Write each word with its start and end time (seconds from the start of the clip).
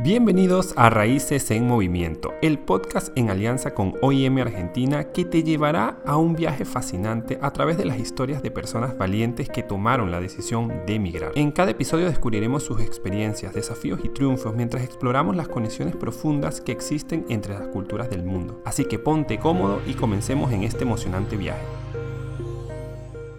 Bienvenidos 0.00 0.74
a 0.76 0.90
Raíces 0.90 1.50
en 1.50 1.66
Movimiento, 1.66 2.32
el 2.40 2.60
podcast 2.60 3.08
en 3.18 3.30
alianza 3.30 3.74
con 3.74 3.94
OIM 4.00 4.38
Argentina 4.38 5.10
que 5.10 5.24
te 5.24 5.42
llevará 5.42 5.98
a 6.06 6.16
un 6.16 6.36
viaje 6.36 6.64
fascinante 6.64 7.36
a 7.42 7.50
través 7.52 7.76
de 7.78 7.84
las 7.84 7.98
historias 7.98 8.40
de 8.40 8.52
personas 8.52 8.96
valientes 8.96 9.48
que 9.48 9.64
tomaron 9.64 10.12
la 10.12 10.20
decisión 10.20 10.72
de 10.86 10.94
emigrar. 10.94 11.32
En 11.34 11.50
cada 11.50 11.72
episodio 11.72 12.06
descubriremos 12.06 12.62
sus 12.62 12.80
experiencias, 12.80 13.54
desafíos 13.54 13.98
y 14.04 14.08
triunfos 14.10 14.54
mientras 14.54 14.84
exploramos 14.84 15.34
las 15.34 15.48
conexiones 15.48 15.96
profundas 15.96 16.60
que 16.60 16.70
existen 16.70 17.26
entre 17.28 17.54
las 17.54 17.66
culturas 17.66 18.08
del 18.08 18.22
mundo. 18.22 18.62
Así 18.64 18.84
que 18.84 19.00
ponte 19.00 19.40
cómodo 19.40 19.80
y 19.84 19.94
comencemos 19.94 20.52
en 20.52 20.62
este 20.62 20.84
emocionante 20.84 21.36
viaje. 21.36 21.87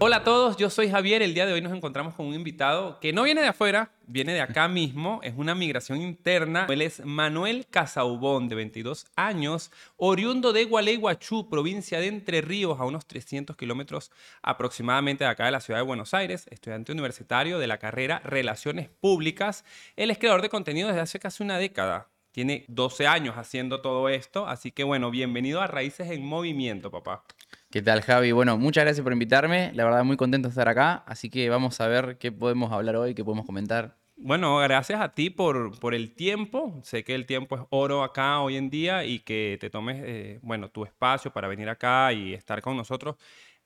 Hola 0.02 0.16
a 0.16 0.24
todos, 0.24 0.56
yo 0.56 0.70
soy 0.70 0.88
Javier. 0.88 1.20
El 1.20 1.34
día 1.34 1.44
de 1.44 1.52
hoy 1.52 1.60
nos 1.60 1.74
encontramos 1.74 2.14
con 2.14 2.24
un 2.24 2.32
invitado 2.32 2.98
que 3.00 3.12
no 3.12 3.24
viene 3.24 3.42
de 3.42 3.48
afuera, 3.48 3.92
viene 4.06 4.32
de 4.32 4.40
acá 4.40 4.66
mismo. 4.66 5.20
Es 5.22 5.34
una 5.36 5.54
migración 5.54 6.00
interna. 6.00 6.66
Él 6.70 6.80
es 6.80 7.04
Manuel 7.04 7.66
Casaubón, 7.68 8.48
de 8.48 8.54
22 8.54 9.08
años, 9.14 9.70
oriundo 9.98 10.54
de 10.54 10.64
Gualeguaychú, 10.64 11.50
provincia 11.50 12.00
de 12.00 12.06
Entre 12.06 12.40
Ríos, 12.40 12.80
a 12.80 12.86
unos 12.86 13.04
300 13.04 13.58
kilómetros 13.58 14.10
aproximadamente 14.40 15.24
de 15.24 15.30
acá 15.30 15.44
de 15.44 15.50
la 15.50 15.60
ciudad 15.60 15.80
de 15.80 15.84
Buenos 15.84 16.14
Aires. 16.14 16.46
Estudiante 16.50 16.92
universitario 16.92 17.58
de 17.58 17.66
la 17.66 17.76
carrera 17.76 18.22
Relaciones 18.24 18.88
Públicas. 18.88 19.66
Él 19.96 20.10
es 20.10 20.16
creador 20.16 20.40
de 20.40 20.48
contenido 20.48 20.88
desde 20.88 21.02
hace 21.02 21.18
casi 21.18 21.42
una 21.42 21.58
década. 21.58 22.08
Tiene 22.32 22.64
12 22.68 23.06
años 23.06 23.36
haciendo 23.36 23.82
todo 23.82 24.08
esto. 24.08 24.46
Así 24.46 24.72
que 24.72 24.82
bueno, 24.82 25.10
bienvenido 25.10 25.60
a 25.60 25.66
Raíces 25.66 26.10
en 26.10 26.24
Movimiento, 26.24 26.90
papá. 26.90 27.22
¿Qué 27.70 27.82
tal, 27.82 28.00
Javi? 28.02 28.32
Bueno, 28.32 28.58
muchas 28.58 28.82
gracias 28.82 29.04
por 29.04 29.12
invitarme. 29.12 29.70
La 29.74 29.84
verdad, 29.84 30.02
muy 30.02 30.16
contento 30.16 30.48
de 30.48 30.50
estar 30.50 30.68
acá. 30.68 31.04
Así 31.06 31.30
que 31.30 31.48
vamos 31.48 31.80
a 31.80 31.86
ver 31.86 32.18
qué 32.18 32.32
podemos 32.32 32.72
hablar 32.72 32.96
hoy, 32.96 33.14
qué 33.14 33.24
podemos 33.24 33.46
comentar. 33.46 33.94
Bueno, 34.16 34.56
gracias 34.58 35.00
a 35.00 35.14
ti 35.14 35.30
por, 35.30 35.78
por 35.78 35.94
el 35.94 36.12
tiempo. 36.12 36.80
Sé 36.82 37.04
que 37.04 37.14
el 37.14 37.26
tiempo 37.26 37.54
es 37.54 37.62
oro 37.70 38.02
acá 38.02 38.40
hoy 38.40 38.56
en 38.56 38.70
día 38.70 39.04
y 39.04 39.20
que 39.20 39.56
te 39.60 39.70
tomes, 39.70 40.02
eh, 40.04 40.40
bueno, 40.42 40.68
tu 40.68 40.84
espacio 40.84 41.32
para 41.32 41.46
venir 41.46 41.68
acá 41.68 42.12
y 42.12 42.34
estar 42.34 42.60
con 42.60 42.76
nosotros. 42.76 43.14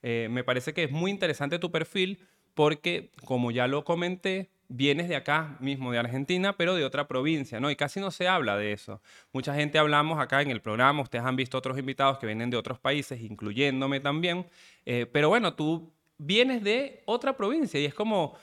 Eh, 0.03 0.27
me 0.29 0.43
parece 0.43 0.75
que 0.75 0.83
es 0.83 0.91
muy 0.91 1.09
interesante 1.09 1.57
tu 1.57 1.71
perfil 1.71 2.19
porque, 2.53 3.09
como 3.25 3.49
ya 3.49 3.65
lo 3.65 3.83
comenté, 3.83 4.51
vienes 4.67 5.07
de 5.09 5.15
acá 5.15 5.57
mismo, 5.59 5.91
de 5.91 5.99
Argentina, 5.99 6.57
pero 6.57 6.75
de 6.75 6.85
otra 6.85 7.07
provincia, 7.07 7.59
¿no? 7.59 7.69
Y 7.69 7.75
casi 7.75 7.99
no 7.99 8.11
se 8.11 8.27
habla 8.27 8.57
de 8.57 8.73
eso. 8.73 9.01
Mucha 9.31 9.53
gente 9.53 9.77
hablamos 9.77 10.19
acá 10.19 10.41
en 10.41 10.51
el 10.51 10.61
programa, 10.61 11.01
ustedes 11.01 11.25
han 11.25 11.35
visto 11.35 11.57
otros 11.57 11.77
invitados 11.77 12.17
que 12.17 12.25
vienen 12.25 12.49
de 12.49 12.57
otros 12.57 12.79
países, 12.79 13.21
incluyéndome 13.21 13.99
también, 13.99 14.45
eh, 14.85 15.05
pero 15.11 15.29
bueno, 15.29 15.53
tú 15.53 15.93
vienes 16.17 16.63
de 16.63 17.03
otra 17.05 17.35
provincia 17.35 17.79
y 17.79 17.85
es 17.85 17.93
como, 17.93 18.35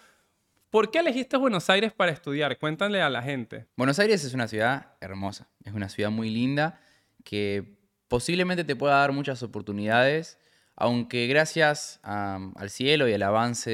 ¿por 0.70 0.91
qué 0.91 0.98
elegiste 0.98 1.37
Buenos 1.37 1.69
Aires 1.70 1.92
para 1.92 2.12
estudiar? 2.12 2.59
Cuéntale 2.59 3.01
a 3.03 3.11
la 3.11 3.23
gente. 3.23 3.67
Buenos 3.77 3.98
Aires 3.98 4.25
es 4.25 4.34
una 4.34 4.48
ciudad 4.48 4.95
hermosa, 5.01 5.48
es 5.64 5.73
una 5.73 5.89
ciudad 5.89 6.11
muy 6.11 6.31
linda 6.31 6.81
que 7.25 7.79
posiblemente 8.09 8.64
te 8.64 8.77
pueda 8.77 8.97
dar 8.97 9.12
muchas 9.12 9.42
oportunidades 9.42 10.39
aunque 10.83 11.29
gracias 11.29 12.01
al 12.03 12.69
cielo 12.69 13.09
y 13.09 13.13
al 13.13 13.23
avance 13.23 13.71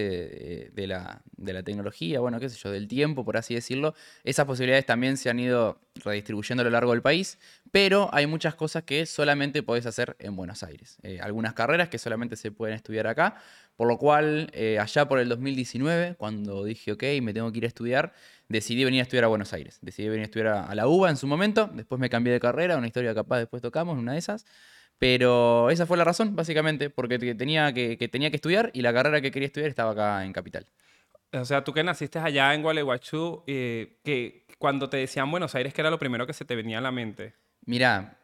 de, 0.75 0.87
la, 0.87 1.62
tecnología, 1.64 2.20
bueno, 2.20 2.39
qué 2.39 2.51
sé 2.51 2.59
yo, 2.59 2.70
del 2.70 2.87
tiempo, 2.87 3.25
por 3.25 3.39
así 3.39 3.55
decirlo, 3.55 3.95
esas 4.25 4.45
posibilidades 4.45 4.84
también 4.84 5.17
se 5.17 5.31
han 5.31 5.41
ido 5.41 5.81
redistribuyendo 5.95 6.61
a 6.61 6.64
lo 6.64 6.70
largo 6.70 6.92
del 6.92 7.01
país, 7.01 7.39
pero 7.70 8.11
hay 8.12 8.27
muchas 8.27 8.55
cosas 8.56 8.83
que 8.83 9.06
solamente 9.06 9.62
podés 9.62 9.86
hacer 9.86 10.17
en 10.19 10.36
Buenos 10.36 10.62
Aires. 10.62 10.98
Eh, 11.03 11.19
algunas 11.23 11.55
carreras 11.55 11.89
que 11.89 11.97
solamente 11.97 12.36
se 12.36 12.53
pueden 12.53 12.77
estudiar 12.77 13.06
acá, 13.06 13.36
por 13.77 13.89
lo 13.89 13.97
cual 13.97 14.51
eh, 14.53 14.79
allá 14.79 15.09
por 15.09 15.19
el 15.19 15.31
2019, 15.31 16.17
cuando 16.17 16.62
dije, 16.62 16.92
ok, 16.92 17.05
me 17.23 17.33
tengo 17.33 17.51
que 17.51 17.56
ir 17.56 17.64
a 17.64 17.69
estudiar, 17.69 18.12
decidí 18.51 18.84
venir 18.84 19.01
a 19.01 19.05
estudiar 19.05 19.25
a 19.25 19.29
Buenos 19.29 19.55
Aires. 19.55 19.79
Decidí 19.81 20.11
venir 20.11 20.25
a 20.25 20.27
estudiar 20.27 20.48
a, 20.48 20.67
a 20.67 20.75
la 20.75 20.86
UBA 20.86 21.09
en 21.09 21.17
su 21.17 21.27
momento, 21.27 21.70
después 21.73 21.98
me 21.98 22.11
cambié 22.11 22.34
de 22.34 22.41
carrera, 22.41 22.77
una 22.77 22.86
historia 22.86 23.14
capaz 23.14 23.39
después 23.39 23.62
tocamos, 23.62 23.97
una 23.97 24.12
de 24.12 24.19
esas. 24.19 24.45
Pero 24.98 25.70
esa 25.70 25.86
fue 25.86 25.96
la 25.96 26.04
razón, 26.04 26.34
básicamente, 26.34 26.91
porque 26.91 27.18
tenía 27.18 27.72
que, 27.72 27.96
tenía 28.10 28.30
que 28.30 28.36
estudiar 28.36 28.70
y 28.74 28.83
la 28.83 28.92
carrera 28.92 29.20
que 29.20 29.30
quería 29.30 29.46
estudiar 29.46 29.70
estaba 29.70 29.92
acá 29.92 30.24
en 30.24 30.33
Capital. 30.33 30.67
O 31.33 31.45
sea, 31.45 31.62
tú 31.62 31.73
que 31.73 31.84
naciste 31.84 32.18
allá 32.18 32.55
en 32.55 32.62
Gualeguaychú, 32.62 33.45
eh, 33.46 33.98
que 34.02 34.46
cuando 34.58 34.89
te 34.89 34.96
decían 34.96 35.30
Buenos 35.30 35.55
Aires, 35.55 35.73
¿qué 35.73 35.83
era 35.83 35.90
lo 35.90 35.98
primero 35.98 36.27
que 36.27 36.33
se 36.33 36.45
te 36.45 36.56
venía 36.56 36.78
a 36.78 36.80
la 36.80 36.90
mente? 36.90 37.34
Mira, 37.64 38.18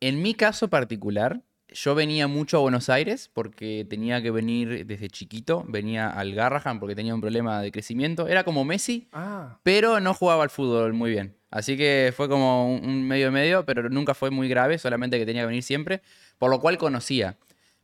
en 0.00 0.22
mi 0.22 0.34
caso 0.34 0.68
particular, 0.68 1.42
yo 1.68 1.94
venía 1.94 2.26
mucho 2.26 2.56
a 2.56 2.60
Buenos 2.60 2.88
Aires 2.88 3.30
porque 3.32 3.86
tenía 3.88 4.22
que 4.22 4.30
venir 4.30 4.86
desde 4.86 5.08
chiquito, 5.08 5.64
venía 5.68 6.08
al 6.08 6.34
Garrahan 6.34 6.80
porque 6.80 6.94
tenía 6.94 7.14
un 7.14 7.20
problema 7.20 7.60
de 7.60 7.70
crecimiento. 7.70 8.26
Era 8.26 8.44
como 8.44 8.64
Messi, 8.64 9.08
ah. 9.12 9.58
pero 9.62 10.00
no 10.00 10.14
jugaba 10.14 10.42
al 10.42 10.50
fútbol 10.50 10.94
muy 10.94 11.10
bien. 11.10 11.37
Así 11.50 11.76
que 11.76 12.12
fue 12.16 12.28
como 12.28 12.74
un 12.74 13.06
medio 13.06 13.32
medio, 13.32 13.64
pero 13.64 13.88
nunca 13.88 14.14
fue 14.14 14.30
muy 14.30 14.48
grave, 14.48 14.78
solamente 14.78 15.18
que 15.18 15.26
tenía 15.26 15.42
que 15.42 15.46
venir 15.46 15.62
siempre, 15.62 16.02
por 16.38 16.50
lo 16.50 16.60
cual 16.60 16.76
conocía. 16.78 17.38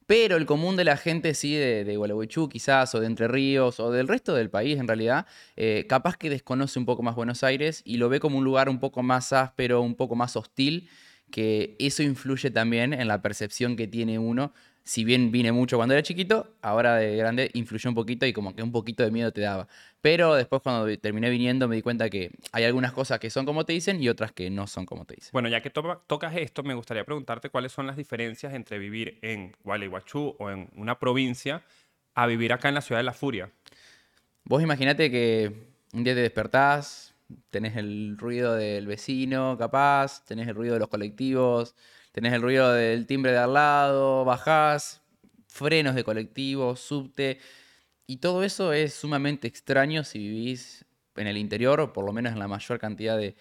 Pero 0.06 0.36
el 0.36 0.44
común 0.44 0.76
de 0.76 0.84
la 0.84 0.98
gente, 0.98 1.32
sí, 1.32 1.54
de, 1.54 1.84
de 1.84 1.96
Gualeguaychú 1.96 2.50
quizás, 2.50 2.94
o 2.94 3.00
de 3.00 3.06
Entre 3.06 3.26
Ríos, 3.26 3.80
o 3.80 3.90
del 3.90 4.06
resto 4.06 4.34
del 4.34 4.50
país 4.50 4.78
en 4.78 4.86
realidad, 4.86 5.26
eh, 5.56 5.86
capaz 5.88 6.18
que 6.18 6.28
desconoce 6.28 6.78
un 6.78 6.84
poco 6.84 7.02
más 7.02 7.14
Buenos 7.14 7.42
Aires 7.42 7.80
y 7.86 7.96
lo 7.96 8.10
ve 8.10 8.20
como 8.20 8.38
un 8.38 8.44
lugar 8.44 8.68
un 8.68 8.80
poco 8.80 9.02
más 9.02 9.32
áspero, 9.32 9.80
un 9.80 9.94
poco 9.94 10.14
más 10.14 10.36
hostil, 10.36 10.90
que 11.30 11.74
eso 11.78 12.02
influye 12.02 12.50
también 12.50 12.92
en 12.92 13.08
la 13.08 13.22
percepción 13.22 13.76
que 13.76 13.86
tiene 13.86 14.18
uno 14.18 14.52
si 14.84 15.02
bien 15.02 15.32
vine 15.32 15.50
mucho 15.50 15.78
cuando 15.78 15.94
era 15.94 16.02
chiquito, 16.02 16.54
ahora 16.60 16.96
de 16.96 17.16
grande 17.16 17.50
influyó 17.54 17.88
un 17.88 17.94
poquito 17.94 18.26
y 18.26 18.34
como 18.34 18.54
que 18.54 18.62
un 18.62 18.70
poquito 18.70 19.02
de 19.02 19.10
miedo 19.10 19.32
te 19.32 19.40
daba. 19.40 19.66
Pero 20.02 20.34
después 20.34 20.60
cuando 20.60 20.86
terminé 20.98 21.30
viniendo 21.30 21.66
me 21.68 21.76
di 21.76 21.82
cuenta 21.82 22.10
que 22.10 22.30
hay 22.52 22.64
algunas 22.64 22.92
cosas 22.92 23.18
que 23.18 23.30
son 23.30 23.46
como 23.46 23.64
te 23.64 23.72
dicen 23.72 24.02
y 24.02 24.10
otras 24.10 24.32
que 24.32 24.50
no 24.50 24.66
son 24.66 24.84
como 24.84 25.06
te 25.06 25.14
dicen. 25.14 25.30
Bueno, 25.32 25.48
ya 25.48 25.62
que 25.62 25.70
tocas 25.70 26.36
esto, 26.36 26.62
me 26.62 26.74
gustaría 26.74 27.04
preguntarte 27.04 27.48
cuáles 27.48 27.72
son 27.72 27.86
las 27.86 27.96
diferencias 27.96 28.52
entre 28.52 28.78
vivir 28.78 29.18
en 29.22 29.56
Gualeguaychú 29.64 30.36
o 30.38 30.50
en 30.50 30.68
una 30.76 30.98
provincia 30.98 31.62
a 32.14 32.26
vivir 32.26 32.52
acá 32.52 32.68
en 32.68 32.74
la 32.74 32.82
ciudad 32.82 32.98
de 32.98 33.04
La 33.04 33.14
Furia. 33.14 33.50
Vos 34.44 34.62
imaginate 34.62 35.10
que 35.10 35.50
un 35.94 36.04
día 36.04 36.14
te 36.14 36.20
despertás, 36.20 37.14
tenés 37.48 37.76
el 37.76 38.18
ruido 38.18 38.54
del 38.54 38.86
vecino 38.86 39.56
capaz, 39.56 40.26
tenés 40.26 40.46
el 40.46 40.54
ruido 40.54 40.74
de 40.74 40.80
los 40.80 40.88
colectivos, 40.88 41.74
tenés 42.14 42.32
el 42.32 42.42
ruido 42.42 42.72
del 42.72 43.08
timbre 43.08 43.32
de 43.32 43.38
al 43.38 43.54
lado, 43.54 44.24
bajás, 44.24 45.02
frenos 45.48 45.96
de 45.96 46.04
colectivo, 46.04 46.76
subte, 46.76 47.40
y 48.06 48.18
todo 48.18 48.44
eso 48.44 48.72
es 48.72 48.94
sumamente 48.94 49.48
extraño 49.48 50.04
si 50.04 50.20
vivís 50.20 50.84
en 51.16 51.26
el 51.26 51.36
interior, 51.36 51.80
o 51.80 51.92
por 51.92 52.04
lo 52.04 52.12
menos 52.12 52.32
en 52.32 52.38
la 52.38 52.46
mayor 52.46 52.78
cantidad 52.78 53.18
de, 53.18 53.34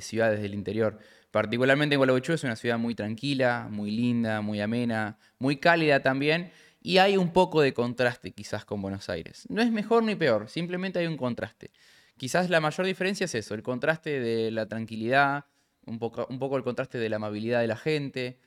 ciudades 0.00 0.42
del 0.42 0.52
interior. 0.52 0.98
Particularmente 1.30 1.94
en 1.94 2.00
Gualeguaychú 2.00 2.34
es 2.34 2.44
una 2.44 2.56
ciudad 2.56 2.78
muy 2.78 2.94
tranquila, 2.94 3.66
muy 3.70 3.90
linda, 3.90 4.42
muy 4.42 4.60
amena, 4.60 5.18
muy 5.38 5.56
cálida 5.56 6.02
también, 6.02 6.52
y 6.82 6.98
hay 6.98 7.16
un 7.16 7.32
poco 7.32 7.62
de 7.62 7.72
contraste 7.72 8.32
quizás 8.32 8.66
con 8.66 8.82
Buenos 8.82 9.08
Aires. 9.08 9.46
No 9.48 9.62
es 9.62 9.70
mejor 9.70 10.02
ni 10.02 10.16
peor, 10.16 10.50
simplemente 10.50 10.98
hay 10.98 11.06
un 11.06 11.16
contraste. 11.16 11.70
Quizás 12.18 12.50
la 12.50 12.60
mayor 12.60 12.84
diferencia 12.84 13.24
es 13.24 13.34
eso, 13.34 13.54
el 13.54 13.62
contraste 13.62 14.20
de 14.20 14.50
la 14.50 14.68
tranquilidad, 14.68 15.46
un 15.88 15.98
poco, 15.98 16.26
un 16.30 16.38
poco 16.38 16.56
el 16.56 16.62
contraste 16.62 16.98
de 16.98 17.08
la 17.08 17.16
amabilidad 17.16 17.60
de 17.60 17.66
la 17.66 17.76
gente, 17.76 18.38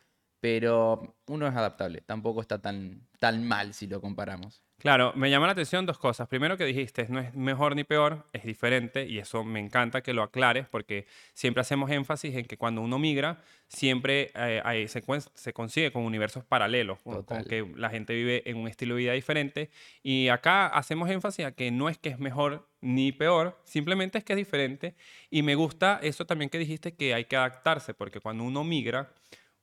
pero 0.41 1.16
uno 1.28 1.47
es 1.47 1.56
adaptable, 1.56 2.02
tampoco 2.02 2.41
está 2.41 2.59
tan, 2.59 3.07
tan 3.19 3.47
mal 3.47 3.74
si 3.74 3.88
lo 3.88 4.02
comparamos. 4.02 4.63
Claro, 4.79 5.13
me 5.16 5.29
llama 5.29 5.46
la 5.46 5.52
atención 5.52 5.85
dos 5.85 6.00
cosas. 6.00 6.28
Primero 6.28 6.57
que 6.57 6.66
dijiste, 6.66 7.06
no 7.07 7.19
es 7.19 7.35
mejor 7.35 7.75
ni 7.75 7.84
peor, 7.84 8.25
es 8.34 8.44
diferente 8.44 9.06
y 9.06 9.19
eso 9.19 9.44
me 9.44 9.59
encanta 9.59 10.02
que 10.02 10.12
lo 10.12 10.24
aclares 10.24 10.66
porque 10.68 11.06
siempre 11.35 11.62
hacemos 11.62 11.91
énfasis 11.91 12.35
en 12.35 12.46
que 12.46 12.57
cuando 12.57 12.81
uno 12.81 12.97
migra, 12.97 13.44
siempre 13.68 14.31
eh, 14.34 14.88
se, 14.88 15.03
se, 15.35 15.53
consigue 15.53 15.91
con 15.91 16.02
universos 16.02 16.44
paralelos, 16.44 16.97
con, 17.03 17.44
que 17.44 17.72
la 17.75 17.91
gente 17.91 18.16
vive 18.16 18.41
en 18.50 18.58
un 18.58 18.68
estilo 18.68 18.96
de 18.96 19.02
vida 19.02 19.13
diferente. 19.13 19.69
Y 20.02 20.29
acá 20.29 20.66
hacemos 20.66 21.12
énfasis 21.12 21.46
a 21.46 21.52
que 21.52 21.69
no 21.69 21.88
es 21.88 22.00
que 22.00 22.09
es 22.09 22.18
mejor 22.18 22.68
ni 22.81 23.12
peor, 23.12 23.62
simplemente 23.63 24.18
es 24.18 24.23
que 24.23 24.34
es 24.34 24.38
diferente. 24.38 24.96
Y 25.29 25.44
me 25.44 25.53
gusta 25.53 26.00
eso 26.02 26.25
también 26.25 26.50
que 26.50 26.58
dijiste 26.58 26.96
que 26.96 27.13
hay 27.13 27.25
que 27.25 27.35
adaptarse, 27.35 27.94
porque 27.94 28.20
cuando 28.20 28.44
uno 28.44 28.64
migra, 28.64 29.11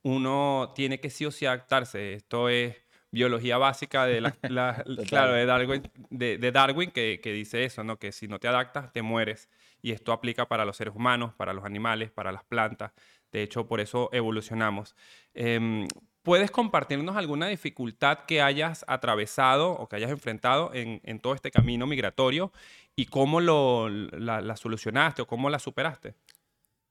uno 0.08 0.72
tiene 0.74 1.00
que 1.00 1.10
sí 1.10 1.26
o 1.26 1.30
sí 1.30 1.46
adaptarse. 1.46 2.14
Esto 2.14 2.48
es 2.48 2.76
biología 3.10 3.58
básica 3.58 4.06
de, 4.06 4.20
la, 4.20 4.32
claro, 5.08 5.32
de 5.32 5.46
Darwin, 5.46 5.90
de, 6.10 6.52
Darwin 6.52 6.90
que, 6.90 7.20
dice 7.22 7.64
eso, 7.64 7.84
¿no? 7.84 7.98
que 7.98 8.12
si 8.12 8.26
no 8.28 8.38
te 8.38 8.48
adaptas, 8.48 8.92
te 8.92 9.02
mueres. 9.02 9.48
Y 9.82 9.92
esto 9.92 10.12
aplica 10.12 10.48
para 10.48 10.64
los 10.64 10.76
seres 10.76 10.94
humanos, 10.94 11.34
para 11.34 11.52
los 11.52 11.64
animales, 11.64 12.10
para 12.10 12.32
las 12.32 12.44
plantas. 12.44 12.92
De 13.32 13.42
hecho, 13.42 13.66
por 13.66 13.80
eso 13.80 14.08
evolucionamos. 14.12 14.96
Em, 15.34 15.86
¿Puedes 16.22 16.50
compartirnos 16.50 17.16
alguna 17.16 17.46
dificultad 17.46 18.20
que 18.26 18.42
hayas 18.42 18.84
atravesado 18.88 19.70
o 19.70 19.88
que 19.88 19.96
hayas 19.96 20.10
enfrentado 20.10 20.72
en, 20.74 21.20
todo 21.20 21.34
este 21.34 21.50
camino 21.50 21.86
migratorio 21.86 22.52
y 22.96 23.06
cómo 23.06 23.40
lo, 23.40 23.88
la 23.88 24.56
solucionaste 24.56 25.22
o 25.22 25.26
cómo 25.26 25.48
la 25.48 25.58
superaste? 25.58 26.14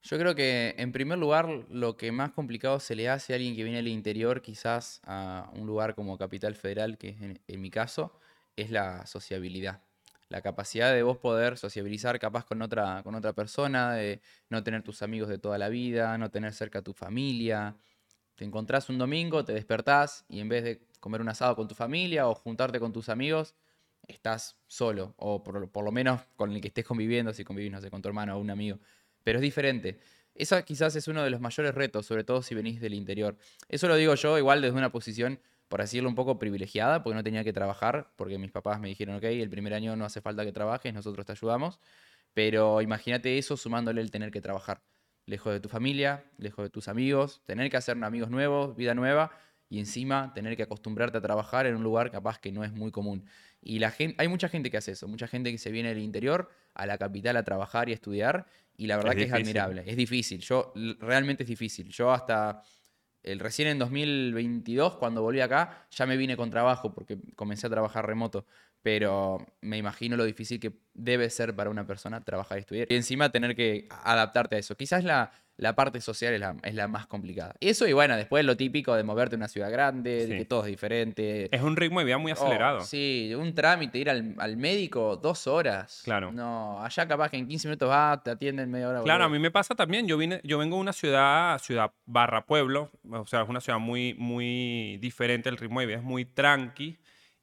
Yo 0.02 0.18
creo 0.18 0.34
que 0.34 0.74
en 0.78 0.92
primer 0.92 1.18
lugar 1.18 1.48
lo 1.70 1.96
que 1.96 2.12
más 2.12 2.30
complicado 2.30 2.80
se 2.80 2.94
le 2.94 3.08
hace 3.08 3.32
a 3.32 3.36
alguien 3.36 3.56
que 3.56 3.64
viene 3.64 3.78
del 3.78 3.88
interior, 3.88 4.42
quizás 4.42 5.00
a 5.04 5.50
un 5.54 5.66
lugar 5.66 5.94
como 5.94 6.16
Capital 6.16 6.54
Federal, 6.54 6.98
que 6.98 7.10
es 7.10 7.20
en, 7.20 7.60
mi 7.60 7.70
caso, 7.70 8.12
es 8.56 8.70
la 8.70 9.06
sociabilidad. 9.06 9.82
la 10.28 10.42
capacidad 10.42 10.92
de 10.92 11.02
vos 11.02 11.18
poder 11.18 11.56
sociabilizar 11.56 12.18
capaz 12.18 12.44
con 12.44 12.60
otra, 12.62 13.02
con 13.02 13.14
otra 13.14 13.32
persona, 13.32 13.94
de 13.94 14.20
no 14.50 14.62
tener 14.62 14.82
tus 14.82 15.02
amigos 15.02 15.28
de 15.28 15.38
toda 15.38 15.58
la 15.58 15.68
vida, 15.68 16.18
no 16.18 16.30
tener 16.30 16.52
cerca 16.52 16.80
a 16.80 16.82
tu 16.82 16.92
familia. 16.92 17.76
Te 18.36 18.44
encontrás 18.44 18.88
un 18.90 18.98
domingo, 18.98 19.44
te 19.44 19.52
despertás 19.54 20.24
y 20.28 20.40
en 20.40 20.48
vez 20.48 20.64
de 20.64 20.86
comer 21.00 21.20
un 21.22 21.28
asado 21.28 21.56
con 21.56 21.68
tu 21.68 21.74
familia 21.74 22.28
o 22.28 22.34
juntarte 22.34 22.80
con 22.80 22.92
tus 22.92 23.08
amigos, 23.08 23.54
estás 24.06 24.58
solo, 24.66 25.14
o 25.18 25.42
por, 25.42 25.84
lo 25.84 25.92
menos 25.92 26.22
con 26.36 26.52
el 26.52 26.60
que 26.60 26.68
estés 26.68 26.84
conviviendo, 26.84 27.32
si 27.32 27.44
convivís, 27.44 27.72
con 27.90 28.02
tu 28.02 28.08
hermano 28.08 28.36
o 28.36 28.40
un 28.40 28.50
amigo. 28.50 28.78
Pero 29.28 29.40
es 29.40 29.42
diferente. 29.42 29.98
Eso 30.34 30.64
quizás 30.64 30.96
es 30.96 31.06
uno 31.06 31.22
de 31.22 31.28
los 31.28 31.38
mayores 31.38 31.74
retos, 31.74 32.06
sobre 32.06 32.24
todo 32.24 32.40
si 32.40 32.54
venís 32.54 32.80
del 32.80 32.94
interior. 32.94 33.36
Eso 33.68 33.86
lo 33.86 33.94
digo 33.96 34.14
yo 34.14 34.38
igual 34.38 34.62
desde 34.62 34.78
una 34.78 34.90
posición, 34.90 35.38
por 35.68 35.82
decirlo, 35.82 36.08
un 36.08 36.14
poco 36.14 36.38
privilegiada, 36.38 37.02
porque 37.02 37.14
no 37.14 37.22
tenía 37.22 37.44
que 37.44 37.52
trabajar, 37.52 38.10
porque 38.16 38.38
mis 38.38 38.50
papás 38.50 38.80
me 38.80 38.88
dijeron, 38.88 39.16
ok, 39.16 39.24
el 39.24 39.50
primer 39.50 39.74
año 39.74 39.96
no 39.96 40.06
hace 40.06 40.22
falta 40.22 40.46
que 40.46 40.52
trabajes, 40.52 40.94
nosotros 40.94 41.26
te 41.26 41.32
ayudamos. 41.32 41.78
Pero 42.32 42.80
imagínate 42.80 43.36
eso 43.36 43.58
sumándole 43.58 44.00
el 44.00 44.10
tener 44.10 44.30
que 44.30 44.40
trabajar. 44.40 44.80
Lejos 45.26 45.52
de 45.52 45.60
tu 45.60 45.68
familia, 45.68 46.24
lejos 46.38 46.64
de 46.64 46.70
tus 46.70 46.88
amigos, 46.88 47.42
tener 47.44 47.70
que 47.70 47.76
hacer 47.76 48.02
amigos 48.02 48.30
nuevos, 48.30 48.76
vida 48.76 48.94
nueva, 48.94 49.30
y 49.68 49.78
encima 49.78 50.32
tener 50.34 50.56
que 50.56 50.62
acostumbrarte 50.62 51.18
a 51.18 51.20
trabajar 51.20 51.66
en 51.66 51.76
un 51.76 51.82
lugar 51.82 52.10
capaz 52.10 52.38
que 52.38 52.50
no 52.50 52.64
es 52.64 52.72
muy 52.72 52.90
común. 52.90 53.26
Y 53.60 53.78
la 53.78 53.90
gente, 53.90 54.16
hay 54.18 54.28
mucha 54.28 54.48
gente 54.48 54.70
que 54.70 54.78
hace 54.78 54.92
eso, 54.92 55.06
mucha 55.08 55.26
gente 55.26 55.52
que 55.52 55.58
se 55.58 55.70
viene 55.70 55.90
del 55.90 55.98
interior 55.98 56.48
a 56.74 56.86
la 56.86 56.96
capital 56.96 57.36
a 57.36 57.42
trabajar 57.42 57.88
y 57.88 57.92
estudiar, 57.92 58.46
y 58.78 58.86
la 58.86 58.96
verdad 58.96 59.14
que 59.14 59.24
es 59.24 59.32
admirable, 59.32 59.82
es 59.84 59.96
difícil, 59.96 60.40
yo 60.40 60.72
realmente 61.00 61.42
es 61.42 61.48
difícil. 61.48 61.88
Yo 61.88 62.12
hasta 62.12 62.62
el 63.24 63.40
recién 63.40 63.66
en 63.68 63.78
2022 63.80 64.96
cuando 64.96 65.20
volví 65.20 65.40
acá 65.40 65.88
ya 65.90 66.06
me 66.06 66.16
vine 66.16 66.36
con 66.36 66.48
trabajo 66.48 66.94
porque 66.94 67.18
comencé 67.34 67.66
a 67.66 67.70
trabajar 67.70 68.06
remoto, 68.06 68.46
pero 68.80 69.44
me 69.60 69.76
imagino 69.78 70.16
lo 70.16 70.24
difícil 70.24 70.60
que 70.60 70.72
debe 70.94 71.28
ser 71.28 71.56
para 71.56 71.70
una 71.70 71.86
persona 71.88 72.24
trabajar 72.24 72.58
y 72.58 72.60
estudiar 72.60 72.86
y 72.88 72.94
encima 72.94 73.30
tener 73.32 73.56
que 73.56 73.88
adaptarte 73.90 74.54
a 74.54 74.58
eso. 74.60 74.76
Quizás 74.76 75.02
la 75.02 75.32
la 75.58 75.74
parte 75.74 76.00
social 76.00 76.32
es 76.32 76.40
la, 76.40 76.56
es 76.62 76.74
la, 76.74 76.86
más 76.86 77.06
complicada. 77.06 77.54
Eso 77.60 77.86
y 77.86 77.92
bueno, 77.92 78.16
después 78.16 78.44
lo 78.44 78.56
típico 78.56 78.94
de 78.94 79.02
moverte 79.02 79.34
en 79.34 79.40
una 79.40 79.48
ciudad 79.48 79.70
grande, 79.70 80.26
de 80.26 80.38
que 80.38 80.44
todo 80.44 80.60
es 80.60 80.68
diferente. 80.68 81.54
Es 81.54 81.62
un 81.62 81.76
ritmo 81.76 81.98
de 81.98 82.06
vida 82.06 82.16
muy 82.16 82.30
oh, 82.30 82.34
acelerado. 82.34 82.80
sí, 82.82 83.34
un 83.36 83.54
trámite, 83.54 83.98
ir 83.98 84.08
al, 84.08 84.56
médico 84.56 85.16
dos 85.16 85.48
horas. 85.48 86.02
Claro. 86.04 86.30
No, 86.30 86.80
allá 86.82 87.08
capaz 87.08 87.30
que 87.30 87.38
en 87.38 87.48
15 87.48 87.68
minutos 87.68 87.90
va, 87.90 88.22
te 88.22 88.30
atienden 88.30 88.70
media 88.70 88.88
hora. 88.88 89.02
Claro, 89.02 89.24
a 89.24 89.28
mí 89.28 89.38
me 89.40 89.50
pasa 89.50 89.74
también. 89.74 90.06
Yo, 90.06 90.16
vine, 90.16 90.40
yo 90.44 90.58
vengo 90.58 90.76
de 90.76 90.82
una 90.82 90.92
ciudad, 90.92 91.58
ciudad 91.58 91.90
barra 92.06 92.46
pueblo, 92.46 92.92
o 93.10 93.26
sea, 93.26 93.42
es 93.42 93.48
una 93.48 93.60
ciudad 93.60 93.80
muy, 93.80 94.14
muy 94.14 94.96
diferente, 94.98 95.48
el 95.48 95.56
ritmo 95.56 95.80
de 95.80 95.86
vida 95.86 95.96
es 95.98 96.04
muy 96.04 96.24
tranqui. 96.24 96.98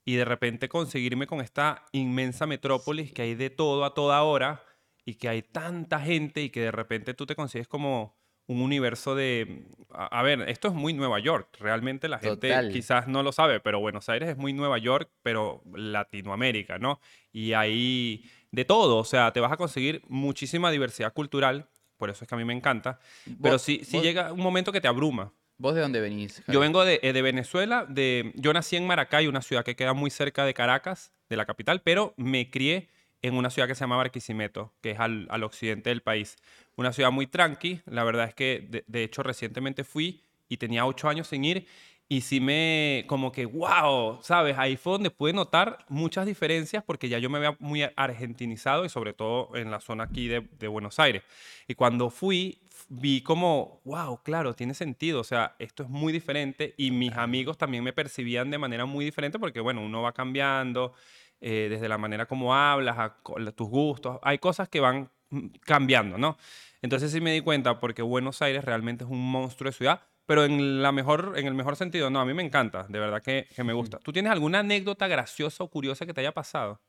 Y 0.07 0.15
de 0.15 0.23
repente 0.23 0.69
conseguirme 0.69 1.27
con 1.27 1.41
esta 1.41 1.83
inmensa 1.91 2.45
metrópolis 2.45 3.11
que 3.11 3.23
hay 3.23 3.35
de 3.35 3.49
todo 3.49 3.83
a 3.83 3.95
toda 3.95 4.21
hora 4.21 4.61
y 5.05 5.15
que 5.15 5.29
hay 5.29 5.43
tanta 5.43 5.99
gente 5.99 6.41
y 6.41 6.49
que 6.49 6.61
de 6.61 6.71
repente 6.71 7.13
tú 7.13 7.25
te 7.25 7.35
consigues 7.35 7.67
como 7.67 8.17
un 8.47 8.61
universo 8.61 9.15
de... 9.15 9.65
A, 9.89 10.21
ver, 10.23 10.41
esto 10.49 10.67
es 10.67 10.73
muy 10.73 10.93
Nueva 10.93 11.19
York. 11.19 11.47
Realmente 11.59 12.07
la 12.09 12.19
gente 12.19 12.53
quizás 12.71 13.07
no 13.07 13.23
lo 13.23 13.31
sabe, 13.31 13.59
pero 13.59 13.79
Buenos 13.79 14.09
Aires 14.09 14.29
es 14.29 14.37
muy 14.37 14.53
Nueva 14.53 14.77
York, 14.77 15.09
pero 15.23 15.63
Latinoamérica, 15.73 16.77
¿no? 16.77 16.99
Y 17.31 17.53
hay 17.53 18.29
de 18.51 18.65
todo, 18.65 18.97
o 18.97 19.03
sea, 19.03 19.31
te 19.33 19.39
vas 19.39 19.51
a 19.51 19.57
conseguir 19.57 20.01
muchísima 20.07 20.71
diversidad 20.71 21.13
cultural, 21.13 21.69
por 21.97 22.09
eso 22.09 22.23
es 22.23 22.29
que 22.29 22.35
a 22.35 22.37
mí 22.37 22.45
me 22.45 22.53
encanta, 22.53 22.99
pero 23.41 23.59
sí, 23.59 23.81
sí 23.83 23.99
llega 23.99 24.31
un 24.31 24.41
momento 24.41 24.71
que 24.71 24.81
te 24.81 24.87
abruma. 24.87 25.33
¿Vos 25.57 25.75
de 25.75 25.81
dónde 25.81 26.01
venís? 26.01 26.43
Yo 26.47 26.59
vengo 26.59 26.83
de, 26.83 26.99
eh, 27.01 27.13
de, 27.13 27.21
Venezuela, 27.21 27.85
de, 27.87 28.33
yo 28.35 28.53
nací 28.53 28.75
en 28.75 28.85
Maracay, 28.87 29.27
una 29.27 29.41
ciudad 29.41 29.63
que 29.63 29.75
queda 29.75 29.93
muy 29.93 30.09
cerca 30.09 30.45
de 30.45 30.53
Caracas, 30.53 31.13
de 31.29 31.37
la 31.37 31.45
capital, 31.45 31.81
pero 31.81 32.13
me 32.17 32.49
crié 32.49 32.89
en 33.27 33.35
una 33.35 33.49
ciudad 33.49 33.67
que 33.67 33.73
se 33.73 33.81
llama 33.81 33.97
Barquisimeto, 33.97 34.73
que 34.81 34.91
es 34.91 34.99
al, 34.99 35.43
occidente 35.43 35.89
del 35.89 36.01
país. 36.01 36.37
Una 36.75 36.93
ciudad 36.93 37.11
muy 37.11 37.25
tranqui, 37.25 37.81
la 37.87 38.03
verdad 38.03 38.27
es 38.27 38.35
que 38.35 38.83
de, 38.85 39.03
hecho 39.03 39.23
recientemente 39.23 39.83
fui 39.83 40.23
y 40.47 40.57
tenía 40.57 40.85
ocho 40.85 41.09
años 41.09 41.27
sin 41.27 41.43
ir 41.43 41.65
y 42.07 42.21
sí 42.21 42.39
me, 42.39 43.03
como 43.07 43.31
que, 43.31 43.47
wow, 43.47 44.19
¿sabes? 44.21 44.59
Ahí 44.59 44.77
fue 44.77 44.93
donde 44.93 45.09
pude 45.09 45.33
notar 45.33 45.83
muchas 45.89 46.27
diferencias 46.27 46.83
porque 46.83 47.09
ya 47.09 47.17
yo 47.17 47.31
me 47.31 47.39
había 47.39 47.57
muy 47.59 47.81
argentinizado 47.95 48.85
y 48.85 48.89
sobre 48.89 49.13
todo 49.13 49.55
en 49.55 49.71
la 49.71 49.79
zona 49.79 50.03
aquí 50.03 50.27
de, 50.27 50.47
de 50.59 50.67
Buenos 50.67 50.99
Aires. 50.99 51.23
Y 51.67 51.73
cuando 51.73 52.11
fui, 52.11 52.59
vi 52.89 53.21
como, 53.21 53.81
wow, 53.85 54.21
claro, 54.21 54.53
tiene 54.53 54.75
sentido, 54.75 55.21
o 55.21 55.23
sea, 55.23 55.55
esto 55.57 55.81
es 55.81 55.89
muy 55.89 56.13
diferente 56.13 56.75
y 56.77 56.91
mis 56.91 57.13
amigos 57.13 57.57
también 57.57 57.83
me 57.83 57.91
percibían 57.91 58.51
de 58.51 58.59
manera 58.59 58.85
muy 58.85 59.03
diferente 59.03 59.39
porque, 59.39 59.61
bueno, 59.61 59.81
uno 59.81 60.03
va 60.03 60.11
cambiando 60.11 60.93
eh, 61.41 61.67
desde 61.69 61.89
la 61.89 61.97
manera 61.97 62.25
como 62.25 62.55
hablas, 62.55 62.97
a, 62.97 63.17
tus 63.53 63.69
gustos, 63.69 64.19
hay 64.21 64.37
cosas 64.39 64.69
que 64.69 64.79
van 64.79 65.09
mm, 65.29 65.47
cambiando, 65.61 66.17
¿no? 66.17 66.37
Entonces 66.81 67.11
sí 67.11 67.21
me 67.21 67.33
di 67.33 67.41
cuenta 67.41 67.79
porque 67.79 68.01
Buenos 68.01 68.41
Aires 68.41 68.63
realmente 68.63 69.03
es 69.03 69.09
un 69.09 69.19
monstruo 69.19 69.69
de 69.69 69.75
ciudad, 69.75 70.01
pero 70.25 70.43
en, 70.45 70.81
la 70.81 70.91
mejor, 70.91 71.33
en 71.35 71.47
el 71.47 71.53
mejor 71.53 71.75
sentido, 71.75 72.09
no, 72.09 72.19
a 72.19 72.25
mí 72.25 72.33
me 72.33 72.43
encanta, 72.43 72.85
de 72.89 72.99
verdad 72.99 73.21
que, 73.21 73.47
que 73.55 73.63
me 73.63 73.73
gusta. 73.73 73.99
¿Tú 73.99 74.11
tienes 74.11 74.31
alguna 74.31 74.59
anécdota 74.59 75.07
graciosa 75.07 75.63
o 75.63 75.67
curiosa 75.69 76.05
que 76.05 76.13
te 76.13 76.21
haya 76.21 76.31
pasado? 76.31 76.79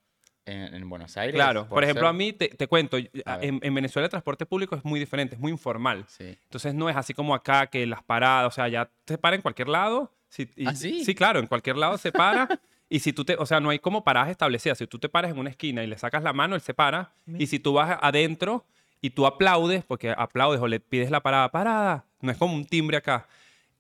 En, 0.49 0.89
Buenos 0.89 1.17
Aires. 1.17 1.35
Claro, 1.35 1.69
por, 1.69 1.83
ejemplo, 1.83 2.07
a 2.07 2.13
mí 2.13 2.33
te, 2.33 2.49
te 2.49 2.69
cuento, 2.69 2.97
en, 2.97 3.11
en, 3.43 3.75
Venezuela 3.75 4.07
el 4.07 4.11
transporte 4.11 4.47
público 4.47 4.77
es 4.77 4.85
muy 4.85 5.01
diferente, 5.01 5.35
es 5.35 5.41
muy 5.41 5.51
informal. 5.51 6.05
Sí. 6.07 6.39
Entonces 6.45 6.73
no 6.73 6.89
es 6.89 6.95
así 6.95 7.15
como 7.15 7.35
acá 7.35 7.67
que 7.67 7.85
las 7.85 8.05
paradas, 8.05 8.47
o 8.47 8.55
sea, 8.55 8.69
ya 8.69 8.89
se 9.07 9.19
para 9.19 9.35
en 9.35 9.43
cualquier 9.43 9.69
lado. 9.69 10.13
Sí, 10.29 10.49
¿Ah, 10.65 10.75
sí? 10.75 11.05
Sí, 11.05 11.17
claro, 11.17 11.41
en 11.41 11.49
cualquier 11.49 11.77
lado 11.77 11.99
se 11.99 12.13
para. 12.13 12.49
Y 12.89 13.01
si 13.01 13.13
tú 13.13 13.25
te, 13.25 13.37
o 13.37 13.47
sea, 13.47 13.61
no 13.61 13.71
hay 13.71 13.79
como 13.79 14.05
paradas 14.05 14.31
establecidas. 14.31 14.79
Si 14.79 14.87
tú 14.87 14.99
te 14.99 15.09
paras 15.09 15.33
en 15.33 15.39
una 15.39 15.51
esquina 15.51 15.83
y 15.83 15.87
le 15.87 15.99
sacas 15.99 16.23
la 16.23 16.33
mano, 16.33 16.55
él 16.55 16.61
se 16.61 16.75
para. 16.75 17.13
Y 17.39 17.47
si 17.47 17.59
tú 17.59 17.75
vas 17.75 17.99
adentro 18.01 18.65
y 19.01 19.11
tú 19.11 19.27
aplaudes, 19.27 19.85
porque 19.85 20.11
aplaudes 20.11 20.61
o 20.61 20.69
le 20.69 20.81
pides 20.81 21.11
la 21.11 21.21
parada, 21.21 21.51
parada, 21.51 22.05
no 22.21 22.31
es 22.31 22.39
como 22.39 22.55
un 22.55 22.65
timbre 22.65 22.97
acá. 22.97 23.27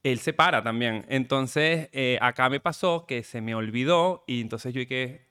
Él 0.03 0.19
se 0.19 0.33
para 0.33 0.63
también. 0.63 1.05
Entonces, 1.09 1.89
eh, 1.93 2.19
acá 2.21 2.49
me 2.49 2.61
pasó 2.61 3.07
que 3.07 3.23
se 3.23 3.41
me 3.41 3.55
olvidó 3.55 4.25
y 4.27 4.41
entonces 4.41 4.75
yo 4.75 4.87
que 4.87 5.27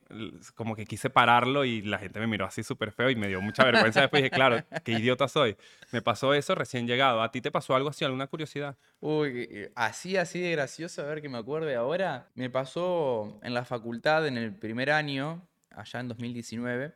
como 0.56 0.76
que 0.76 0.86
quise 0.86 1.10
pararlo 1.10 1.66
y 1.66 1.82
la 1.82 1.98
gente 1.98 2.20
me 2.20 2.28
miró 2.28 2.46
así 2.46 2.64
súper 2.64 2.92
feo 2.92 3.10
y 3.10 3.16
me 3.16 3.28
dio 3.28 3.42
mucha 3.42 3.64
vergüenza. 3.64 4.02
Después 4.02 4.24
dije, 4.24 4.32
claro, 4.32 4.64
qué 4.84 4.94
idiota 4.94 5.28
soy. 5.28 5.56
Me 5.92 6.02
pasó 6.02 6.34
eso 6.34 6.56
recién 6.56 6.88
llegado. 6.88 7.22
¿A 7.22 7.32
ti 7.32 7.42
te 7.42 7.52
pasó 7.52 7.76
algo 7.76 7.90
así, 7.90 8.06
alguna 8.06 8.28
curiosidad? 8.28 8.78
Uy, 9.00 9.70
así, 9.76 10.18
así 10.18 10.40
de 10.40 10.52
gracioso, 10.52 11.02
a 11.02 11.06
ver 11.06 11.22
que 11.22 11.30
me 11.30 11.38
acuerde 11.38 11.76
ahora. 11.76 12.30
Me 12.36 12.50
pasó 12.50 13.40
en 13.44 13.54
la 13.54 13.66
facultad 13.66 14.28
en 14.28 14.38
el 14.38 14.54
primer 14.54 14.92
año, 14.92 15.48
allá 15.72 16.00
en 16.00 16.08
2019. 16.08 16.94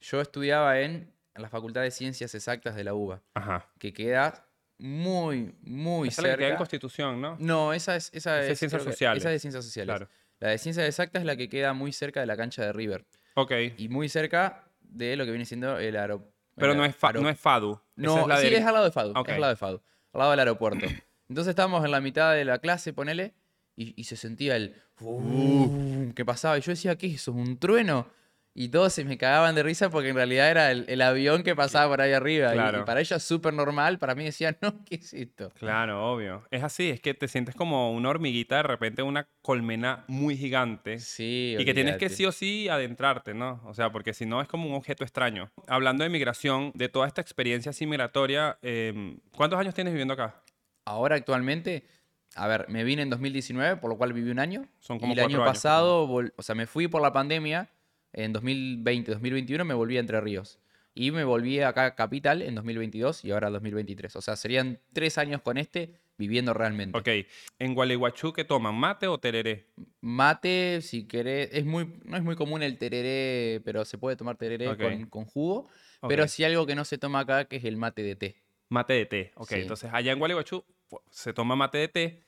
Yo 0.00 0.20
estudiaba 0.20 0.80
en, 0.80 1.12
la 1.34 1.48
Facultad 1.48 1.82
de 1.82 1.90
Ciencias 1.90 2.34
Exactas 2.34 2.74
de 2.74 2.84
la 2.84 2.92
UBA, 2.92 3.22
Ajá. 3.34 3.66
que 3.78 3.92
queda 3.92 4.46
muy, 4.78 5.54
muy 5.62 6.08
esa 6.08 6.22
cerca. 6.22 6.34
Es 6.34 6.40
la 6.40 6.46
que 6.46 6.50
en 6.50 6.56
Constitución, 6.56 7.20
¿no? 7.20 7.36
No, 7.38 7.72
esa 7.72 7.96
es, 7.96 8.10
esa, 8.12 8.44
es, 8.44 8.58
Ciencias 8.58 8.82
Sociales. 8.82 9.22
Esa 9.22 9.30
es 9.30 9.34
de 9.34 9.38
Ciencias 9.38 9.64
Sociales. 9.64 9.94
Claro. 9.94 10.10
La 10.42 10.48
de 10.48 10.58
ciencias 10.58 10.88
exactas 10.88 11.20
es 11.20 11.26
la 11.26 11.36
que 11.36 11.48
queda 11.48 11.72
muy 11.72 11.92
cerca 11.92 12.18
de 12.18 12.26
la 12.26 12.36
cancha 12.36 12.64
de 12.64 12.72
River. 12.72 13.06
Ok. 13.34 13.52
Y 13.76 13.88
muy 13.88 14.08
cerca 14.08 14.64
de 14.80 15.14
lo 15.14 15.24
que 15.24 15.30
viene 15.30 15.46
siendo 15.46 15.78
el 15.78 15.94
aeropuerto. 15.96 16.34
Pero 16.56 16.74
no, 16.74 16.84
es 16.84 16.96
no 17.14 17.28
es 17.28 17.38
FADU. 17.38 17.80
No, 17.94 18.26
sí, 18.38 18.48
es 18.48 18.66
al 18.66 18.74
lado 18.74 18.84
de 18.86 18.90
FADU. 18.90 19.12
Es 19.24 19.28
al 19.34 19.40
lado 19.40 19.52
de 19.52 19.56
FADU. 19.56 19.82
Al 20.12 20.18
lado 20.18 20.30
del 20.32 20.40
aeropuerto. 20.40 20.84
Entonces 21.28 21.50
estábamos 21.50 21.84
en 21.84 21.92
la 21.92 22.00
mitad 22.00 22.34
de 22.34 22.44
la 22.44 22.58
clase, 22.58 22.92
ponele, 22.92 23.34
y, 23.76 24.02
se 24.02 24.16
sentía 24.16 24.56
el... 24.56 24.74
Uh, 24.98 26.12
que 26.12 26.24
pasaba. 26.24 26.58
Y 26.58 26.60
yo 26.60 26.72
decía, 26.72 26.98
¿qué 26.98 27.06
es 27.06 27.14
eso? 27.14 27.30
¿Un 27.30 27.56
trueno? 27.56 28.08
Y 28.54 28.68
todos 28.68 28.92
se 28.92 29.04
me 29.04 29.16
cagaban 29.16 29.54
de 29.54 29.62
risa 29.62 29.88
porque 29.88 30.10
en 30.10 30.14
realidad 30.14 30.50
era 30.50 30.70
el, 30.70 31.00
avión 31.00 31.42
que 31.42 31.56
pasaba 31.56 31.88
por 31.88 32.02
ahí 32.02 32.12
arriba. 32.12 32.54
Y, 32.54 32.84
para 32.84 33.00
ellos 33.00 33.22
súper 33.22 33.54
normal, 33.54 33.98
para 33.98 34.14
mí 34.14 34.24
decían, 34.24 34.58
no, 34.60 34.84
¿qué 34.84 34.96
es 34.96 35.14
esto? 35.14 35.50
Claro, 35.58 36.12
obvio. 36.12 36.42
Es 36.50 36.62
así, 36.62 36.90
es 36.90 37.00
que 37.00 37.14
te 37.14 37.28
sientes 37.28 37.54
como 37.54 37.92
una 37.92 38.10
hormiguita 38.10 38.56
de 38.56 38.62
repente 38.64 39.02
una 39.02 39.26
colmena 39.40 40.04
muy 40.06 40.36
gigante. 40.36 40.98
Sí. 40.98 41.56
Y 41.58 41.64
que 41.64 41.72
tienes 41.72 41.96
que 41.96 42.10
sí 42.10 42.26
o 42.26 42.32
sí 42.32 42.68
adentrarte, 42.68 43.32
¿no? 43.32 43.62
O 43.64 43.72
sea, 43.72 43.90
porque 43.90 44.12
si 44.12 44.26
no 44.26 44.42
es 44.42 44.48
como 44.48 44.68
un 44.68 44.74
objeto 44.74 45.02
extraño. 45.02 45.50
Hablando 45.66 46.04
de 46.04 46.10
migración, 46.10 46.72
de 46.74 46.90
toda 46.90 47.06
esta 47.06 47.22
experiencia 47.22 47.70
así 47.70 47.86
migratoria, 47.86 48.58
em, 48.60 49.18
¿cuántos 49.34 49.58
años 49.58 49.74
tienes 49.74 49.94
viviendo 49.94 50.12
acá? 50.12 50.42
Ahora 50.84 51.16
actualmente, 51.16 51.86
a 52.34 52.46
ver, 52.48 52.66
me 52.68 52.84
vine 52.84 53.00
en 53.00 53.08
2019, 53.08 53.76
por 53.76 53.88
lo 53.88 53.96
cual 53.96 54.12
viví 54.12 54.30
un 54.30 54.40
año. 54.40 54.68
Son 54.78 54.98
como 54.98 55.14
y 55.14 55.18
el 55.18 55.24
año 55.24 55.38
pasado, 55.38 56.02
o 56.04 56.42
sea, 56.42 56.54
me 56.54 56.66
fui 56.66 56.86
por 56.86 57.00
la 57.00 57.14
pandemia 57.14 57.70
en 58.12 58.32
2020, 58.32 59.10
2021 59.12 59.64
me 59.64 59.74
volví 59.74 59.96
a 59.96 60.00
Entre 60.00 60.20
Ríos. 60.20 60.58
Y 60.94 61.10
me 61.10 61.24
volví 61.24 61.60
acá 61.60 61.86
a 61.86 61.94
Capital 61.94 62.42
en 62.42 62.54
2022 62.54 63.24
y 63.24 63.30
ahora 63.30 63.48
2023. 63.48 64.14
O 64.16 64.20
sea, 64.20 64.36
serían 64.36 64.78
tres 64.92 65.16
años 65.16 65.40
con 65.40 65.56
este 65.56 65.94
viviendo 66.18 66.52
realmente. 66.52 66.98
Ok. 66.98 67.26
¿En 67.58 67.74
Gualeguaychú 67.74 68.32
qué 68.32 68.44
toman? 68.44 68.74
¿Mate 68.74 69.06
o 69.06 69.18
tereré? 69.18 69.68
Mate, 70.02 70.80
si 70.82 71.06
querés. 71.06 71.48
Es 71.52 71.64
muy, 71.64 71.98
no 72.04 72.16
es 72.16 72.22
muy 72.22 72.36
común 72.36 72.62
el 72.62 72.76
tereré, 72.76 73.62
pero 73.64 73.86
se 73.86 73.96
puede 73.96 74.16
tomar 74.16 74.36
tereré 74.36 74.76
con, 75.08 75.24
jugo. 75.24 75.68
Pero 76.06 76.28
sí 76.28 76.44
algo 76.44 76.66
que 76.66 76.74
no 76.74 76.84
se 76.84 76.98
toma 76.98 77.20
acá, 77.20 77.46
que 77.46 77.56
es 77.56 77.64
el 77.64 77.78
mate 77.78 78.02
de 78.02 78.16
té. 78.16 78.42
Mate 78.68 78.92
de 78.92 79.06
té. 79.06 79.32
Ok. 79.36 79.52
Entonces, 79.52 79.90
allá 79.92 80.12
en 80.12 80.18
Gualeguaychú 80.18 80.62
se 81.10 81.32
toma 81.32 81.56
mate 81.56 81.78
de 81.78 81.88
té. 81.88 82.22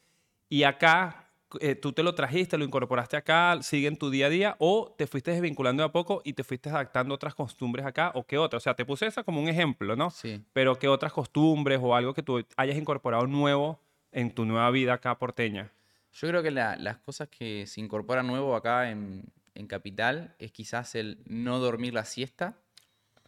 Y 0.48 0.62
acá 0.62 1.23
eh, 1.60 1.74
tú 1.74 1.92
te 1.92 2.02
lo 2.02 2.14
trajiste, 2.14 2.56
lo 2.58 2.64
incorporaste 2.64 3.16
acá, 3.16 3.58
sigue 3.62 3.88
en 3.88 3.96
tu 3.96 4.10
día 4.10 4.26
a 4.26 4.28
día, 4.30 4.56
o 4.58 4.94
te 4.96 5.06
fuiste 5.06 5.30
desvinculando 5.32 5.82
de 5.82 5.88
a 5.88 5.92
poco 5.92 6.22
y 6.24 6.32
te 6.34 6.44
fuiste 6.44 6.68
adaptando 6.70 7.14
otras 7.14 7.34
costumbres 7.34 7.84
acá, 7.86 8.12
o 8.14 8.24
qué 8.24 8.38
otras. 8.38 8.62
O 8.62 8.64
sea, 8.64 8.74
te 8.74 8.84
puse 8.84 9.06
esa 9.06 9.22
como 9.22 9.40
un 9.40 9.48
ejemplo, 9.48 9.96
¿no? 9.96 10.10
Sí. 10.10 10.42
Pero 10.52 10.78
qué 10.78 10.88
otras 10.88 11.12
costumbres 11.12 11.78
o 11.82 11.94
algo 11.94 12.14
que 12.14 12.22
tú 12.22 12.44
hayas 12.56 12.76
incorporado 12.76 13.26
nuevo 13.26 13.80
en 14.12 14.32
tu 14.34 14.44
nueva 14.44 14.70
vida 14.70 14.94
acá 14.94 15.18
porteña. 15.18 15.70
Yo 16.12 16.28
creo 16.28 16.42
que 16.42 16.50
la- 16.50 16.76
las 16.76 16.98
cosas 16.98 17.28
que 17.28 17.66
se 17.66 17.80
incorporan 17.80 18.26
nuevo 18.26 18.54
acá 18.54 18.90
en, 18.90 19.24
en 19.54 19.66
Capital 19.66 20.34
es 20.38 20.52
quizás 20.52 20.94
el 20.94 21.18
no 21.26 21.58
dormir 21.58 21.92
la 21.94 22.04
siesta. 22.04 22.56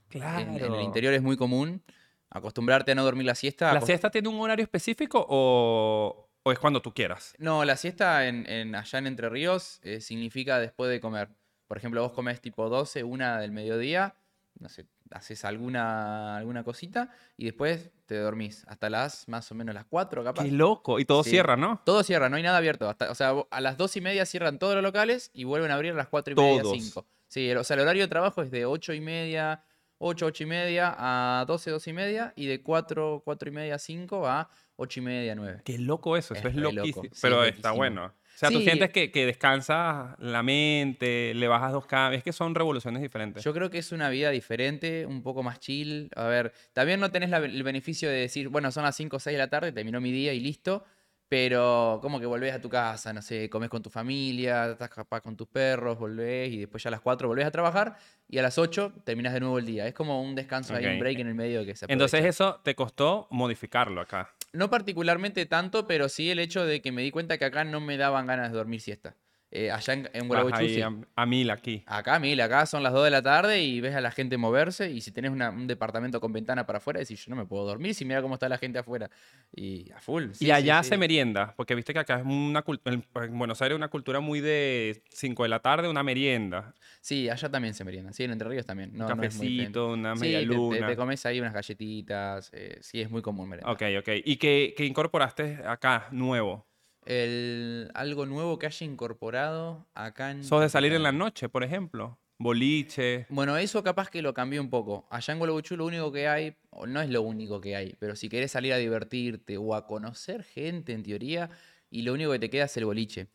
Claro. 0.09 0.40
En, 0.40 0.56
en 0.64 0.73
el 0.75 0.83
interior 0.83 1.12
es 1.12 1.23
muy 1.23 1.37
común 1.37 1.83
acostumbrarte 2.30 2.92
a 2.92 2.95
no 2.95 3.02
dormir 3.04 3.26
la 3.26 3.35
siesta. 3.35 3.73
¿La 3.73 3.80
siesta 3.80 4.11
tiene 4.11 4.28
un 4.28 4.38
horario 4.40 4.62
específico 4.62 5.25
o, 5.28 6.25
o 6.46 6.52
es 6.52 6.58
cuando 6.60 6.80
tú 6.80 6.94
quieras? 6.94 7.34
No, 7.38 7.64
la 7.64 7.76
siesta 7.76 8.26
en, 8.28 8.48
en- 8.48 8.74
allá 8.76 8.98
en 9.00 9.08
Entre 9.08 9.28
Ríos 9.28 9.80
eh, 9.82 10.00
significa 10.00 10.60
después 10.60 10.88
de 10.90 11.00
comer. 11.00 11.28
Por 11.66 11.76
ejemplo, 11.76 12.00
vos 12.02 12.12
comés 12.12 12.40
tipo 12.40 12.68
12, 12.68 13.02
una 13.02 13.40
del 13.40 13.50
mediodía, 13.50 14.14
no 14.60 14.68
sé, 14.68 14.86
haces 15.10 15.44
alguna, 15.44 16.36
alguna 16.36 16.62
cosita 16.62 17.10
y 17.36 17.46
después 17.46 17.90
te 18.06 18.16
dormís 18.18 18.64
hasta 18.68 18.88
las 18.88 19.26
más 19.28 19.50
o 19.50 19.56
menos 19.56 19.74
las 19.74 19.86
4 19.86 20.22
capaz. 20.22 20.44
Qué 20.44 20.52
loco. 20.52 21.00
Y 21.00 21.04
todo 21.04 21.24
Sí. 21.24 21.30
cierra, 21.30 21.56
¿no? 21.56 21.82
Todo 21.84 22.04
cierra, 22.04 22.28
no 22.28 22.36
hay 22.36 22.44
nada 22.44 22.58
abierto. 22.58 22.88
Hasta, 22.88 23.10
o 23.10 23.14
sea, 23.16 23.34
a 23.50 23.60
las 23.60 23.76
2 23.76 23.96
y 23.96 24.00
media 24.00 24.24
cierran 24.24 24.60
todos 24.60 24.74
los 24.74 24.84
locales 24.84 25.30
y 25.34 25.42
vuelven 25.42 25.72
a 25.72 25.74
abrir 25.74 25.92
a 25.92 25.96
las 25.96 26.06
4 26.08 26.32
y 26.32 26.36
media, 26.36 26.62
Todos. 26.62 26.76
5. 26.80 27.06
Sí, 27.26 27.50
el- 27.50 27.58
o 27.58 27.64
sea, 27.64 27.74
el 27.74 27.80
horario 27.82 28.02
de 28.02 28.08
trabajo 28.08 28.40
es 28.42 28.52
de 28.52 28.66
8 28.66 28.92
y 28.92 29.00
media, 29.00 29.64
8, 29.98 30.26
8 30.26 30.44
y 30.44 30.46
media 30.46 30.94
a 30.96 31.44
12, 31.46 31.70
12 31.72 31.90
y 31.90 31.92
media 31.92 32.32
y 32.36 32.46
de 32.46 32.62
4, 32.62 33.22
4 33.24 33.48
y 33.48 33.52
media 33.52 33.74
a 33.74 33.78
5 33.80 34.28
a 34.28 34.48
8 34.76 35.00
y 35.00 35.02
media, 35.02 35.35
9. 35.35 35.61
Qué 35.64 35.78
loco 35.78 36.16
eso. 36.16 36.35
Eso 36.35 36.49
Es 36.49 36.54
loco, 36.54 36.85
sí, 36.85 37.09
Pero 37.23 37.42
es 37.45 37.56
está 37.56 37.71
loquísimo. 37.71 37.76
bueno. 37.76 38.04
O 38.06 38.38
sea, 38.38 38.50
tú 38.50 38.59
Sí. 38.59 38.64
sientes 38.64 38.90
que, 38.90 39.11
que 39.11 39.25
descansas 39.25 40.14
la 40.18 40.42
mente, 40.42 41.33
le 41.35 41.49
bajas 41.49 41.73
dos 41.73 41.87
cambios. 41.87 42.18
Es 42.18 42.25
que 42.25 42.33
son 42.35 42.54
revoluciones 42.54 43.00
diferentes. 43.00 43.42
Yo 43.42 43.54
creo 43.54 43.71
que 43.71 43.78
es 43.78 43.92
una 43.92 44.11
vida 44.11 44.28
diferente, 44.30 45.06
un 45.06 45.23
poco 45.23 45.42
más 45.42 45.59
chill. 45.59 46.11
A 46.14 46.25
ver, 46.25 46.52
también 46.75 47.00
no 47.00 47.11
tenés 47.11 47.30
la- 47.30 47.38
el 47.38 47.62
beneficio 47.62 48.11
de 48.11 48.16
decir, 48.16 48.49
bueno, 48.50 48.71
son 48.71 48.85
las 48.85 48.95
5 48.95 49.16
o 49.16 49.21
6 49.21 49.35
de 49.35 49.38
la 49.38 49.49
tarde, 49.49 49.73
terminó 49.73 50.00
mi 50.02 50.12
día 50.12 50.35
y 50.35 50.40
listo. 50.40 50.85
Pero 51.28 51.99
como 52.02 52.21
que 52.21 52.26
volvés 52.26 52.54
a 52.54 52.61
tu 52.61 52.68
casa, 52.68 53.12
no 53.12 53.21
sé, 53.21 53.50
comes 53.50 53.68
con 53.68 53.83
tu 53.83 53.90
familia, 53.90 54.71
estás 54.71 54.90
capaz 54.90 55.23
con 55.23 55.37
tus 55.37 55.49
perros, 55.49 55.99
volvés 55.99 56.52
y 56.52 56.59
después 56.61 56.80
ya 56.85 56.88
a 56.88 56.92
las 56.92 57.00
4 57.00 57.26
volvés 57.26 57.47
a 57.47 57.50
trabajar 57.50 57.97
y 58.28 58.38
a 58.38 58.42
las 58.42 58.59
8 58.59 58.92
terminás 59.04 59.33
de 59.33 59.40
nuevo 59.40 59.59
el 59.59 59.66
día. 59.66 59.88
Es 59.88 59.95
como 59.95 60.23
un 60.23 60.37
descanso 60.37 60.76
ahí, 60.76 60.87
un 60.87 60.92
Ok. 60.92 60.99
break 61.00 61.18
en 61.18 61.26
el 61.26 61.35
medio 61.35 61.64
que 61.64 61.75
se 61.75 61.87
Entonces 61.88 62.21
aprovecha. 62.21 62.28
eso 62.28 62.61
te 62.62 62.76
costó 62.76 63.26
modificarlo 63.33 64.00
acá. 64.02 64.35
No 64.56 64.70
particularmente 64.70 65.44
tanto, 65.44 65.86
pero 65.86 66.08
sí 66.08 66.30
el 66.30 66.38
hecho 66.38 66.64
de 66.64 66.80
que 66.80 66.90
me 66.90 67.02
di 67.02 67.10
cuenta 67.10 67.36
que 67.36 67.44
acá 67.44 67.64
no 67.64 67.78
me 67.80 67.98
daban 67.98 68.26
ganas 68.26 68.50
de 68.50 68.56
dormir 68.56 68.80
siesta. 68.80 69.14
Eh, 69.58 69.70
allá 69.70 69.94
en, 69.94 70.10
en 70.12 70.28
sí. 70.68 70.82
a, 70.82 70.92
a 71.22 71.25
mil 71.25 71.50
aquí. 71.50 71.82
Acá, 71.86 72.18
mil, 72.18 72.38
acá 72.42 72.66
son 72.66 72.82
las 72.82 72.92
2 72.92 73.04
de 73.04 73.10
la 73.10 73.22
tarde 73.22 73.62
y 73.62 73.80
ves 73.80 73.94
a 73.94 74.02
la 74.02 74.10
gente 74.10 74.36
moverse 74.36 74.90
y 74.90 75.00
si 75.00 75.12
tenés 75.12 75.30
una- 75.30 75.48
un 75.48 75.66
departamento 75.66 76.20
con 76.20 76.30
ventana 76.30 76.66
para 76.66 76.76
afuera, 76.76 77.00
decís, 77.00 77.25
yo 77.25 77.30
no 77.30 77.36
me 77.36 77.46
puedo 77.46 77.64
dormir 77.64 77.94
si 77.94 78.04
mira 78.04 78.20
cómo 78.20 78.34
está 78.34 78.50
la 78.50 78.58
gente 78.58 78.78
afuera. 78.78 79.08
Y 79.54 79.90
a 79.92 80.00
full. 80.00 80.25
sí, 80.32 80.44
y 80.44 80.46
sí, 80.48 80.50
allá 80.50 80.82
sí. 80.82 80.90
se 80.90 80.98
merienda, 80.98 81.54
porque 81.56 81.75
viste 81.75 81.94
que 81.94 82.00
acá 82.00 82.18
es 82.18 82.25
una 82.26 82.60
cultura, 82.60 82.94
en 83.25 83.38
Buenos 83.38 83.62
Aires 83.62 83.76
una 83.76 83.88
cultura 83.88 84.20
muy 84.20 84.40
de 84.40 85.02
5 85.08 85.42
de 85.44 85.48
la 85.48 85.60
tarde, 85.60 85.88
una 85.88 86.02
merienda. 86.02 86.75
Sí, 87.00 87.30
allá 87.30 87.48
también 87.48 87.72
se 87.72 87.82
merienda. 87.82 88.12
Sí, 88.12 88.25
en 88.25 88.32
Entre 88.32 88.46
Ríos 88.48 88.66
también. 88.66 88.90
No, 88.92 89.08
un 89.08 89.16
no 89.16 89.22
es 89.25 89.34
muy 89.36 89.56
cafecito, 89.56 89.88
una 89.94 90.14
Sí, 90.16 90.20
media 90.20 90.38
te- 90.40 90.44
te, 90.44 90.54
luna. 90.54 90.86
te 90.86 90.96
comes 90.96 91.25
ahí 91.25 91.40
unas 91.40 91.54
galletitas. 91.54 92.50
eh, 92.52 92.76
sí, 92.82 93.00
es 93.00 93.10
muy 93.10 93.22
común 93.22 93.48
merendar. 93.48 93.72
Ok, 93.72 93.82
ok. 94.00 94.08
¿Y 94.22 94.36
qué, 94.36 94.75
qué 94.76 94.84
incorporaste 94.84 95.60
acá 95.64 96.08
nuevo? 96.10 96.66
El, 97.06 97.90
algo 97.94 98.26
nuevo 98.26 98.58
que 98.58 98.66
haya 98.66 98.84
incorporado 98.84 99.86
acá 99.94 100.32
en... 100.32 100.44
¿Sos 100.44 100.60
de 100.60 100.68
salir 100.68 100.92
en 100.92 101.02
la 101.02 101.12
noche, 101.12 101.48
por 101.48 101.64
ejemplo? 101.64 102.18
Boliche. 102.38 103.26
Bueno, 103.30 103.56
eso 103.56 103.82
capaz 103.82 104.10
que 104.10 104.20
lo 104.20 104.34
cambié 104.34 104.60
un 104.60 104.68
poco. 104.68 105.06
Allá 105.10 105.32
en 105.32 105.38
Gualeguaychú 105.38 105.76
lo 105.76 105.86
único 105.86 106.12
que 106.12 106.28
hay, 106.28 106.56
o 106.70 106.86
no 106.86 107.00
es 107.00 107.08
lo 107.08 107.22
único 107.22 107.60
que 107.60 107.76
hay, 107.76 107.94
pero 107.98 108.14
si 108.14 108.28
querés 108.28 108.50
salir 108.50 108.72
a 108.72 108.76
divertirte 108.76 109.56
o 109.56 109.75
a 109.75 109.86
conocer 109.86 110.42
gente 110.42 110.92
en 110.92 111.02
teoría, 111.02 111.48
y 111.88 112.02
lo 112.02 112.12
único 112.12 112.32
que 112.32 112.38
te 112.38 112.50
queda 112.50 112.64
es 112.64 112.76
el 112.76 112.84
boliche. 112.84 113.28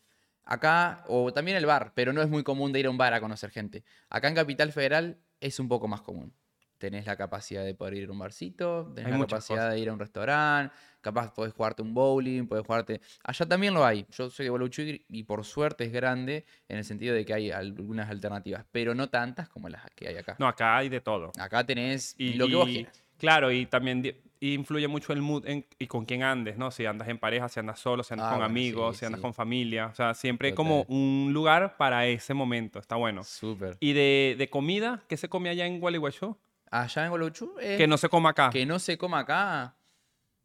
Acá, 0.43 1.03
o 1.07 1.33
también 1.33 1.57
el 1.57 1.65
bar, 1.65 1.93
pero 1.95 2.13
no 2.13 2.21
es 2.21 2.29
muy 2.29 2.43
común 2.43 2.71
de 2.71 2.79
ir 2.81 2.87
a 2.87 2.89
un 2.89 2.97
bar 2.97 3.13
a 3.13 3.21
conocer 3.21 3.49
gente. 3.51 3.83
Acá 4.09 4.27
en 4.27 4.35
Capital 4.35 4.71
Federal 4.71 5.17
es 5.39 5.59
un 5.59 5.67
poco 5.67 5.87
más 5.87 6.01
común. 6.01 6.33
Tenés 6.81 7.05
la 7.05 7.15
capacidad 7.15 7.63
de 7.63 7.75
poder 7.75 7.93
ir 7.93 8.09
a 8.09 8.11
un 8.11 8.17
barcito, 8.17 8.91
tenés 8.95 9.13
Hay 9.13 9.19
la 9.19 9.27
capacidad 9.27 9.57
cosas. 9.59 9.73
de 9.75 9.79
ir 9.79 9.89
a 9.89 9.93
un 9.93 9.99
restaurante, 9.99 10.73
capaz 10.99 11.31
podés 11.31 11.53
jugarte 11.53 11.83
un 11.83 11.93
bowling, 11.93 12.47
podés 12.47 12.65
jugarte... 12.65 12.99
Allá 13.23 13.45
también 13.45 13.75
lo 13.75 13.85
hay. 13.85 14.07
Yo 14.09 14.31
soy 14.31 14.45
de 14.45 14.49
Gualeguaychú 14.49 14.81
y- 14.81 15.05
y 15.07 15.21
por 15.23 15.45
suerte 15.45 15.83
es 15.83 15.91
grande 15.91 16.43
en 16.67 16.79
el 16.79 16.83
sentido 16.83 17.13
de 17.13 17.23
que 17.23 17.35
hay 17.35 17.51
algunas 17.51 18.09
alternativas, 18.09 18.65
pero 18.71 18.95
no 18.95 19.09
tantas 19.09 19.47
como 19.47 19.69
las 19.69 19.85
que 19.95 20.07
hay 20.07 20.17
acá. 20.17 20.35
No, 20.39 20.47
acá 20.47 20.75
hay 20.77 20.89
de 20.89 21.01
todo. 21.01 21.31
Acá 21.39 21.63
tenés 21.63 22.15
Y, 22.17 22.33
lo 22.33 22.47
que 22.47 22.55
vos 22.55 22.67
y- 22.69 22.73
quieras. 22.73 23.03
Claro, 23.19 23.51
y 23.51 23.67
también 23.67 24.01
influye 24.39 24.87
mucho 24.87 25.13
el 25.13 25.21
mood 25.21 25.45
en- 25.45 25.63
y 25.77 25.85
con 25.85 26.05
quién 26.05 26.23
andes, 26.23 26.57
¿no? 26.57 26.71
Si 26.71 26.87
andas 26.87 27.07
en 27.07 27.19
pareja, 27.19 27.47
si 27.49 27.59
andas 27.59 27.79
solo, 27.79 28.01
si 28.01 28.15
andas 28.15 28.25
Ah, 28.25 28.29
con 28.31 28.37
bueno, 28.39 28.51
amigos, 28.51 28.95
sí, 28.95 29.01
si 29.01 29.05
andas 29.05 29.19
sí. 29.19 29.21
con 29.21 29.35
familia. 29.35 29.85
O 29.85 29.93
sea, 29.93 30.15
siempre 30.15 30.49
Total. 30.49 30.55
como 30.55 30.81
un 30.87 31.29
lugar 31.31 31.77
para 31.77 32.07
ese 32.07 32.33
momento. 32.33 32.79
Está 32.79 32.95
bueno. 32.95 33.23
Súper. 33.23 33.77
¿Y 33.79 33.93
de, 33.93 34.33
de 34.39 34.49
comida? 34.49 35.03
¿Qué 35.07 35.17
se 35.17 35.29
come 35.29 35.49
allá 35.49 35.67
en 35.67 35.79
Gualeguaychú? 35.79 36.35
Allá 36.71 37.05
en 37.05 37.13
es 37.59 37.77
Que 37.77 37.85
no 37.87 37.97
se 37.97 38.09
coma 38.09 38.29
acá. 38.29 38.49
que 38.49 38.65
no 38.65 38.79
se 38.79 38.97
coma 38.97 39.19
acá. 39.19 39.75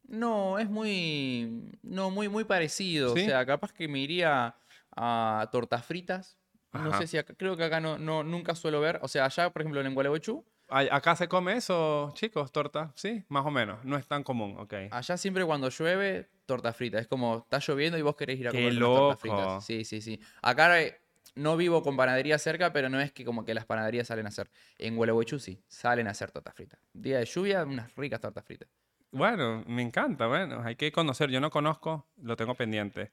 No, 0.03 0.59
es 0.59 0.69
muy. 0.69 1.71
No, 1.81 2.11
muy, 2.11 2.29
muy 2.29 2.43
parecido. 2.43 3.15
¿Sí? 3.15 3.23
O 3.23 3.25
sea, 3.25 3.45
capaz 3.45 3.71
que 3.73 3.87
me 3.87 3.99
iría 3.99 4.55
a 4.95 5.49
tortas 5.51 5.85
fritas. 5.85 6.37
No 6.73 6.89
Ajá. 6.89 6.99
sé 6.99 7.07
si 7.07 7.17
acá, 7.17 7.33
creo 7.35 7.55
que 7.57 7.63
acá 7.63 7.79
no, 7.79 7.97
no, 7.97 8.23
nunca 8.23 8.55
suelo 8.55 8.79
ver. 8.81 8.99
O 9.01 9.07
sea, 9.07 9.25
allá, 9.25 9.49
por 9.51 9.61
ejemplo, 9.61 9.81
en 9.81 9.93
Gualeguaychú, 9.93 10.45
Ay- 10.69 10.89
¿Acá 10.91 11.15
se 11.15 11.29
come 11.29 11.55
eso, 11.55 12.11
chicos? 12.13 12.51
¿Torta? 12.51 12.91
Sí, 12.93 13.23
más 13.29 13.45
o 13.45 13.51
menos. 13.51 13.83
No 13.85 13.95
es 13.95 14.05
tan 14.05 14.21
común, 14.23 14.57
ok. 14.59 14.73
allá 14.91 15.15
siempre 15.15 15.45
cuando 15.45 15.69
llueve, 15.69 16.29
torta 16.45 16.73
frita. 16.73 16.99
Es 16.99 17.07
como, 17.07 17.37
está 17.37 17.59
lloviendo 17.59 17.97
y 17.97 18.01
vos 18.01 18.17
querés 18.17 18.37
ir 18.37 18.49
a 18.49 18.51
¡Qué 18.51 18.57
comer 18.65 18.79
tortas 18.79 19.19
fritas. 19.19 19.65
Sí, 19.65 19.85
sí, 19.85 20.01
sí. 20.01 20.19
Acá 20.41 20.81
eh, 20.81 20.99
no 21.37 21.55
vivo 21.57 21.81
con 21.83 21.95
panadería 21.95 22.37
cerca, 22.37 22.73
pero 22.73 22.89
no 22.89 22.99
es 22.99 23.11
que 23.11 23.23
como 23.23 23.45
que 23.45 23.53
las 23.53 23.65
panaderías 23.65 24.07
salen 24.07 24.25
a 24.25 24.29
hacer. 24.29 24.49
En 24.77 24.95
Gualeguaychú 24.95 25.39
sí, 25.39 25.61
salen 25.67 26.07
a 26.07 26.11
hacer 26.11 26.31
tortas 26.31 26.53
fritas. 26.55 26.79
Día 26.93 27.19
de 27.19 27.25
lluvia, 27.25 27.63
unas 27.63 27.95
ricas 27.95 28.19
tortas 28.19 28.43
fritas. 28.43 28.67
Bueno, 29.11 29.63
me 29.67 29.81
encanta, 29.81 30.27
bueno, 30.27 30.61
hay 30.63 30.75
que 30.75 30.91
conocer. 30.91 31.29
Yo 31.29 31.39
no 31.39 31.49
conozco, 31.49 32.07
lo 32.21 32.35
tengo 32.35 32.55
pendiente. 32.55 33.11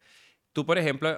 Tú, 0.53 0.67
por 0.67 0.79
ejemplo, 0.79 1.17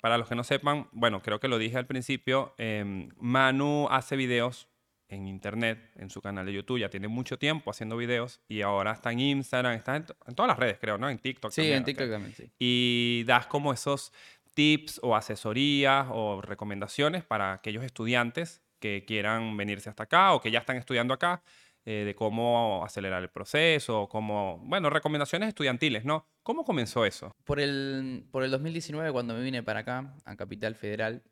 para 0.00 0.18
los 0.18 0.28
que 0.28 0.34
no 0.34 0.44
sepan, 0.44 0.88
bueno, 0.92 1.20
creo 1.22 1.40
que 1.40 1.48
lo 1.48 1.58
dije 1.58 1.76
al 1.78 1.86
principio, 1.86 2.54
em, 2.58 3.08
Manu 3.16 3.88
hace 3.90 4.16
videos 4.16 4.68
en 5.08 5.26
internet, 5.26 5.90
en 5.96 6.10
su 6.10 6.20
canal 6.20 6.44
de 6.46 6.52
YouTube, 6.52 6.78
ya 6.78 6.90
tiene 6.90 7.08
mucho 7.08 7.38
tiempo 7.38 7.70
haciendo 7.70 7.96
videos 7.96 8.40
y 8.46 8.60
ahora 8.60 8.92
está 8.92 9.10
en 9.10 9.20
Instagram, 9.20 9.72
está 9.74 9.96
en, 9.96 10.04
to- 10.04 10.16
en 10.26 10.34
todas 10.34 10.48
las 10.48 10.58
redes, 10.58 10.78
creo, 10.78 10.98
¿no? 10.98 11.08
En 11.08 11.18
TikTok. 11.18 11.50
Sí, 11.50 11.62
también, 11.62 11.76
en 11.76 11.82
ok. 11.82 11.86
TikTok 11.86 12.10
también, 12.10 12.34
sí. 12.34 12.52
y 12.58 13.24
das 13.24 13.46
como 13.46 13.72
esos 13.72 14.12
tips 14.58 14.98
o 15.04 15.14
asesorías 15.14 16.08
o 16.10 16.42
recomendaciones 16.42 17.22
para 17.22 17.52
aquellos 17.52 17.84
estudiantes 17.84 18.60
que 18.80 19.04
quieran 19.06 19.56
venirse 19.56 19.88
hasta 19.88 20.02
acá 20.02 20.34
o 20.34 20.40
que 20.40 20.50
ya 20.50 20.58
están 20.58 20.76
estudiando 20.76 21.14
acá, 21.14 21.44
eh, 21.84 22.02
de 22.04 22.16
cómo 22.16 22.84
acelerar 22.84 23.22
el 23.22 23.28
proceso, 23.28 24.08
cómo, 24.08 24.58
bueno, 24.64 24.90
recomendaciones 24.90 25.50
estudiantiles, 25.50 26.04
¿no? 26.04 26.26
¿Cómo 26.42 26.64
comenzó 26.64 27.06
eso? 27.06 27.30
Por 27.44 27.60
el, 27.60 28.26
por 28.32 28.42
el 28.42 28.50
2019, 28.50 29.12
cuando 29.12 29.34
me 29.34 29.42
vine 29.44 29.62
para 29.62 29.80
acá, 29.80 30.16
a 30.24 30.34
Capital 30.34 30.74
Federal. 30.74 31.22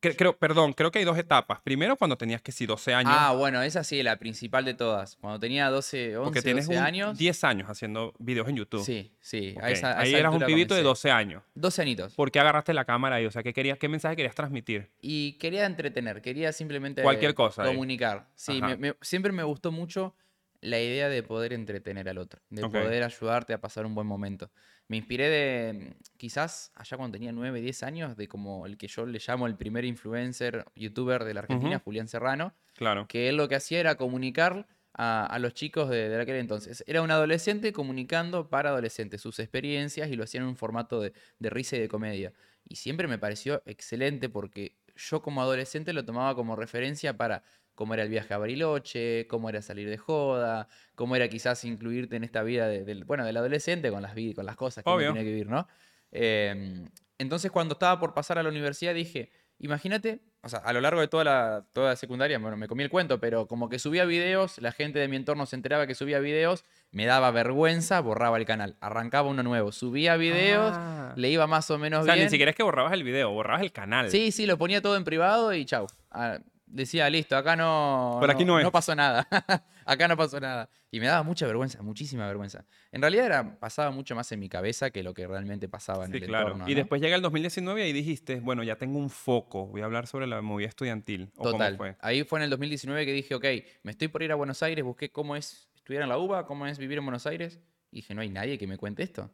Creo, 0.00 0.36
perdón, 0.38 0.72
creo 0.72 0.90
que 0.90 0.98
hay 1.00 1.04
dos 1.04 1.18
etapas. 1.18 1.60
Primero, 1.62 1.96
cuando 1.96 2.16
tenías 2.16 2.40
que 2.42 2.52
sí 2.52 2.64
12 2.66 2.94
años, 2.94 3.12
Ah, 3.14 3.32
bueno, 3.32 3.60
esa 3.62 3.82
sí, 3.84 4.02
la 4.02 4.16
principal 4.18 4.64
de 4.64 4.74
todas. 4.74 5.16
Cuando 5.16 5.38
tenía 5.40 5.68
12, 5.70 6.16
11, 6.16 6.24
porque 6.24 6.42
tienes 6.42 6.66
12 6.66 6.78
un 6.78 6.84
años. 6.84 7.18
10 7.18 7.44
años 7.44 7.68
haciendo 7.68 8.14
videos 8.18 8.48
en 8.48 8.56
YouTube. 8.56 8.84
Sí, 8.84 9.12
sí. 9.20 9.54
Ok, 9.56 9.62
a 9.64 9.70
esa- 9.70 9.92
a 9.92 10.00
Ahí 10.00 10.10
esa 10.10 10.18
eras 10.18 10.32
un 10.32 10.40
pibito 10.40 10.74
de 10.74 10.80
comencé. 10.82 10.82
12 10.82 11.10
años. 11.10 11.42
12 11.54 11.82
añitos. 11.82 12.14
¿Por 12.14 12.30
qué 12.30 12.40
agarraste 12.40 12.72
la 12.74 12.84
cámara 12.84 13.16
ahí? 13.16 13.26
O 13.26 13.30
sea, 13.30 13.42
¿qué, 13.42 13.52
querías, 13.52 13.78
qué 13.78 13.88
mensaje 13.88 14.16
querías 14.16 14.34
transmitir? 14.34 14.90
Y 15.02 15.32
quería 15.38 15.66
entretener, 15.66 16.22
quería 16.22 16.52
simplemente 16.52 17.02
Cualquier 17.02 17.34
cosa 17.34 17.62
ahí. 17.64 17.68
comunicar. 17.70 18.28
Sí, 18.34 18.58
Ajá. 18.58 18.68
me- 18.68 18.76
me- 18.76 18.94
siempre 19.02 19.32
me 19.32 19.42
gustó 19.42 19.72
mucho 19.72 20.14
la 20.60 20.78
idea 20.80 21.08
de 21.08 21.22
poder 21.22 21.52
entretener 21.52 22.08
al 22.08 22.18
otro, 22.18 22.42
de 22.50 22.66
poder 22.66 23.02
ayudarte 23.02 23.52
a 23.54 23.60
pasar 23.60 23.86
un 23.86 23.94
buen 23.94 24.06
momento. 24.06 24.52
Me 24.88 24.96
inspiré 24.98 25.28
de, 25.30 25.96
quizás 26.18 26.72
allá 26.74 26.96
cuando 26.96 27.16
tenía 27.16 27.32
9, 27.32 27.60
10 27.60 27.82
años, 27.82 28.16
de 28.16 28.28
como 28.28 28.66
el 28.66 28.76
que 28.76 28.88
yo 28.88 29.06
le 29.06 29.20
llamo 29.26 29.46
el 29.46 29.56
primer 29.56 29.84
influencer, 29.84 30.64
youtuber 30.74 31.24
de 31.24 31.34
la 31.34 31.40
Argentina, 31.40 31.78
Ujú. 31.78 31.80
Julián 31.80 32.08
Serrano, 32.08 32.54
Claro. 32.74 33.08
que 33.08 33.28
él 33.28 33.36
lo 33.36 33.48
que 33.48 33.56
hacía 33.56 33.80
era 33.80 33.96
comunicar 33.96 34.66
a, 34.92 35.26
a 35.26 35.38
los 35.38 35.54
chicos 35.54 35.88
de, 35.88 36.08
de 36.08 36.20
aquel 36.20 36.36
entonces. 36.36 36.84
Era 36.86 37.02
un 37.02 37.10
adolescente 37.10 37.72
comunicando 37.72 38.50
para 38.50 38.70
adolescentes 38.70 39.20
sus 39.20 39.38
experiencias 39.38 40.10
y 40.10 40.16
lo 40.16 40.24
hacía 40.24 40.40
en 40.40 40.46
un 40.46 40.56
formato 40.56 41.00
de, 41.00 41.12
de 41.38 41.50
risa 41.50 41.76
y 41.76 41.80
de 41.80 41.88
comedia. 41.88 42.32
Y 42.64 42.76
siempre 42.76 43.08
me 43.08 43.18
pareció 43.18 43.62
excelente 43.66 44.28
porque 44.28 44.76
yo 44.96 45.22
como 45.22 45.40
adolescente 45.42 45.92
lo 45.92 46.04
tomaba 46.04 46.34
como 46.34 46.56
referencia 46.56 47.16
para 47.16 47.42
cómo 47.80 47.94
era 47.94 48.02
el 48.02 48.10
viaje 48.10 48.34
a 48.34 48.36
Bariloche, 48.36 49.26
cómo 49.26 49.48
era 49.48 49.62
salir 49.62 49.88
de 49.88 49.96
joda, 49.96 50.68
cómo 50.94 51.16
era 51.16 51.28
quizás 51.28 51.64
incluirte 51.64 52.14
en 52.16 52.24
esta 52.24 52.42
vida 52.42 52.68
de- 52.68 52.84
del, 52.84 53.04
bueno, 53.06 53.24
del 53.24 53.34
adolescente 53.38 53.90
con 53.90 54.02
las, 54.02 54.12
con 54.36 54.44
las 54.44 54.54
cosas 54.54 54.84
que 54.84 54.90
uno 54.90 54.98
tiene 55.00 55.20
que 55.24 55.30
vivir, 55.30 55.48
¿no? 55.48 55.66
Em, 56.12 56.90
entonces 57.18 57.50
cuando 57.50 57.72
estaba 57.72 57.98
por 57.98 58.12
pasar 58.12 58.36
a 58.38 58.42
la 58.42 58.50
universidad 58.50 58.92
dije, 58.92 59.30
imagínate, 59.58 60.20
o 60.42 60.48
sea, 60.50 60.58
a 60.58 60.74
lo 60.74 60.82
largo 60.82 61.00
de 61.00 61.08
toda 61.08 61.24
la, 61.24 61.66
toda 61.72 61.88
la 61.90 61.96
secundaria, 61.96 62.38
bueno, 62.38 62.58
me 62.58 62.68
comí 62.68 62.82
el 62.82 62.90
cuento, 62.90 63.18
pero 63.18 63.46
como 63.46 63.70
que 63.70 63.78
subía 63.78 64.04
videos, 64.04 64.58
la 64.58 64.72
gente 64.72 64.98
de 64.98 65.08
mi 65.08 65.16
entorno 65.16 65.46
se 65.46 65.56
enteraba 65.56 65.86
que 65.86 65.94
subía 65.94 66.18
videos, 66.18 66.64
me 66.90 67.06
daba 67.06 67.30
vergüenza, 67.30 68.00
borraba 68.00 68.36
el 68.36 68.44
canal, 68.44 68.76
arrancaba 68.80 69.26
uno 69.30 69.42
nuevo, 69.42 69.72
subía 69.72 70.16
videos, 70.16 70.74
Ah. 70.76 71.14
le 71.16 71.30
iba 71.30 71.46
más 71.46 71.70
o 71.70 71.78
menos 71.78 72.02
O 72.02 72.04
sea, 72.04 72.12
bien. 72.14 72.26
ni 72.26 72.30
siquiera 72.30 72.50
es 72.50 72.56
que 72.58 72.62
borrabas 72.62 72.92
el 72.92 73.04
video, 73.04 73.30
borrabas 73.30 73.62
el 73.62 73.72
canal. 73.72 74.10
Sí, 74.10 74.32
sí, 74.32 74.44
lo 74.44 74.58
ponía 74.58 74.82
todo 74.82 74.96
en 74.98 75.04
privado 75.04 75.54
y 75.54 75.64
chau. 75.64 75.86
Ah, 76.10 76.38
decía, 76.70 77.08
listo, 77.10 77.36
acá 77.36 77.56
no, 77.56 78.16
Por 78.20 78.30
aquí 78.30 78.44
no 78.44 78.58
es. 78.58 78.70
pasó 78.70 78.94
nada. 78.94 79.26
acá 79.84 80.08
no 80.08 80.16
pasó 80.16 80.40
nada. 80.40 80.68
Y 80.90 80.98
me 81.00 81.06
daba 81.06 81.22
mucha 81.22 81.46
vergüenza, 81.46 81.82
muchísima 81.82 82.26
vergüenza. 82.26 82.64
En 82.90 83.00
realidad 83.00 83.26
era, 83.26 83.58
pasaba 83.60 83.90
mucho 83.90 84.14
más 84.14 84.30
en 84.32 84.40
mi 84.40 84.48
cabeza 84.48 84.90
que 84.90 85.02
lo 85.02 85.14
que 85.14 85.26
realmente 85.26 85.68
pasaba 85.68 86.04
en 86.04 86.10
Sí, 86.12 86.18
el 86.18 86.26
claro. 86.26 86.46
entorno. 86.48 86.68
y 86.68 86.72
¿no? 86.74 86.76
después 86.78 87.00
llega 87.00 87.14
el 87.16 87.22
2019 87.22 87.88
y 87.88 87.92
dijiste, 87.92 88.40
bueno, 88.40 88.62
ya 88.62 88.76
tengo 88.76 88.98
un 88.98 89.10
foco, 89.10 89.66
voy 89.66 89.82
a 89.82 89.84
hablar 89.84 90.06
sobre 90.06 90.26
la 90.26 90.40
movida 90.42 90.68
estudiantil. 90.68 91.30
¿O 91.36 91.44
Total. 91.52 91.76
cómo 91.76 91.78
fue? 91.78 91.96
Ahí 92.00 92.24
fue 92.24 92.38
en 92.40 92.44
el 92.44 92.50
2019 92.50 93.06
que 93.06 93.12
dije, 93.12 93.34
ok, 93.34 93.44
me 93.82 93.92
estoy 93.92 94.08
por 94.08 94.22
ir 94.22 94.32
a 94.32 94.34
Buenos 94.34 94.62
Aires, 94.62 94.84
busqué 94.84 95.10
cómo 95.10 95.36
es 95.36 95.68
estudiar 95.76 96.02
en 96.02 96.08
la 96.08 96.18
UBA, 96.18 96.46
cómo 96.46 96.66
es 96.66 96.78
vivir 96.78 96.98
en 96.98 97.04
Buenos 97.04 97.26
Aires. 97.26 97.60
Y 97.92 97.96
dije, 97.96 98.14
no 98.14 98.20
hay 98.22 98.28
nadie 98.30 98.58
que 98.58 98.66
me 98.66 98.76
cuente 98.76 99.02
esto. 99.02 99.30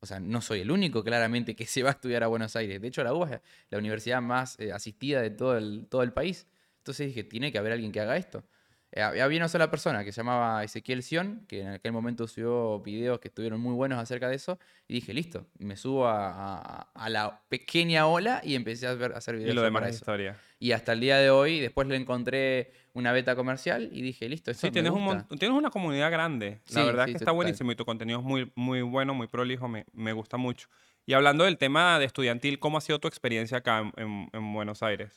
O 0.00 0.06
sea, 0.06 0.20
no 0.20 0.40
soy 0.40 0.60
el 0.60 0.70
único 0.70 1.02
claramente 1.02 1.56
que 1.56 1.66
se 1.66 1.82
va 1.82 1.88
a 1.88 1.92
estudiar 1.92 2.22
a 2.22 2.28
Buenos 2.28 2.54
Aires. 2.54 2.80
De 2.80 2.86
hecho, 2.86 3.02
la 3.02 3.12
UBA 3.12 3.34
es 3.34 3.40
la 3.70 3.78
universidad 3.78 4.22
más 4.22 4.56
eh, 4.60 4.72
asistida 4.72 5.20
de 5.20 5.30
todo 5.30 5.56
el, 5.58 5.86
todo 5.88 6.02
el 6.04 6.12
país. 6.12 6.46
Entonces 6.88 7.08
dije, 7.08 7.22
tiene 7.22 7.52
que 7.52 7.58
haber 7.58 7.72
alguien 7.74 7.92
que 7.92 8.00
haga 8.00 8.16
esto. 8.16 8.44
Eh, 8.92 9.02
había 9.02 9.36
una 9.36 9.48
sola 9.48 9.70
persona 9.70 10.02
que 10.02 10.10
se 10.12 10.20
llamaba 10.22 10.64
Ezequiel 10.64 11.02
Sion, 11.02 11.44
que 11.46 11.60
en 11.60 11.68
aquel 11.68 11.92
momento 11.92 12.26
subió 12.26 12.80
videos 12.80 13.20
que 13.20 13.28
estuvieron 13.28 13.60
muy 13.60 13.74
buenos 13.74 13.98
acerca 13.98 14.26
de 14.30 14.36
eso. 14.36 14.58
Y 14.86 14.94
dije, 14.94 15.12
listo, 15.12 15.46
me 15.58 15.76
subo 15.76 16.06
a, 16.06 16.56
a- 16.56 16.90
a 16.94 17.08
la 17.10 17.42
pequeña 17.50 18.06
ola 18.06 18.40
y 18.42 18.54
empecé 18.54 18.86
a, 18.86 18.94
ver- 18.94 19.12
a 19.12 19.18
hacer 19.18 19.36
videos 19.36 19.52
Y 19.52 19.54
lo 19.56 19.60
demás 19.62 19.80
para 19.80 19.88
es 19.90 19.96
eso. 19.96 20.04
historia. 20.04 20.36
Y 20.58 20.72
hasta 20.72 20.94
el 20.94 21.00
día 21.00 21.18
de 21.18 21.28
hoy, 21.28 21.60
después 21.60 21.86
le 21.86 21.96
encontré 21.96 22.72
una 22.94 23.12
beta 23.12 23.36
comercial 23.36 23.90
y 23.92 24.00
dije, 24.00 24.26
listo, 24.30 24.50
esto 24.50 24.62
Sí, 24.62 24.68
me 24.68 24.72
tienes, 24.72 24.92
un 24.92 25.04
gusta. 25.04 25.26
mon- 25.28 25.38
tienes 25.38 25.58
una 25.58 25.68
comunidad 25.70 26.10
grande. 26.10 26.62
La 26.70 26.80
Sí, 26.80 26.86
verdad 26.86 27.04
sí, 27.04 27.10
que 27.12 27.18
está 27.18 27.26
total. 27.26 27.34
buenísimo 27.36 27.72
y 27.72 27.76
tu 27.76 27.84
contenido 27.84 28.20
es 28.20 28.24
muy, 28.24 28.50
muy 28.56 28.80
bueno, 28.80 29.12
muy 29.12 29.26
prolijo, 29.26 29.68
me, 29.68 29.84
me 29.92 30.14
gusta 30.14 30.38
mucho. 30.38 30.68
Y 31.04 31.12
hablando 31.12 31.44
del 31.44 31.58
tema 31.58 31.98
de 31.98 32.06
estudiantil, 32.06 32.58
¿cómo 32.58 32.78
ha 32.78 32.80
sido 32.80 32.98
tu 32.98 33.06
experiencia 33.06 33.58
acá 33.58 33.80
en, 33.80 33.92
en- 33.98 34.30
en 34.32 34.52
Buenos 34.54 34.82
Aires? 34.82 35.12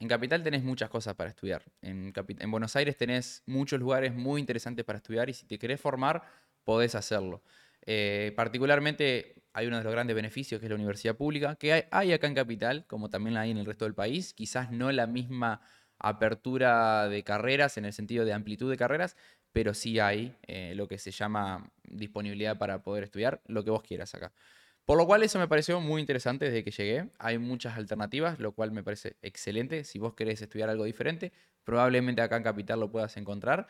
En 0.00 0.08
Capital 0.08 0.42
tenés 0.42 0.62
muchas 0.62 0.88
cosas 0.90 1.14
para 1.14 1.30
estudiar. 1.30 1.64
En, 1.82 2.12
Buenos 2.50 2.76
Aires 2.76 2.96
tenés 2.96 3.42
muchos 3.46 3.80
lugares 3.80 4.14
muy 4.14 4.40
interesantes 4.40 4.84
para 4.84 4.98
estudiar 4.98 5.28
y 5.28 5.34
si 5.34 5.46
te 5.46 5.58
querés 5.58 5.80
formar, 5.80 6.22
podés 6.64 6.94
hacerlo. 6.94 7.42
Eh, 7.84 8.32
particularmente 8.36 9.42
hay 9.52 9.66
uno 9.66 9.78
de 9.78 9.84
los 9.84 9.92
grandes 9.92 10.14
beneficios 10.14 10.60
que 10.60 10.66
es 10.66 10.70
la 10.70 10.76
universidad 10.76 11.16
pública, 11.16 11.56
que 11.56 11.72
hay, 11.72 11.82
hay 11.90 12.12
acá 12.12 12.28
en 12.28 12.34
Capital, 12.34 12.84
como 12.86 13.10
también 13.10 13.34
la 13.34 13.40
hay 13.40 13.50
en 13.50 13.58
el 13.58 13.66
resto 13.66 13.86
del 13.86 13.94
país. 13.94 14.34
Quizás 14.34 14.70
no 14.70 14.92
la 14.92 15.06
misma 15.06 15.60
apertura 15.98 17.08
de 17.08 17.24
carreras 17.24 17.76
en 17.76 17.84
el 17.84 17.92
sentido 17.92 18.24
de 18.24 18.32
amplitud 18.32 18.70
de 18.70 18.76
carreras, 18.76 19.16
pero 19.52 19.74
sí 19.74 19.98
hay 19.98 20.36
eh, 20.46 20.74
lo 20.76 20.86
que 20.86 20.98
se 20.98 21.10
llama 21.10 21.70
disponibilidad 21.82 22.58
para 22.58 22.82
poder 22.82 23.04
estudiar 23.04 23.40
lo 23.46 23.64
que 23.64 23.70
vos 23.70 23.82
quieras 23.82 24.14
acá. 24.14 24.32
Por 24.88 24.96
lo 24.96 25.06
cual 25.06 25.22
eso 25.22 25.38
me 25.38 25.46
pareció 25.46 25.82
muy 25.82 26.00
interesante 26.00 26.46
desde 26.46 26.64
que 26.64 26.70
llegué. 26.70 27.10
Hay 27.18 27.36
muchas 27.36 27.76
alternativas, 27.76 28.40
lo 28.40 28.52
cual 28.52 28.72
me 28.72 28.82
parece 28.82 29.16
excelente. 29.20 29.84
Si 29.84 29.98
vos 29.98 30.14
querés 30.14 30.40
estudiar 30.40 30.70
algo 30.70 30.84
diferente, 30.84 31.30
probablemente 31.62 32.22
acá 32.22 32.38
en 32.38 32.42
Capital 32.42 32.80
lo 32.80 32.90
puedas 32.90 33.14
encontrar. 33.18 33.66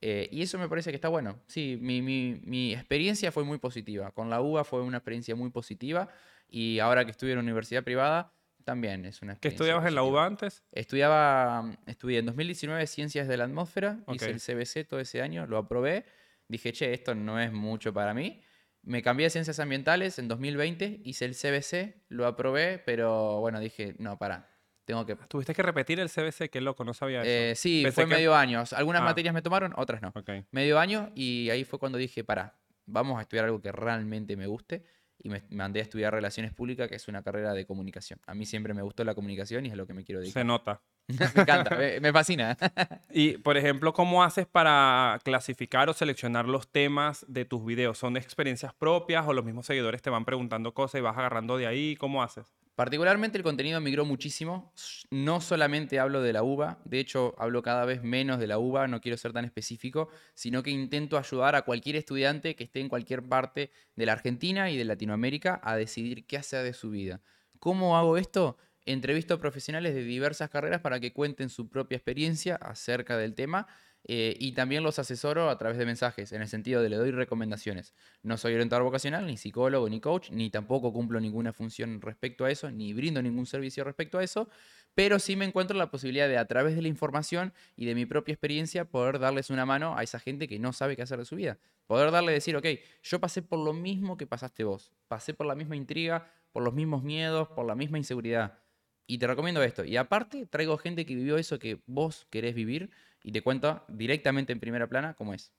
Eh, 0.00 0.30
y 0.32 0.40
eso 0.40 0.58
me 0.58 0.70
parece 0.70 0.88
que 0.88 0.94
está 0.94 1.08
bueno. 1.08 1.38
Sí, 1.46 1.76
mi, 1.78 2.00
mi- 2.00 2.40
mi 2.42 2.72
experiencia 2.72 3.30
fue 3.30 3.44
muy 3.44 3.58
positiva. 3.58 4.12
Con 4.12 4.30
la 4.30 4.40
UBA 4.40 4.64
fue 4.64 4.80
una 4.80 4.96
experiencia 4.96 5.36
muy 5.36 5.50
positiva. 5.50 6.08
Y 6.48 6.78
ahora 6.78 7.04
que 7.04 7.10
estudio 7.10 7.34
en 7.34 7.40
una 7.40 7.44
universidad 7.44 7.84
privada, 7.84 8.32
también 8.64 9.04
es 9.04 9.20
una 9.20 9.32
¿Qué 9.34 9.48
experiencia 9.48 9.74
estudiabas 9.74 9.88
en 9.88 9.94
la. 9.94 10.04
UBA 10.04 10.24
antes? 10.24 10.62
Estudiaba, 10.72 11.70
estudié 11.86 12.20
en 12.20 12.24
2019 12.24 12.86
Ciencias 12.86 13.28
de 13.28 13.36
la 13.36 13.44
Atmósfera, 13.44 13.98
Ok. 14.06 14.14
hice 14.14 14.30
el 14.30 14.40
CBC 14.40 14.84
todo 14.88 15.00
ese 15.00 15.20
año, 15.20 15.46
lo 15.46 15.58
aprobé, 15.58 16.06
dije, 16.48 16.72
che, 16.72 16.94
esto 16.94 17.14
no 17.14 17.38
es 17.38 17.52
mucho 17.52 17.92
para 17.92 18.14
mí. 18.14 18.42
Me 18.82 19.00
cambié 19.02 19.26
a 19.26 19.30
Ciencias 19.30 19.60
Ambientales 19.60 20.18
en 20.18 20.26
2020, 20.28 21.02
hice 21.04 21.24
el 21.24 21.34
CBC, 21.36 22.02
lo 22.08 22.26
aprobé, 22.26 22.78
pero 22.84 23.38
bueno, 23.40 23.60
dije, 23.60 23.94
no, 23.98 24.18
para, 24.18 24.50
tengo 24.84 25.06
que... 25.06 25.14
Tuviste 25.14 25.54
que 25.54 25.62
repetir 25.62 26.00
el 26.00 26.08
CBC, 26.10 26.50
qué 26.50 26.60
loco, 26.60 26.84
no 26.84 26.92
sabía 26.92 27.22
eso. 27.22 27.30
Eh, 27.30 27.54
sí, 27.54 27.82
Pensé 27.84 27.94
fue 27.94 28.04
que- 28.08 28.14
medio 28.16 28.34
año. 28.34 28.64
Algunas 28.72 29.02
Ah. 29.02 29.04
materias 29.04 29.32
me 29.34 29.42
tomaron, 29.42 29.72
otras 29.76 30.02
no. 30.02 30.08
Ok. 30.14 30.30
Medio 30.50 30.80
año 30.80 31.12
y 31.14 31.48
ahí 31.50 31.64
fue 31.64 31.78
cuando 31.78 31.96
dije, 31.96 32.24
para, 32.24 32.58
vamos 32.86 33.18
a 33.18 33.22
estudiar 33.22 33.44
algo 33.44 33.60
que 33.62 33.70
realmente 33.70 34.36
me 34.36 34.46
guste. 34.48 34.84
Y 35.24 35.28
me 35.28 35.40
mandé 35.50 35.78
a 35.78 35.84
estudiar 35.84 36.12
Relaciones 36.12 36.52
Públicas, 36.52 36.88
que 36.88 36.96
es 36.96 37.06
una 37.06 37.22
carrera 37.22 37.54
de 37.54 37.64
comunicación. 37.64 38.18
A 38.26 38.34
mí 38.34 38.44
siempre 38.44 38.74
me 38.74 38.82
gustó 38.82 39.04
la 39.04 39.14
comunicación 39.14 39.64
y 39.64 39.68
es 39.68 39.74
a 39.74 39.76
lo 39.76 39.86
que 39.86 39.94
me 39.94 40.02
quiero 40.02 40.20
dedicar. 40.20 40.40
Se 40.40 40.44
nota. 40.44 40.82
me 41.34 41.42
encanta, 41.42 41.76
me, 41.76 42.12
fascina. 42.12 42.56
Y, 43.10 43.36
por 43.38 43.56
ejemplo, 43.56 43.92
¿cómo 43.92 44.22
haces 44.22 44.46
para 44.46 45.18
clasificar 45.24 45.88
o 45.90 45.92
seleccionar 45.92 46.48
los 46.48 46.68
temas 46.68 47.26
de 47.28 47.44
tus 47.44 47.64
videos? 47.64 47.98
¿Son 47.98 48.16
experiencias 48.16 48.72
propias 48.72 49.26
o 49.26 49.32
los 49.32 49.44
mismos 49.44 49.66
seguidores 49.66 50.00
te 50.00 50.10
van 50.10 50.24
preguntando 50.24 50.72
cosas 50.72 51.00
y 51.00 51.02
vas 51.02 51.18
agarrando 51.18 51.58
de 51.58 51.66
ahí? 51.66 51.96
¿Cómo 51.96 52.22
haces? 52.22 52.46
Particularmente 52.74 53.36
el 53.36 53.44
contenido 53.44 53.80
migró 53.82 54.06
muchísimo. 54.06 54.72
No 55.10 55.42
solamente 55.42 56.00
hablo 56.00 56.22
de 56.22 56.32
la 56.32 56.42
uva, 56.42 56.78
de 56.86 57.00
hecho 57.00 57.34
hablo 57.38 57.60
cada 57.62 57.84
vez 57.84 58.02
menos 58.02 58.38
de 58.38 58.46
la 58.46 58.58
uva, 58.58 58.88
no 58.88 59.02
quiero 59.02 59.18
ser 59.18 59.34
tan 59.34 59.44
específico, 59.44 60.08
sino 60.34 60.62
que 60.62 60.70
intento 60.70 61.18
ayudar 61.18 61.54
a 61.54 61.62
cualquier 61.62 61.96
estudiante 61.96 62.56
que 62.56 62.64
esté 62.64 62.80
en 62.80 62.88
cualquier 62.88 63.22
parte 63.22 63.70
de 63.94 64.06
la 64.06 64.12
Argentina 64.12 64.70
y 64.70 64.78
de 64.78 64.86
Latinoamérica 64.86 65.60
a 65.62 65.76
decidir 65.76 66.26
qué 66.26 66.38
hacer 66.38 66.64
de 66.64 66.72
su 66.72 66.90
vida. 66.90 67.20
¿Cómo 67.58 67.96
hago 67.98 68.16
esto? 68.16 68.56
Entrevisto 68.84 69.34
a 69.34 69.38
profesionales 69.38 69.94
de 69.94 70.02
diversas 70.02 70.50
carreras 70.50 70.80
para 70.80 70.98
que 70.98 71.12
cuenten 71.12 71.48
su 71.48 71.68
propia 71.68 71.96
experiencia 71.96 72.56
acerca 72.56 73.16
del 73.16 73.34
tema 73.34 73.66
eh, 74.04 74.36
y 74.40 74.52
también 74.52 74.82
los 74.82 74.98
asesoro 74.98 75.48
a 75.48 75.56
través 75.58 75.78
de 75.78 75.86
mensajes, 75.86 76.32
en 76.32 76.42
el 76.42 76.48
sentido 76.48 76.82
de 76.82 76.88
le 76.88 76.96
doy 76.96 77.12
recomendaciones. 77.12 77.94
No 78.22 78.36
soy 78.36 78.54
orientador 78.54 78.82
vocacional, 78.82 79.26
ni 79.26 79.36
psicólogo, 79.36 79.88
ni 79.88 80.00
coach, 80.00 80.30
ni 80.30 80.50
tampoco 80.50 80.92
cumplo 80.92 81.20
ninguna 81.20 81.52
función 81.52 82.00
respecto 82.00 82.44
a 82.44 82.50
eso, 82.50 82.70
ni 82.70 82.92
brindo 82.92 83.22
ningún 83.22 83.46
servicio 83.46 83.84
respecto 83.84 84.18
a 84.18 84.24
eso, 84.24 84.48
pero 84.94 85.20
sí 85.20 85.36
me 85.36 85.44
encuentro 85.44 85.76
la 85.76 85.90
posibilidad 85.90 86.28
de, 86.28 86.36
a 86.36 86.46
través 86.46 86.74
de 86.74 86.82
la 86.82 86.88
información 86.88 87.52
y 87.76 87.86
de 87.86 87.94
mi 87.94 88.04
propia 88.04 88.32
experiencia, 88.32 88.84
poder 88.84 89.20
darles 89.20 89.50
una 89.50 89.64
mano 89.64 89.96
a 89.96 90.02
esa 90.02 90.18
gente 90.18 90.48
que 90.48 90.58
no 90.58 90.72
sabe 90.72 90.96
qué 90.96 91.02
hacer 91.02 91.18
de 91.18 91.24
su 91.24 91.36
vida. 91.36 91.58
Poder 91.86 92.10
darle 92.10 92.32
decir, 92.32 92.56
ok, 92.56 92.66
yo 93.02 93.20
pasé 93.20 93.42
por 93.42 93.60
lo 93.60 93.72
mismo 93.72 94.16
que 94.16 94.26
pasaste 94.26 94.64
vos, 94.64 94.92
pasé 95.06 95.32
por 95.32 95.46
la 95.46 95.54
misma 95.54 95.76
intriga, 95.76 96.28
por 96.50 96.64
los 96.64 96.74
mismos 96.74 97.04
miedos, 97.04 97.48
por 97.48 97.66
la 97.66 97.76
misma 97.76 97.98
inseguridad. 97.98 98.61
Y 99.06 99.18
te 99.18 99.26
recomiendo 99.26 99.62
esto. 99.62 99.84
Y 99.84 99.96
aparte, 99.96 100.46
traigo 100.46 100.78
gente 100.78 101.04
que 101.04 101.14
vivió 101.14 101.36
eso 101.36 101.58
que 101.58 101.82
vos 101.86 102.26
querés 102.30 102.54
vivir 102.54 102.90
y 103.22 103.32
te 103.32 103.42
cuento 103.42 103.84
directamente 103.88 104.52
en 104.52 104.60
primera 104.60 104.88
plana 104.88 105.14
cómo 105.14 105.34
es. 105.34 105.52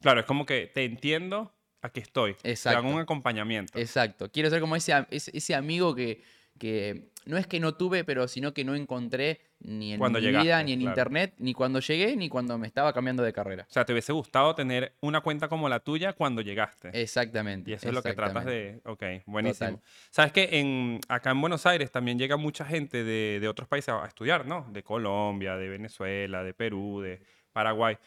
Claro, 0.00 0.20
es 0.20 0.26
como 0.26 0.46
que 0.46 0.66
te 0.66 0.84
entiendo, 0.84 1.54
aquí 1.82 2.00
estoy. 2.00 2.34
Te 2.34 2.50
Exacto. 2.50 2.78
hago 2.78 2.90
un 2.90 3.00
acompañamiento. 3.00 3.78
Exacto. 3.78 4.30
Quiero 4.30 4.50
ser 4.50 4.60
como 4.60 4.76
ese, 4.76 4.94
ese 5.10 5.54
amigo 5.54 5.94
que, 5.94 6.22
que 6.58 7.10
no 7.24 7.36
es 7.36 7.46
que 7.46 7.60
no 7.60 7.74
tuve, 7.74 8.04
pero 8.04 8.26
sino 8.26 8.54
que 8.54 8.64
no 8.64 8.74
encontré 8.74 9.40
ni 9.60 9.92
en 9.92 9.98
Cuando 9.98 10.18
mi 10.20 10.28
vida, 10.28 10.62
ni 10.62 10.72
en 10.72 10.80
claro. 10.80 10.92
internet, 10.92 11.34
ni 11.38 11.52
cuando 11.52 11.80
llegué, 11.80 12.16
ni 12.16 12.28
cuando 12.28 12.56
me 12.58 12.66
estaba 12.66 12.92
cambiando 12.92 13.22
de 13.22 13.32
carrera. 13.32 13.66
O 13.68 13.72
sea, 13.72 13.84
te 13.84 13.92
hubiese 13.92 14.12
gustado 14.12 14.54
tener 14.54 14.94
una 15.00 15.20
cuenta 15.20 15.48
como 15.48 15.68
la 15.68 15.80
tuya 15.80 16.14
cuando 16.14 16.40
llegaste. 16.40 16.90
Exactamente. 16.92 17.70
Y 17.70 17.74
eso 17.74 17.88
es 17.88 17.94
lo 17.94 18.02
que 18.02 18.14
tratas 18.14 18.44
de... 18.46 18.80
Ok, 18.84 19.02
buenísimo. 19.26 19.70
Total. 19.72 19.82
Sabes 20.10 20.32
que 20.32 20.48
en, 20.52 21.00
acá 21.08 21.30
en 21.32 21.40
Buenos 21.40 21.66
Aires 21.66 21.90
también 21.90 22.18
llega 22.18 22.36
mucha 22.36 22.64
gente 22.64 23.04
de, 23.04 23.38
de 23.40 23.48
otros 23.48 23.68
países 23.68 23.90
a 23.90 24.06
estudiar, 24.06 24.46
¿no? 24.46 24.66
De 24.70 24.82
Colombia, 24.82 25.56
de 25.56 25.68
Venezuela, 25.68 26.42
de 26.42 26.54
Perú, 26.54 27.00
de 27.02 27.20
Paraguay, 27.52 27.98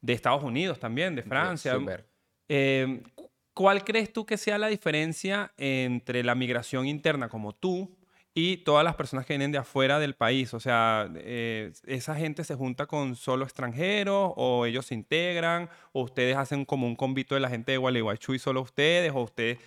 de 0.00 0.12
Estados 0.12 0.44
Unidos 0.44 0.78
también, 0.78 1.16
de 1.16 1.22
Francia. 1.22 1.74
Súper. 1.74 2.04
Eh, 2.48 3.02
¿Cuál 3.60 3.84
crees 3.84 4.10
tú 4.10 4.24
que 4.24 4.38
sea 4.38 4.56
la 4.56 4.68
diferencia 4.68 5.52
entre 5.58 6.24
la 6.24 6.34
migración 6.34 6.86
interna 6.86 7.28
como 7.28 7.52
tú 7.52 7.94
y 8.32 8.58
todas 8.58 8.84
las 8.84 8.94
personas 8.94 9.26
que 9.26 9.32
vienen 9.32 9.50
de 9.52 9.58
afuera 9.58 9.98
del 9.98 10.14
país? 10.14 10.54
O 10.54 10.60
sea, 10.60 11.08
eh, 11.16 11.72
¿esa 11.86 12.14
gente 12.14 12.44
se 12.44 12.54
junta 12.54 12.86
con 12.86 13.16
solo 13.16 13.44
extranjeros 13.44 14.32
o 14.36 14.66
ellos 14.66 14.86
se 14.86 14.94
integran 14.94 15.68
o 15.92 16.02
ustedes 16.02 16.36
hacen 16.36 16.64
como 16.64 16.86
un 16.86 16.94
convito 16.96 17.34
de 17.34 17.40
la 17.40 17.48
gente 17.50 17.72
de 17.72 17.78
Gualeguaychú 17.78 18.34
y 18.34 18.38
solo 18.38 18.60
ustedes 18.62 19.12
o 19.12 19.22
ustedes... 19.22 19.58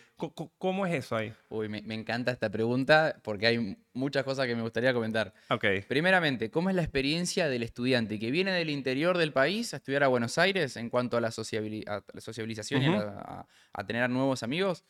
¿Cómo 0.58 0.86
es 0.86 0.94
eso 0.94 1.18
ahí? 1.18 1.34
Uy, 1.50 1.68
me, 1.68 1.82
me 1.82 1.96
encanta 1.96 2.32
esta 2.32 2.50
pregunta 2.50 3.20
porque 3.24 3.48
hay 3.48 3.78
muchas 3.94 4.24
cosas 4.24 4.48
que 4.48 4.56
me 4.56 4.62
gustaría 4.62 4.94
comentar. 4.94 5.34
Ok. 5.50 5.66
Primeramente, 5.90 6.50
¿cómo 6.50 6.70
es 6.70 6.76
la 6.76 6.84
experiencia 6.84 7.50
del 7.50 7.64
estudiante 7.64 8.18
que 8.20 8.32
viene 8.32 8.52
del 8.54 8.70
interior 8.70 9.18
del 9.18 9.34
país 9.34 9.74
a 9.74 9.78
estudiar 9.78 10.04
a 10.04 10.08
Buenos 10.08 10.38
Aires 10.38 10.78
en 10.78 10.90
cuanto 10.90 11.18
a 11.18 11.22
la, 11.22 11.30
sociabili- 11.30 11.86
a 11.90 12.04
la 12.14 12.22
sociabilización 12.22 12.84
y 12.84 12.86
a, 12.86 12.90
Ujú. 12.92 13.00
la- 13.00 13.10
a- 13.20 13.48
a 13.74 13.86
tener 13.86 14.10
nuevos 14.10 14.44
amigos? 14.44 14.86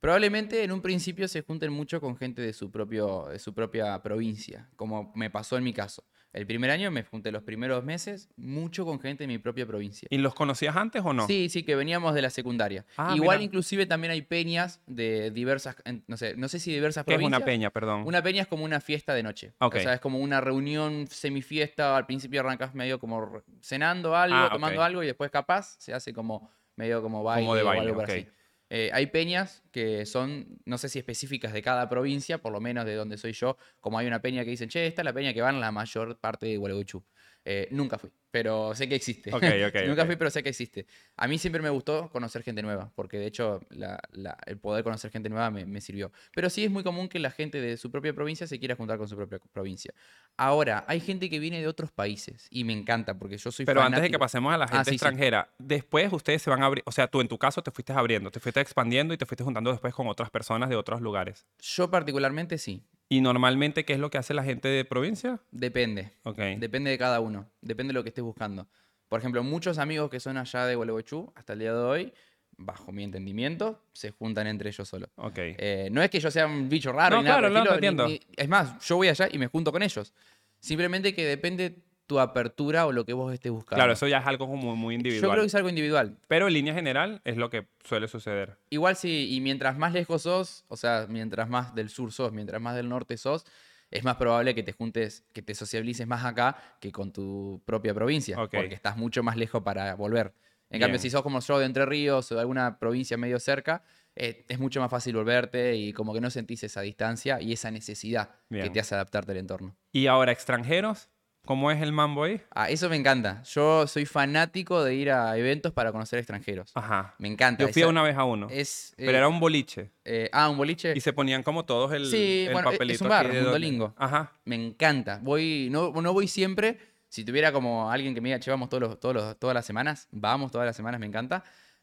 Probablemente 0.00 0.62
en 0.62 0.70
un 0.70 0.80
principio 0.80 1.26
se 1.26 1.42
junten 1.42 1.72
mucho 1.72 2.00
con 2.00 2.16
gente 2.16 2.40
de 2.40 2.52
su, 2.52 2.70
propio, 2.70 3.26
de 3.28 3.38
su 3.40 3.52
propia 3.52 4.00
provincia, 4.02 4.68
como 4.76 5.12
me 5.16 5.28
pasó 5.28 5.56
en 5.58 5.64
mi 5.64 5.72
caso. 5.72 6.04
El 6.32 6.46
primer 6.46 6.70
año 6.70 6.90
me 6.90 7.02
junté 7.02 7.32
los 7.32 7.42
primeros 7.42 7.82
meses 7.82 8.28
mucho 8.36 8.84
con 8.84 9.00
gente 9.00 9.24
de 9.24 9.28
mi 9.28 9.38
propia 9.38 9.66
provincia. 9.66 10.06
¿Y 10.10 10.18
los 10.18 10.34
conocías 10.34 10.76
antes 10.76 11.02
o 11.04 11.12
no? 11.12 11.26
Sí, 11.26 11.48
sí, 11.48 11.64
que 11.64 11.74
veníamos 11.74 12.14
de 12.14 12.22
la 12.22 12.30
secundaria. 12.30 12.84
Ah, 12.96 13.14
Igual 13.16 13.38
mira. 13.38 13.46
inclusive 13.46 13.86
también 13.86 14.12
hay 14.12 14.22
peñas 14.22 14.80
de 14.86 15.30
diversas, 15.32 15.76
no 16.06 16.16
sé, 16.16 16.36
no 16.36 16.46
sé 16.48 16.60
si 16.60 16.70
diversas 16.72 17.04
¿Qué 17.04 17.14
es 17.14 17.16
provincias. 17.16 17.38
una 17.40 17.44
peña, 17.46 17.70
perdón? 17.70 18.02
Una 18.06 18.22
peña 18.22 18.42
es 18.42 18.46
como 18.48 18.64
una 18.64 18.80
fiesta 18.80 19.14
de 19.14 19.22
noche. 19.22 19.54
Ok. 19.58 19.76
O 19.76 19.80
sea, 19.80 19.94
es 19.94 20.00
como 20.00 20.18
una 20.20 20.40
reunión 20.40 21.06
semifiesta. 21.08 21.96
Al 21.96 22.06
principio 22.06 22.40
arrancas 22.40 22.74
medio 22.74 23.00
como 23.00 23.42
cenando 23.62 24.14
algo, 24.14 24.36
Ah, 24.36 24.50
tomando 24.52 24.82
algo 24.82 25.02
y 25.02 25.06
después 25.06 25.30
capaz 25.30 25.76
se 25.80 25.92
hace 25.94 26.12
como 26.12 26.50
medio 26.76 27.02
como 27.02 27.24
baile, 27.24 27.52
de 27.56 27.62
o 27.62 27.64
baile, 27.64 27.82
algo 27.86 27.94
por 27.94 28.04
ok. 28.04 28.10
así. 28.10 28.28
Eh, 28.70 28.90
hay 28.92 29.06
peñas 29.06 29.62
que 29.72 30.04
son, 30.04 30.60
no 30.66 30.76
sé 30.78 30.88
si 30.88 30.98
específicas 30.98 31.52
de 31.52 31.62
cada 31.62 31.88
provincia, 31.88 32.38
por 32.38 32.52
lo 32.52 32.60
menos 32.60 32.84
de 32.84 32.94
donde 32.94 33.16
soy 33.16 33.32
yo, 33.32 33.56
como 33.80 33.98
hay 33.98 34.06
una 34.06 34.20
peña 34.20 34.44
que 34.44 34.50
dicen, 34.50 34.68
che, 34.68 34.86
esta 34.86 35.02
es 35.02 35.04
la 35.06 35.14
peña 35.14 35.32
que 35.32 35.40
va 35.40 35.50
en 35.50 35.60
la 35.60 35.72
mayor 35.72 36.18
parte 36.20 36.46
de 36.46 36.56
Gualeguaychú. 36.58 37.02
Eh, 37.50 37.66
nunca 37.70 37.96
fui, 37.98 38.10
pero 38.30 38.74
sé 38.74 38.86
que 38.90 38.94
existe. 38.94 39.30
Nunca 39.88 40.04
fui, 40.04 40.16
pero 40.16 40.28
sé 40.28 40.42
que 40.42 40.50
existe. 40.50 40.86
A 41.16 41.26
mí 41.26 41.38
siempre 41.38 41.62
me 41.62 41.70
gustó 41.70 42.10
conocer 42.10 42.42
gente 42.42 42.60
nueva, 42.60 42.92
porque 42.94 43.18
de 43.18 43.24
hecho 43.26 43.60
la- 43.70 43.98
la- 44.12 44.36
el 44.44 44.58
poder 44.58 44.84
conocer 44.84 45.10
gente 45.10 45.30
nueva 45.30 45.50
me, 45.50 45.64
me 45.64 45.80
sirvió. 45.80 46.12
Pero 46.34 46.50
sí 46.50 46.62
es 46.62 46.70
muy 46.70 46.82
común 46.82 47.08
que 47.08 47.18
la 47.18 47.30
gente 47.30 47.58
de 47.58 47.78
su 47.78 47.90
propia 47.90 48.12
provincia 48.12 48.46
se 48.46 48.58
quiera 48.58 48.76
juntar 48.76 48.98
con 48.98 49.08
su 49.08 49.16
propia 49.16 49.38
provincia. 49.52 49.94
Ahora, 50.36 50.84
hay 50.86 51.00
gente 51.00 51.30
que 51.30 51.38
viene 51.38 51.60
de 51.62 51.68
otros 51.68 51.90
países 51.90 52.48
y 52.50 52.64
me 52.64 52.74
encanta 52.74 53.18
porque 53.18 53.38
yo 53.38 53.50
soy 53.50 53.64
Pero 53.64 53.80
antes 53.82 54.02
de 54.02 54.10
que 54.10 54.18
pasemos 54.18 54.52
a 54.52 54.58
la 54.58 54.66
Ah, 54.66 54.68
gente 54.68 54.90
sí. 54.90 54.96
extranjera, 54.96 55.48
después 55.58 56.12
ustedes 56.12 56.42
se 56.42 56.50
van 56.50 56.62
a 56.62 56.66
abrir, 56.66 56.82
o 56.86 56.92
sea, 56.92 57.08
tú 57.08 57.22
en 57.22 57.28
tu 57.28 57.38
caso 57.38 57.62
te 57.62 57.70
fuiste 57.70 57.94
abriendo, 57.94 58.30
te 58.30 58.40
fuiste 58.40 58.60
expandiendo 58.60 59.14
y 59.14 59.16
te 59.16 59.24
fuiste 59.24 59.42
juntando 59.42 59.70
después 59.70 59.94
con 59.94 60.06
otras 60.06 60.28
personas 60.28 60.68
de 60.68 60.76
otros 60.76 61.00
lugares. 61.00 61.46
Yo 61.60 61.90
particularmente 61.90 62.58
sí. 62.58 62.84
¿Y 63.08 63.20
normalmente 63.20 63.84
qué 63.84 63.94
es 63.94 63.98
lo 63.98 64.10
que 64.10 64.18
hace 64.18 64.34
la 64.34 64.44
gente 64.44 64.68
de 64.68 64.84
provincia? 64.84 65.40
Depende. 65.50 66.12
Ok. 66.24 66.38
Depende 66.58 66.90
de 66.90 66.98
cada 66.98 67.20
uno. 67.20 67.48
Depende 67.62 67.90
de 67.92 67.94
lo 67.94 68.02
que 68.02 68.10
estés 68.10 68.24
buscando. 68.24 68.68
Por 69.08 69.20
ejemplo, 69.20 69.42
muchos 69.42 69.78
amigos 69.78 70.10
que 70.10 70.20
son 70.20 70.36
allá 70.36 70.66
de 70.66 70.74
Gualeguaychú 70.74 71.32
hasta 71.34 71.54
el 71.54 71.60
día 71.60 71.72
de 71.72 71.78
hoy, 71.80 72.12
bajo 72.58 72.92
mi 72.92 73.04
entendimiento, 73.04 73.80
se 73.94 74.10
juntan 74.10 74.46
entre 74.46 74.68
ellos 74.68 74.86
solos. 74.86 75.08
Ok. 75.16 75.38
Eh, 75.38 75.88
no 75.90 76.02
es 76.02 76.10
que 76.10 76.20
yo 76.20 76.30
sea 76.30 76.46
un 76.46 76.68
bicho 76.68 76.92
raro, 76.92 77.16
No, 77.16 77.22
ni 77.22 77.28
nada 77.28 77.38
claro, 77.38 77.54
no, 77.54 77.74
estilo, 77.74 77.80
ni- 78.06 78.12
ni- 78.12 78.20
es 78.36 78.48
más, 78.48 78.78
yo 78.86 78.96
voy 78.96 79.08
allá 79.08 79.28
y 79.32 79.38
me 79.38 79.46
junto 79.46 79.72
con 79.72 79.82
ellos. 79.82 80.12
Simplemente 80.60 81.14
que 81.14 81.24
depende 81.24 81.76
tu 82.08 82.18
apertura 82.18 82.86
o 82.86 82.92
lo 82.92 83.04
que 83.04 83.12
vos 83.12 83.32
estés 83.32 83.52
buscando. 83.52 83.76
Claro, 83.76 83.92
eso 83.92 84.08
ya 84.08 84.18
es 84.18 84.26
algo 84.26 84.48
como 84.48 84.74
muy 84.74 84.94
Yo 84.94 84.98
individual. 84.98 85.30
creo 85.30 85.42
que 85.42 85.46
es 85.46 85.54
algo 85.54 85.68
individual. 85.68 86.16
Pero 86.26 86.48
en 86.48 86.54
línea 86.54 86.74
general 86.74 87.20
es 87.24 87.36
lo 87.36 87.50
que 87.50 87.68
suele 87.84 88.08
suceder. 88.08 88.56
Igual 88.70 88.96
sí, 88.96 89.28
y 89.30 89.40
mientras 89.40 89.78
más 89.78 89.92
lejos 89.92 90.22
sos, 90.22 90.64
o 90.66 90.76
sea, 90.76 91.06
mientras 91.08 91.48
más 91.48 91.74
del 91.74 91.90
sur 91.90 92.10
sos, 92.10 92.32
mientras 92.32 92.60
más 92.60 92.74
del 92.74 92.88
norte 92.88 93.16
sos, 93.16 93.44
es 93.90 94.02
más 94.04 94.16
probable 94.16 94.54
que 94.54 94.62
te 94.62 94.72
juntes, 94.72 95.24
que 95.32 95.42
te 95.42 95.54
sociabilices 95.54 96.06
más 96.06 96.24
acá 96.24 96.56
que 96.80 96.90
con 96.90 97.12
tu 97.12 97.62
propia 97.64 97.94
provincia, 97.94 98.36
porque 98.36 98.74
estás 98.74 98.96
mucho 98.96 99.22
más 99.22 99.36
lejos 99.36 99.62
para 99.62 99.94
volver. 99.94 100.34
En 100.70 100.80
cambio, 100.80 100.98
si 100.98 101.08
sos 101.08 101.22
como 101.22 101.40
yo 101.40 101.58
de 101.58 101.64
Entre 101.66 101.86
Ríos 101.86 102.30
o 102.32 102.34
de 102.34 102.40
alguna 102.42 102.78
provincia 102.78 103.16
medio 103.16 103.38
cerca, 103.38 103.82
eh, 104.14 104.44
es 104.48 104.58
mucho 104.58 104.80
más 104.80 104.90
fácil 104.90 105.14
volverte 105.14 105.76
y 105.76 105.92
como 105.92 106.12
que 106.12 106.20
no 106.20 106.28
sentís 106.30 106.62
esa 106.64 106.80
distancia 106.82 107.40
y 107.40 107.52
esa 107.52 107.70
necesidad 107.70 108.30
que 108.50 108.68
te 108.68 108.80
hace 108.80 108.94
adaptarte 108.94 109.32
al 109.32 109.38
entorno. 109.38 109.76
Y 109.92 110.08
ahora, 110.08 110.32
extranjeros, 110.32 111.08
¿cómo 111.44 111.70
es 111.70 111.80
el 111.82 111.92
mambo 111.92 112.24
ahí? 112.24 112.40
Ah, 112.50 112.68
eso 112.70 112.88
me 112.88 112.96
encanta. 112.96 113.42
Yo 113.44 113.86
soy 113.86 114.04
fanático 114.06 114.82
de 114.84 114.94
ir 114.94 115.10
a 115.10 115.36
eventos 115.36 115.72
para 115.72 115.92
conocer 115.92 116.18
extranjeros. 116.18 116.70
Ajá. 116.74 117.14
Me 117.18 117.28
encanta. 117.28 117.64
Yo 117.64 117.72
fui 117.72 117.82
Esa- 117.82 117.88
una 117.88 118.02
vez 118.02 118.16
a 118.16 118.24
uno, 118.24 118.48
Es, 118.50 118.92
pero 118.96 119.12
eh, 119.12 119.16
era 119.16 119.28
un 119.28 119.40
boliche. 119.40 119.90
eh, 120.04 120.28
ah, 120.32 120.48
un 120.48 120.56
boliche. 120.56 120.92
Y 120.96 121.00
se 121.00 121.12
ponían 121.12 121.42
como 121.42 121.64
todos 121.64 121.92
el, 121.92 122.06
Sí, 122.06 122.44
el 122.46 122.52
bueno, 122.52 122.70
es 122.70 122.74
papelito. 122.76 123.04
un 123.04 123.10
bar, 123.10 123.26
aquí 123.26 123.36
de 123.36 123.42
un. 123.80 123.94
Ajá. 123.96 124.32
Me 124.44 124.56
encanta. 124.56 125.20
Voy, 125.22 125.68
no, 125.70 125.90
no 125.92 126.12
voy 126.12 126.28
siempre. 126.28 126.78
Si 127.08 127.24
tuviera 127.24 127.52
como 127.52 127.90
alguien 127.90 128.14
que 128.14 128.20
me 128.20 128.28
diga, 128.28 128.38
che, 128.40 128.50
vamos 128.50 128.68
todos 128.68 128.82
los, 128.82 129.00
todos 129.00 129.14
los- 129.14 129.38
todas 129.38 129.54
las 129.54 129.64
semanas, 129.64 130.08
vamos 130.10 130.52
todas 130.52 130.66
las 130.66 130.76
semanas, 130.76 131.00
me 131.00 131.06
encanta. 131.06 131.42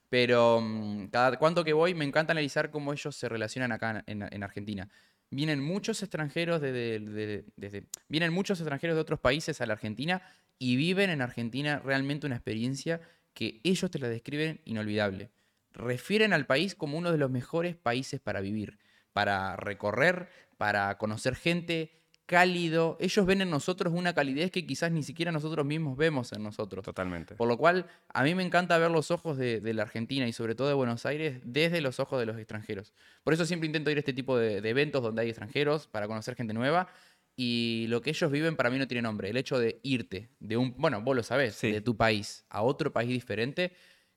Pero 0.10 0.62
mm, 0.62 1.08
cada 1.08 1.36
cuanto 1.38 1.64
que 1.64 1.74
voy, 1.74 1.96
me 1.96 2.06
encanta 2.06 2.32
analizar 2.32 2.70
cómo 2.70 2.94
ellos 2.94 3.16
se 3.16 3.28
relacionan 3.28 3.72
acá 3.72 4.04
en, 4.06 4.22
en- 4.22 4.30
en 4.32 4.44
Argentina. 4.44 4.88
Vienen 5.32 5.62
muchos 5.62 6.02
extranjeros 6.04 6.62
de- 6.62 6.72
de- 6.72 7.00
de- 7.00 7.46
desde- 7.56 7.88
vienen 8.08 8.32
muchos 8.32 8.60
extranjeros 8.60 8.96
de 8.96 9.02
otros 9.02 9.20
países 9.20 9.60
a 9.62 9.66
la 9.66 9.74
Argentina 9.74 10.22
y 10.60 10.76
viven 10.76 11.10
en 11.10 11.22
Argentina 11.22 11.80
realmente 11.80 12.28
una 12.28 12.36
experiencia 12.36 13.02
que 13.34 13.60
ellos 13.64 13.92
te 13.92 14.00
la 14.00 14.08
describen 14.08 14.62
inolvidable. 14.66 15.32
Refieren 15.74 16.32
al 16.32 16.46
país 16.46 16.74
como 16.76 16.98
uno 16.98 17.12
de 17.12 17.18
los 17.18 17.30
mejores 17.30 17.76
países 17.76 18.22
para 18.22 18.40
vivir, 18.40 18.80
para 19.12 19.58
recorrer, 19.58 20.30
para 20.58 20.98
conocer 20.98 21.36
gente, 21.36 21.92
cálido. 22.26 22.98
Ellos 23.00 23.26
ven 23.26 23.42
en 23.42 23.50
nosotros 23.50 23.94
una 23.96 24.14
calidez 24.14 24.52
que 24.52 24.66
quizás 24.66 24.92
ni 24.92 25.04
siquiera 25.04 25.32
nosotros 25.32 25.66
mismos 25.66 25.98
vemos 25.98 26.32
en 26.34 26.44
nosotros. 26.44 26.84
Totalmente. 26.84 27.36
Por 27.36 27.48
lo 27.48 27.58
cual, 27.58 27.86
a 28.10 28.24
mí 28.24 28.34
me 28.36 28.44
encanta 28.44 28.78
ver 28.78 28.92
los 28.92 29.12
ojos 29.12 29.38
de, 29.38 29.62
de 29.62 29.74
la 29.74 29.84
Argentina 29.84 30.28
y 30.28 30.34
sobre 30.34 30.56
todo 30.56 30.68
de 30.68 30.74
Buenos 30.74 31.06
Aires 31.06 31.40
desde 31.44 31.82
los 31.82 32.00
ojos 32.00 32.20
de 32.20 32.26
los 32.26 32.38
extranjeros. 32.38 32.94
Por 33.24 33.34
eso 33.34 33.46
siempre 33.46 33.68
intento 33.68 33.92
ir 33.92 33.98
a 33.98 34.00
este 34.00 34.14
tipo 34.14 34.38
de, 34.38 34.62
de 34.62 34.70
eventos 34.70 35.02
donde 35.04 35.22
hay 35.22 35.30
extranjeros 35.30 35.88
para 35.88 36.08
conocer 36.08 36.36
gente 36.36 36.54
nueva. 36.54 36.88
Y 37.38 37.86
lo 37.90 38.02
que 38.02 38.12
ellos 38.12 38.32
viven 38.32 38.56
para 38.56 38.70
mí 38.70 38.80
no 38.80 38.88
tiene 38.88 39.02
nombre. 39.02 39.30
El 39.30 39.38
hecho 39.38 39.60
de 39.60 39.80
irte 39.84 40.30
de 40.40 40.56
un, 40.58 40.74
bueno, 40.78 41.02
vos 41.02 41.16
lo 41.16 41.24
sabés, 41.24 41.56
Sí. 41.56 41.72
de 41.72 41.82
tu 41.82 41.98
país 41.98 42.46
a 42.50 42.62
otro 42.62 42.94
país 42.94 43.10
diferente, 43.10 43.74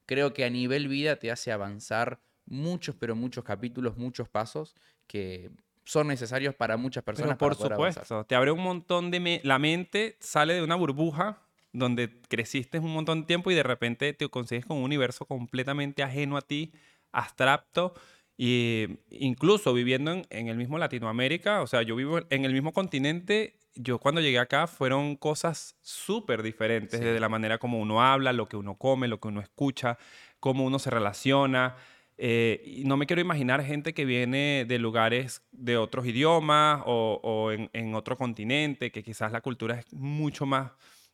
creo 0.07 0.33
que 0.33 0.45
a 0.45 0.51
nivel 0.51 0.87
vida 0.89 1.17
te 1.17 1.31
hace 1.33 1.51
avanzar 1.51 2.21
muchos, 2.47 2.95
pero 2.95 3.17
muchos 3.17 3.43
capítulos, 3.45 3.97
muchos 3.97 4.29
pasos 4.29 4.75
que 5.09 5.51
son 5.89 6.09
necesarios 6.09 6.55
para 6.55 6.77
muchas 6.77 7.03
personas. 7.03 7.31
Pero 7.31 7.39
por 7.39 7.49
para 7.57 7.59
poder 7.59 7.73
avanzar. 7.73 8.05
supuesto, 8.05 8.27
te 8.27 8.35
abre 8.35 8.51
un 8.51 8.63
montón 8.63 9.11
de... 9.11 9.21
me- 9.21 9.41
La 9.43 9.59
mente 9.59 10.17
sale 10.21 10.53
de 10.53 10.63
una 10.63 10.75
burbuja 10.77 11.39
donde 11.73 12.21
creciste 12.29 12.79
un 12.79 12.93
montón 12.93 13.21
de 13.23 13.27
tiempo 13.27 13.51
y 13.51 13.55
de 13.55 13.63
repente 13.63 14.13
te 14.13 14.29
consigues 14.29 14.67
con 14.67 14.77
un 14.79 14.83
universo 14.85 15.25
completamente 15.25 16.03
ajeno 16.03 16.37
a 16.37 16.43
ti, 16.43 16.73
abstracto, 17.13 17.95
y 18.37 18.99
incluso 19.11 19.73
viviendo 19.73 20.13
en, 20.13 20.27
en 20.31 20.49
el 20.49 20.57
mismo 20.57 20.79
Latinoamérica, 20.79 21.63
o 21.63 21.67
sea, 21.67 21.83
yo 21.83 21.97
vivo 21.97 22.21
en 22.31 22.45
el 22.45 22.53
mismo 22.53 22.73
continente, 22.73 23.57
yo 23.75 23.99
cuando 23.99 24.21
llegué 24.21 24.39
acá 24.39 24.67
fueron 24.67 25.17
cosas 25.17 25.77
súper 25.81 26.43
diferentes, 26.43 26.99
Sí. 27.01 27.05
desde 27.05 27.19
la 27.21 27.29
manera 27.29 27.59
como 27.59 27.79
uno 27.81 28.03
habla, 28.03 28.33
lo 28.33 28.47
que 28.49 28.57
uno 28.57 28.75
come, 28.77 29.09
lo 29.09 29.19
que 29.21 29.29
uno 29.29 29.41
escucha, 29.41 29.99
cómo 30.39 30.65
uno 30.65 30.79
se 30.79 30.91
relaciona. 30.91 31.77
Eh, 32.21 32.63
y 32.67 32.85
no 32.85 32.97
me 32.97 33.07
quiero 33.07 33.23
imaginar 33.23 33.65
gente 33.65 33.95
que 33.95 34.05
viene 34.05 34.65
de 34.67 34.79
lugares 34.79 35.43
de 35.53 35.77
otros 35.77 36.05
idiomas 36.05 36.83
o, 36.85 37.53
en 37.53 37.95
otro 37.95 38.17
continente, 38.17 38.91
que 38.91 39.05
quizás 39.05 39.31
la 39.31 39.41
cultura 39.41 39.79
es 39.79 39.93
mucho 39.93 40.45
más 40.45 40.73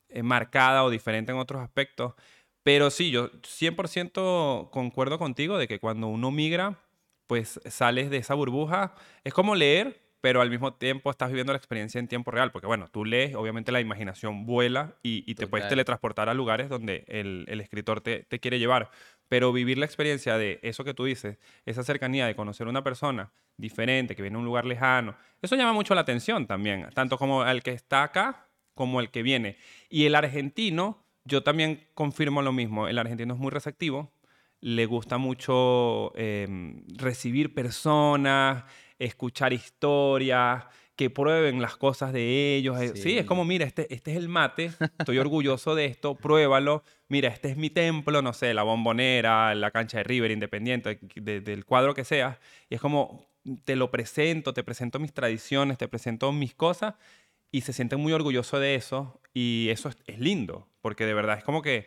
eh, 0.08 0.22
marcada 0.22 0.82
o 0.84 0.90
diferente 0.90 1.30
en 1.32 1.38
otros 1.38 1.62
aspectos. 1.62 2.14
Pero 2.62 2.90
sí, 2.90 3.10
yo 3.10 3.30
100% 3.42 4.70
concuerdo 4.70 5.18
contigo 5.18 5.58
de 5.58 5.68
que 5.68 5.78
cuando 5.78 6.08
uno 6.08 6.30
migra, 6.30 6.78
pues 7.26 7.60
sales 7.66 8.10
de 8.10 8.18
esa 8.18 8.34
burbuja. 8.34 8.94
Es 9.24 9.34
como 9.34 9.54
leer, 9.54 10.03
pero 10.24 10.40
al 10.40 10.48
mismo 10.48 10.72
tiempo 10.72 11.10
estás 11.10 11.28
viviendo 11.28 11.52
la 11.52 11.58
experiencia 11.58 11.98
en 11.98 12.08
tiempo 12.08 12.30
real. 12.30 12.50
Porque 12.50 12.66
bueno, 12.66 12.88
tú 12.88 13.04
lees, 13.04 13.34
obviamente 13.34 13.70
la 13.72 13.82
imaginación 13.82 14.46
vuela 14.46 14.94
y, 15.02 15.22
y 15.30 15.34
te 15.34 15.46
puedes 15.46 15.68
teletransportar 15.68 16.30
a 16.30 16.32
lugares 16.32 16.70
donde 16.70 17.04
el, 17.08 17.44
el 17.46 17.60
escritor 17.60 18.00
te, 18.00 18.22
te 18.22 18.40
quiere 18.40 18.58
llevar. 18.58 18.90
Pero 19.28 19.52
vivir 19.52 19.76
la 19.76 19.84
experiencia 19.84 20.38
de 20.38 20.60
eso 20.62 20.82
que 20.82 20.94
tú 20.94 21.04
dices, 21.04 21.36
esa 21.66 21.82
cercanía 21.82 22.26
de 22.26 22.34
conocer 22.34 22.66
a 22.66 22.70
una 22.70 22.82
persona 22.82 23.32
diferente, 23.58 24.16
que 24.16 24.22
viene 24.22 24.36
de 24.36 24.38
un 24.38 24.46
lugar 24.46 24.64
lejano, 24.64 25.14
eso 25.42 25.56
llama 25.56 25.74
mucho 25.74 25.94
la 25.94 26.00
atención 26.00 26.46
también, 26.46 26.88
tanto 26.94 27.18
como 27.18 27.44
el 27.44 27.62
que 27.62 27.72
está 27.72 28.04
acá 28.04 28.48
como 28.72 29.00
el 29.00 29.10
que 29.10 29.22
viene. 29.22 29.58
Y 29.90 30.06
el 30.06 30.14
argentino, 30.14 31.04
yo 31.26 31.42
también 31.42 31.86
confirmo 31.92 32.40
lo 32.40 32.52
mismo, 32.54 32.88
el 32.88 32.98
argentino 32.98 33.34
es 33.34 33.40
muy 33.40 33.50
receptivo, 33.50 34.10
le 34.62 34.86
gusta 34.86 35.18
mucho 35.18 36.12
eh, 36.14 36.48
recibir 36.96 37.52
personas, 37.52 38.64
escuchar 38.98 39.52
historias, 39.52 40.64
que 40.96 41.10
prueben 41.10 41.60
las 41.60 41.76
cosas 41.76 42.12
de 42.12 42.54
ellos. 42.56 42.80
Eh, 42.80 42.92
Sí, 42.94 43.18
es 43.18 43.26
como, 43.26 43.44
mira, 43.44 43.66
este, 43.66 43.92
este 43.92 44.12
es 44.12 44.16
el 44.16 44.28
mate, 44.28 44.70
estoy 44.98 45.18
orgulloso 45.18 45.74
de 45.74 45.86
esto, 45.86 46.14
pruébalo. 46.14 46.84
Mira, 47.08 47.28
este 47.30 47.50
es 47.50 47.56
mi 47.56 47.68
templo, 47.70 48.22
no 48.22 48.32
sé, 48.32 48.54
la 48.54 48.62
bombonera, 48.62 49.54
la 49.56 49.70
cancha 49.72 49.98
de 49.98 50.04
River, 50.04 50.30
Independiente, 50.30 51.00
de- 51.16 51.40
del 51.40 51.64
cuadro 51.64 51.94
que 51.94 52.04
sea. 52.04 52.38
Y 52.70 52.76
es 52.76 52.80
como, 52.80 53.26
te 53.64 53.74
lo 53.74 53.90
presento, 53.90 54.54
te 54.54 54.62
presento 54.62 55.00
mis 55.00 55.12
tradiciones, 55.12 55.78
te 55.78 55.88
presento 55.88 56.30
mis 56.30 56.54
cosas 56.54 56.94
y 57.50 57.62
se 57.62 57.72
sienten 57.72 57.98
muy 58.00 58.12
orgullosos 58.12 58.60
de 58.60 58.76
eso 58.76 59.20
y 59.32 59.68
eso 59.70 59.88
es, 59.88 59.96
es 60.06 60.20
lindo, 60.20 60.68
porque 60.80 61.06
de 61.06 61.14
verdad 61.14 61.38
es 61.38 61.44
como 61.44 61.60
que 61.60 61.86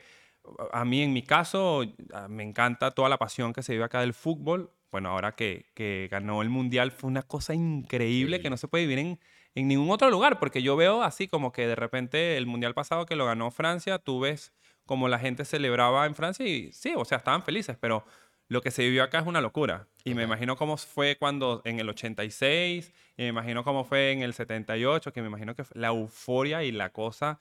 a 0.71 0.83
mí 0.85 1.01
en 1.01 1.13
mi 1.13 1.23
caso 1.23 1.83
a- 2.13 2.27
me 2.27 2.43
encanta 2.43 2.91
toda 2.91 3.07
la 3.09 3.17
pasión 3.17 3.53
que 3.53 3.63
se 3.63 3.71
vive 3.73 3.85
acá 3.85 4.01
del 4.01 4.13
fútbol. 4.13 4.69
Bueno, 4.91 5.09
ahora 5.09 5.33
que, 5.33 5.65
que 5.73 6.07
ganó 6.11 6.41
el 6.41 6.49
Mundial 6.49 6.91
fue 6.91 7.09
una 7.09 7.23
cosa 7.23 7.53
increíble 7.53 8.37
Sí. 8.37 8.43
que 8.43 8.49
no 8.49 8.57
se 8.57 8.67
puede 8.67 8.85
vivir 8.85 8.99
en, 8.99 9.19
en 9.55 9.67
ningún 9.67 9.91
otro 9.91 10.09
lugar, 10.09 10.39
porque 10.39 10.61
yo 10.61 10.75
veo 10.75 11.03
así 11.03 11.27
como 11.27 11.51
que 11.51 11.67
de 11.67 11.75
repente 11.75 12.37
el 12.37 12.45
Mundial 12.45 12.73
pasado 12.73 13.05
que 13.05 13.15
lo 13.15 13.25
ganó 13.25 13.51
Francia, 13.51 13.99
tú 13.99 14.19
ves 14.21 14.53
como 14.85 15.09
la 15.09 15.19
gente 15.19 15.43
celebraba 15.45 16.05
en 16.05 16.15
Francia 16.15 16.45
y 16.47 16.71
sí, 16.71 16.93
o 16.95 17.03
sea, 17.03 17.17
estaban 17.17 17.43
felices, 17.43 17.75
pero 17.79 18.05
lo 18.47 18.61
que 18.61 18.71
se 18.71 18.83
vivió 18.83 19.03
acá 19.03 19.19
es 19.19 19.27
una 19.27 19.41
locura. 19.41 19.87
Y 20.05 20.13
me 20.13 20.23
imagino 20.23 20.55
cómo 20.55 20.77
fue 20.77 21.17
cuando 21.17 21.61
en 21.65 21.81
el 21.81 21.89
86, 21.89 22.93
y 23.17 23.23
me 23.23 23.27
imagino 23.27 23.65
cómo 23.65 23.83
fue 23.83 24.13
en 24.13 24.21
el 24.21 24.33
78, 24.33 25.11
que 25.11 25.21
me 25.21 25.27
imagino 25.27 25.53
que 25.53 25.63
la 25.73 25.87
euforia 25.87 26.63
y 26.63 26.71
la 26.71 26.93
cosa, 26.93 27.39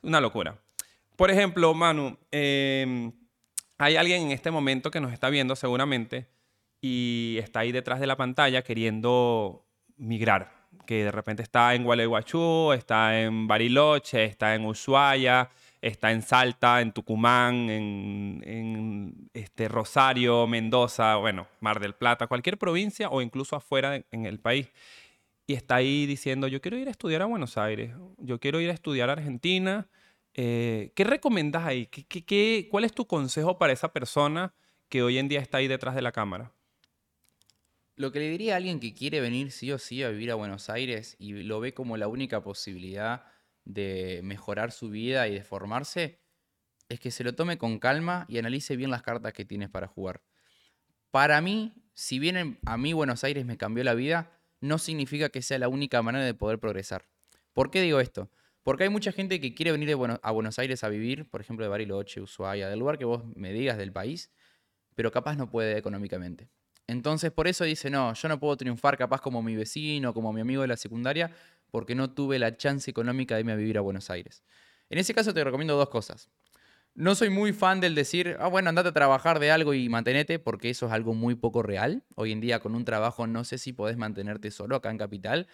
una 0.00 0.22
locura. 0.22 0.56
Por 1.16 1.30
ejemplo, 1.30 1.74
Manu, 1.74 2.16
em, 2.30 3.12
hay 3.76 3.96
alguien 3.96 4.22
en 4.22 4.30
este 4.30 4.50
momento 4.50 4.90
que 4.90 5.00
nos 5.00 5.12
está 5.12 5.28
viendo 5.28 5.56
seguramente 5.56 6.26
y 6.80 7.36
está 7.38 7.60
ahí 7.60 7.72
detrás 7.72 8.00
de 8.00 8.06
la 8.06 8.16
pantalla 8.16 8.62
queriendo 8.62 9.64
migrar, 9.96 10.52
que 10.86 11.04
de 11.04 11.12
repente 11.12 11.42
está 11.42 11.74
en 11.74 11.84
Gualeguaychú, 11.84 12.72
está 12.72 13.20
en 13.20 13.46
Bariloche, 13.46 14.24
está 14.24 14.54
en 14.54 14.64
Ushuaia, 14.64 15.50
está 15.80 16.12
en 16.12 16.22
Salta, 16.22 16.80
en 16.80 16.92
Tucumán, 16.92 17.70
en, 17.70 19.30
este, 19.34 19.68
Rosario, 19.68 20.46
Mendoza, 20.46 21.16
bueno, 21.16 21.46
Mar 21.60 21.80
del 21.80 21.94
Plata, 21.94 22.26
cualquier 22.26 22.58
provincia 22.58 23.08
o 23.10 23.22
incluso 23.22 23.56
afuera 23.56 24.02
en 24.10 24.26
el 24.26 24.40
país. 24.40 24.70
Y 25.46 25.54
está 25.54 25.76
ahí 25.76 26.06
diciendo, 26.06 26.48
yo 26.48 26.60
quiero 26.60 26.76
ir 26.76 26.88
a 26.88 26.90
estudiar 26.90 27.22
a 27.22 27.26
Buenos 27.26 27.56
Aires, 27.56 27.92
yo 28.18 28.40
quiero 28.40 28.60
ir 28.60 28.70
a 28.70 28.74
estudiar 28.74 29.10
a 29.10 29.12
Argentina. 29.12 29.88
Eh, 30.34 30.92
¿Qué 30.96 31.04
recomiendas 31.04 31.64
ahí? 31.64 31.86
¿Qué, 31.86 32.68
cuál 32.70 32.84
es 32.84 32.92
tu 32.92 33.06
consejo 33.06 33.56
para 33.56 33.72
esa 33.72 33.92
persona 33.92 34.54
que 34.88 35.02
hoy 35.02 35.18
en 35.18 35.28
día 35.28 35.40
está 35.40 35.58
ahí 35.58 35.68
detrás 35.68 35.94
de 35.94 36.02
la 36.02 36.12
cámara? 36.12 36.52
Lo 37.96 38.12
que 38.12 38.18
le 38.18 38.28
diría 38.28 38.52
a 38.52 38.56
alguien 38.58 38.78
que 38.78 38.92
quiere 38.92 39.22
venir 39.22 39.50
sí 39.50 39.72
o 39.72 39.78
sí 39.78 40.02
a 40.02 40.10
vivir 40.10 40.30
a 40.30 40.34
Buenos 40.34 40.68
Aires 40.68 41.16
y 41.18 41.32
lo 41.42 41.60
ve 41.60 41.72
como 41.72 41.96
la 41.96 42.08
única 42.08 42.42
posibilidad 42.42 43.24
de 43.64 44.20
mejorar 44.22 44.70
su 44.70 44.90
vida 44.90 45.26
y 45.28 45.34
de 45.34 45.42
formarse, 45.42 46.20
es 46.90 47.00
que 47.00 47.10
se 47.10 47.24
lo 47.24 47.34
tome 47.34 47.56
con 47.56 47.78
calma 47.78 48.26
y 48.28 48.36
analice 48.36 48.76
bien 48.76 48.90
las 48.90 49.02
cartas 49.02 49.32
que 49.32 49.46
tienes 49.46 49.70
para 49.70 49.86
jugar. 49.86 50.22
Para 51.10 51.40
mí, 51.40 51.72
si 51.94 52.18
bien 52.18 52.58
a 52.66 52.76
mí 52.76 52.92
Buenos 52.92 53.24
Aires 53.24 53.46
me 53.46 53.56
cambió 53.56 53.82
la 53.82 53.94
vida, 53.94 54.30
no 54.60 54.76
significa 54.76 55.30
que 55.30 55.40
sea 55.40 55.58
la 55.58 55.68
única 55.68 56.02
manera 56.02 56.24
de 56.26 56.34
poder 56.34 56.58
progresar. 56.58 57.08
¿Por 57.54 57.70
qué 57.70 57.80
digo 57.80 57.98
esto? 57.98 58.30
Porque 58.62 58.84
hay 58.84 58.90
mucha 58.90 59.10
gente 59.10 59.40
que 59.40 59.54
quiere 59.54 59.72
venir 59.72 59.96
a 60.22 60.30
Buenos 60.32 60.58
Aires 60.58 60.84
a 60.84 60.90
vivir, 60.90 61.30
por 61.30 61.40
ejemplo, 61.40 61.64
de 61.64 61.70
Bariloche, 61.70 62.20
Ushuaia, 62.20 62.68
del 62.68 62.78
lugar 62.78 62.98
que 62.98 63.06
vos 63.06 63.24
me 63.34 63.54
digas 63.54 63.78
del 63.78 63.92
país, 63.92 64.30
pero 64.94 65.10
capaz 65.10 65.36
no 65.36 65.50
puede 65.50 65.78
económicamente. 65.78 66.50
Entonces, 66.86 67.32
por 67.32 67.48
eso 67.48 67.64
dice, 67.64 67.90
no, 67.90 68.14
yo 68.14 68.28
no 68.28 68.38
puedo 68.38 68.56
triunfar 68.56 68.96
capaz 68.96 69.20
como 69.20 69.42
mi 69.42 69.56
vecino, 69.56 70.14
como 70.14 70.32
mi 70.32 70.40
amigo 70.40 70.62
de 70.62 70.68
la 70.68 70.76
secundaria, 70.76 71.30
porque 71.70 71.94
no 71.94 72.10
tuve 72.10 72.38
la 72.38 72.56
chance 72.56 72.90
económica 72.90 73.34
de 73.34 73.40
irme 73.40 73.52
a 73.52 73.56
vivir 73.56 73.78
a 73.78 73.80
Buenos 73.80 74.10
Aires. 74.10 74.42
En 74.88 74.98
ese 74.98 75.14
caso 75.14 75.34
te 75.34 75.42
recomiendo 75.42 75.76
dos 75.76 75.88
cosas. 75.88 76.30
No 76.94 77.14
soy 77.14 77.28
muy 77.28 77.52
fan 77.52 77.80
del 77.80 77.94
decir, 77.94 78.36
ah, 78.40 78.48
bueno, 78.48 78.70
andate 78.70 78.88
a 78.88 78.92
trabajar 78.92 79.38
de 79.38 79.50
algo 79.50 79.74
y 79.74 79.88
mantenete, 79.88 80.38
porque 80.38 80.70
eso 80.70 80.86
es 80.86 80.92
algo 80.92 81.12
muy 81.12 81.34
poco 81.34 81.62
real. 81.62 82.04
Hoy 82.14 82.32
en 82.32 82.40
día 82.40 82.60
con 82.60 82.74
un 82.74 82.84
trabajo 82.84 83.26
no 83.26 83.44
sé 83.44 83.58
si 83.58 83.72
podés 83.72 83.98
mantenerte 83.98 84.50
solo 84.50 84.76
acá 84.76 84.90
en 84.90 84.96
Capital 84.96 85.46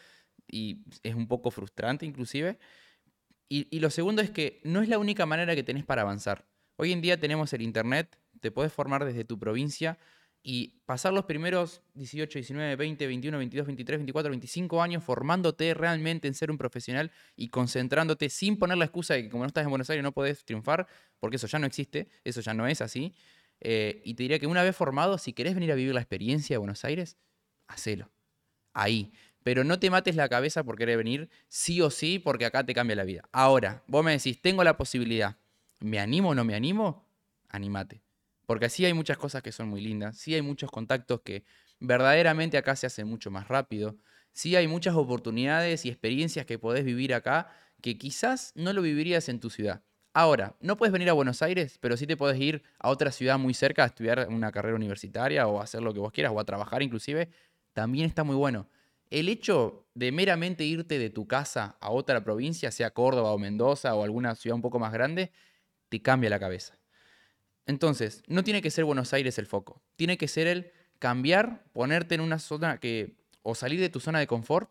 y 0.47 0.85
es 1.03 1.15
un 1.15 1.27
poco 1.27 1.51
frustrante 1.51 2.07
inclusive. 2.07 2.59
Y, 3.49 3.81
lo 3.81 3.91
segundo 3.91 4.23
es 4.23 4.31
que 4.31 4.63
no 4.65 4.81
es 4.81 4.89
la 4.89 4.99
única 4.99 5.27
manera 5.27 5.55
que 5.55 5.63
tenés 5.63 5.85
para 5.85 6.03
avanzar. 6.03 6.47
Hoy 6.77 6.91
en 6.91 7.03
día 7.03 7.21
tenemos 7.21 7.53
el 7.53 7.61
Internet, 7.61 8.19
te 8.41 8.51
podés 8.51 8.73
formar 8.73 9.05
desde 9.05 9.25
tu 9.25 9.39
provincia 9.39 9.99
y 10.43 10.81
pasar 10.87 11.13
los 11.13 11.25
primeros 11.25 11.83
18, 11.95 12.39
19, 12.41 12.77
20, 12.77 13.07
21, 13.07 13.39
22, 13.39 13.67
23, 13.67 13.99
24, 14.01 14.31
25 14.31 14.83
años 14.83 15.05
formándote 15.05 15.73
realmente 15.75 16.27
en 16.27 16.35
ser 16.35 16.51
un 16.51 16.59
profesional 16.59 17.13
y 17.37 17.49
concentrándote 17.49 18.29
sin 18.29 18.59
poner 18.59 18.79
la 18.79 18.87
excusa 18.87 19.15
de 19.15 19.25
que 19.25 19.31
como 19.31 19.45
no 19.45 19.49
estás 19.49 19.65
en 19.65 19.71
Buenos 19.71 19.89
Aires 19.91 20.03
no 20.03 20.13
podés 20.13 20.45
triunfar, 20.45 20.89
porque 21.21 21.37
eso 21.37 21.47
ya 21.47 21.59
no 21.59 21.67
existe, 21.67 22.09
eso 22.25 22.41
ya 22.41 22.55
no 22.55 22.67
es 22.67 22.81
así. 22.81 23.15
Eh, 23.61 24.03
y 24.05 24.15
te 24.15 24.25
diría 24.25 24.41
que 24.41 24.49
una 24.49 24.65
vez 24.65 24.75
formado, 24.75 25.17
si 25.19 25.33
querés 25.33 25.55
venir 25.55 25.71
a 25.71 25.77
vivir 25.77 25.95
la 25.95 26.01
experiencia 26.01 26.55
de 26.55 26.59
Buenos 26.59 26.85
Aires, 26.85 27.17
hacelo. 27.69 28.11
Ahí. 28.73 29.13
Pero 29.45 29.65
no 29.65 29.79
te 29.79 29.91
mates 29.91 30.17
la 30.17 30.29
cabeza 30.29 30.65
por 30.65 30.77
querer 30.77 30.97
venir 30.97 31.29
sí 31.49 31.81
o 31.81 31.91
sí, 31.91 32.19
porque 32.19 32.47
acá 32.47 32.65
te 32.65 32.75
cambia 32.75 32.97
la 32.97 33.05
vida. 33.05 33.23
Ahora, 33.33 33.83
vos 33.87 34.05
me 34.05 34.13
decís, 34.13 34.41
tengo 34.41 34.65
la 34.65 34.77
posibilidad, 34.77 35.37
¿me 35.81 35.99
animo 35.99 36.31
o 36.31 36.35
no 36.35 36.45
me 36.45 36.55
animo? 36.55 37.09
Anímate. 37.49 38.03
Porque 38.53 38.67
así 38.67 38.85
hay 38.85 38.93
muchas 38.93 39.17
cosas 39.17 39.43
que 39.43 39.51
son 39.51 39.71
muy 39.71 39.81
lindas, 39.81 40.19
sí 40.19 40.35
hay 40.35 40.43
muchos 40.43 40.71
contactos 40.71 41.23
que 41.23 41.47
verdaderamente 41.81 42.59
acá 42.59 42.77
se 42.77 42.87
hacen 42.87 43.09
mucho 43.09 43.31
más 43.31 43.49
rápido, 43.49 43.97
sí 44.33 44.57
hay 44.57 44.69
muchas 44.69 44.95
oportunidades 44.95 45.87
y 45.87 45.89
experiencias 45.89 46.45
que 46.45 46.59
podés 46.59 46.85
vivir 46.85 47.15
acá 47.15 47.51
que 47.81 47.97
quizás 47.97 48.53
no 48.55 48.75
lo 48.75 48.83
vivirías 48.83 49.31
en 49.31 49.41
tu 49.41 49.49
ciudad. 49.49 49.85
Ahora, 50.13 50.55
no 50.61 50.77
puedes 50.77 50.93
venir 50.93 51.09
a 51.09 51.15
Buenos 51.15 51.41
Aires, 51.41 51.79
pero 51.81 51.97
sí 51.97 52.07
te 52.07 52.19
puedes 52.19 52.39
ir 52.39 52.63
a 52.79 52.91
otra 52.91 53.11
ciudad 53.11 53.39
muy 53.39 53.55
cerca 53.55 53.85
a 53.85 53.87
estudiar 53.87 54.29
una 54.29 54.53
carrera 54.53 54.77
universitaria 54.77 55.47
o 55.47 55.59
a 55.59 55.65
hacer 55.65 55.81
lo 55.81 55.95
que 55.95 56.01
vos 56.01 56.13
quieras 56.13 56.35
o 56.37 56.39
a 56.39 56.45
trabajar 56.45 56.83
inclusive. 56.83 57.31
También 57.73 58.05
está 58.05 58.23
muy 58.23 58.37
bueno. 58.37 58.69
El 59.09 59.31
hecho 59.31 59.89
de 59.95 60.13
meramente 60.13 60.65
irte 60.65 60.99
de 60.99 61.09
tu 61.09 61.27
casa 61.27 61.79
a 61.81 61.91
otra 61.91 62.23
provincia, 62.23 62.71
sea 62.71 62.91
Córdoba 62.91 63.33
o 63.33 63.39
Mendoza 63.39 63.95
o 63.95 64.05
alguna 64.05 64.35
ciudad 64.35 64.57
un 64.57 64.63
poco 64.63 64.79
más 64.79 64.93
grande, 64.93 65.33
te 65.89 66.03
cambia 66.03 66.29
la 66.29 66.39
cabeza. 66.39 66.82
Entonces, 67.67 68.23
no 68.27 68.45
tiene 68.45 68.63
que 68.63 68.71
ser 68.71 68.85
Buenos 68.85 69.13
Aires 69.13 69.39
el 69.39 69.47
foco. 69.47 69.83
Tiene 69.97 70.19
que 70.19 70.29
ser 70.29 70.47
el 70.47 70.73
cambiar, 70.99 71.65
ponerte 71.73 72.15
en 72.15 72.21
una 72.21 72.39
zona 72.39 72.79
que. 72.79 73.17
o 73.43 73.55
salir 73.55 73.81
de 73.81 73.89
tu 73.89 74.01
zona 74.01 74.19
de 74.19 74.27
confort. 74.27 74.71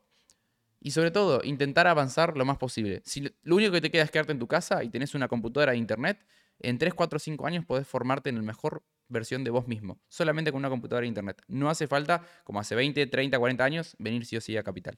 Y 0.80 0.92
sobre 0.92 1.12
todo, 1.12 1.42
intentar 1.44 1.88
avanzar 1.88 2.36
lo 2.38 2.44
más 2.44 2.58
posible. 2.58 3.04
Si 3.06 3.22
lo 3.44 3.56
único 3.56 3.72
que 3.72 3.82
te 3.82 3.92
queda 3.92 4.04
es 4.04 4.12
quedarte 4.12 4.32
en 4.32 4.40
tu 4.40 4.48
casa 4.48 4.84
y 4.84 4.90
tenés 4.90 5.14
una 5.14 5.28
computadora 5.28 5.74
e 5.74 5.78
internet, 5.78 6.26
en 6.60 6.78
3, 6.80 6.94
4, 6.94 7.20
5 7.20 7.46
años 7.46 7.66
podés 7.66 7.88
formarte 7.88 8.30
en 8.30 8.38
la 8.38 8.42
mejor 8.42 8.84
versión 9.08 9.44
de 9.44 9.52
vos 9.52 9.68
mismo. 9.68 10.00
Solamente 10.10 10.52
con 10.52 10.60
una 10.60 10.70
computadora 10.70 11.06
e 11.06 11.08
internet. 11.08 11.42
No 11.48 11.70
hace 11.70 11.88
falta, 11.88 12.26
como 12.44 12.60
hace 12.60 12.74
20, 12.76 13.06
30, 13.08 13.38
40 13.38 13.64
años, 13.64 13.96
venir 14.00 14.26
sí 14.26 14.38
o 14.38 14.42
sí 14.42 14.58
a 14.58 14.64
Capital. 14.64 14.98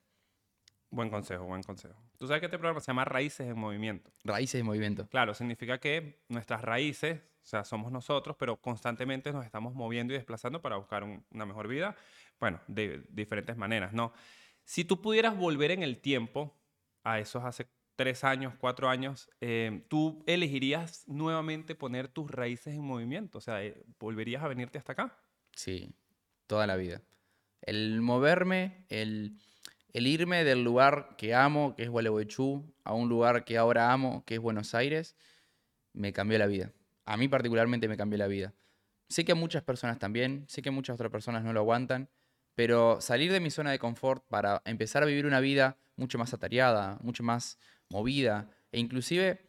Buen 0.93 1.09
consejo, 1.09 1.45
buen 1.45 1.63
consejo. 1.63 1.95
Tú 2.19 2.27
sabes 2.27 2.39
que 2.39 2.45
este 2.45 2.59
programa 2.59 2.79
se 2.79 2.91
llama 2.91 3.03
Raíces 3.03 3.47
en 3.47 3.57
Movimiento. 3.57 4.11
Raíces 4.23 4.59
en 4.59 4.67
Movimiento. 4.67 5.07
Claro, 5.07 5.33
significa 5.33 5.79
que 5.79 6.23
nuestras 6.29 6.61
raíces 6.61 7.19
o 7.41 7.45
sea, 7.45 7.63
somos 7.63 7.91
nosotros, 7.91 8.35
pero 8.37 8.57
constantemente 8.57 9.33
nos 9.33 9.43
estamos 9.43 9.73
moviendo 9.73 10.13
y 10.13 10.17
desplazando 10.17 10.61
para 10.61 10.75
buscar 10.77 11.03
una 11.03 11.45
mejor 11.47 11.67
vida, 11.67 11.95
bueno, 12.39 12.61
de 12.67 13.03
diferentes 13.09 13.57
maneras, 13.57 13.91
¿no? 13.91 14.13
Si 14.65 14.85
tú 14.85 15.01
pudieras 15.01 15.35
volver 15.35 15.71
en 15.71 15.81
el 15.81 15.97
tiempo 15.97 16.55
a 17.03 17.17
esos 17.19 17.43
hace 17.43 17.65
tres 17.95 18.23
años, 18.23 18.53
cuatro 18.59 18.87
años, 18.87 19.31
eh, 19.41 19.83
¿tú 19.89 20.23
elegirías 20.27 21.07
nuevamente 21.07 21.73
poner 21.73 22.07
tus 22.07 22.29
raíces 22.29 22.75
en 22.75 22.83
movimiento? 22.83 23.39
O 23.39 23.41
sea, 23.41 23.63
eh, 23.65 23.83
¿volverías 23.97 24.43
a 24.43 24.47
venirte 24.47 24.77
hasta 24.77 24.91
acá? 24.91 25.17
Sí, 25.55 25.95
toda 26.45 26.67
la 26.67 26.75
vida. 26.75 27.01
El 27.61 28.01
moverme, 28.01 28.85
el, 28.89 29.39
el 29.93 30.07
irme 30.07 30.43
del 30.43 30.63
lugar 30.63 31.15
que 31.17 31.33
amo, 31.33 31.75
que 31.75 31.83
es 31.83 31.89
Gualeguaychú, 31.89 32.63
a 32.83 32.93
un 32.93 33.09
lugar 33.09 33.45
que 33.45 33.57
ahora 33.57 33.91
amo, 33.93 34.23
que 34.25 34.35
es 34.35 34.39
Buenos 34.39 34.75
Aires, 34.75 35.15
me 35.93 36.11
cambió 36.11 36.37
la 36.37 36.47
vida 36.47 36.73
a 37.05 37.17
mí 37.17 37.27
particularmente 37.27 37.87
me 37.87 37.97
cambió 37.97 38.17
la 38.17 38.27
vida. 38.27 38.53
Sé 39.09 39.25
que 39.25 39.33
a 39.33 39.35
muchas 39.35 39.63
personas 39.63 39.99
también, 39.99 40.45
sé 40.47 40.61
que 40.61 40.71
muchas 40.71 40.95
otras 40.95 41.11
personas 41.11 41.43
no 41.43 41.53
lo 41.53 41.59
aguantan, 41.59 42.09
pero 42.55 43.01
salir 43.01 43.31
de 43.31 43.39
mi 43.39 43.51
zona 43.51 43.71
de 43.71 43.79
confort 43.79 44.25
para 44.27 44.61
empezar 44.65 45.03
a 45.03 45.05
vivir 45.05 45.25
una 45.25 45.39
vida 45.39 45.77
mucho 45.95 46.17
más 46.17 46.33
atareada, 46.33 46.97
mucho 47.01 47.23
más 47.23 47.57
movida, 47.89 48.49
e 48.71 48.79
inclusive 48.79 49.41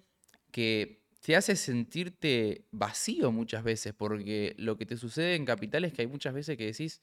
que 0.50 1.02
te 1.20 1.36
hace 1.36 1.56
sentirte 1.56 2.66
vacío 2.70 3.32
muchas 3.32 3.64
veces, 3.64 3.94
porque 3.94 4.54
lo 4.58 4.76
que 4.76 4.84
te 4.84 4.96
sucede 4.96 5.36
en 5.36 5.46
Capital 5.46 5.84
es 5.84 5.92
que 5.92 6.02
hay 6.02 6.08
muchas 6.08 6.34
veces 6.34 6.58
que 6.58 6.66
decís, 6.66 7.00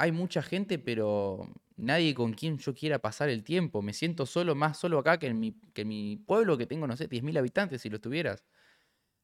hay 0.00 0.12
mucha 0.12 0.40
gente, 0.40 0.78
pero 0.78 1.46
nadie 1.76 2.14
con 2.14 2.32
quien 2.32 2.56
yo 2.56 2.74
quiera 2.74 3.00
pasar 3.00 3.28
el 3.28 3.44
tiempo. 3.44 3.82
Me 3.82 3.92
siento 3.92 4.24
solo, 4.24 4.54
más 4.54 4.78
solo 4.78 4.98
acá 4.98 5.18
que 5.18 5.26
en 5.26 5.38
mi, 5.38 5.52
que 5.74 5.82
en 5.82 5.88
mi 5.88 6.16
pueblo 6.16 6.56
que 6.56 6.64
tengo, 6.64 6.86
no 6.86 6.96
sé, 6.96 7.06
10.000 7.06 7.38
habitantes 7.38 7.82
si 7.82 7.90
lo 7.90 8.00
tuvieras. 8.00 8.46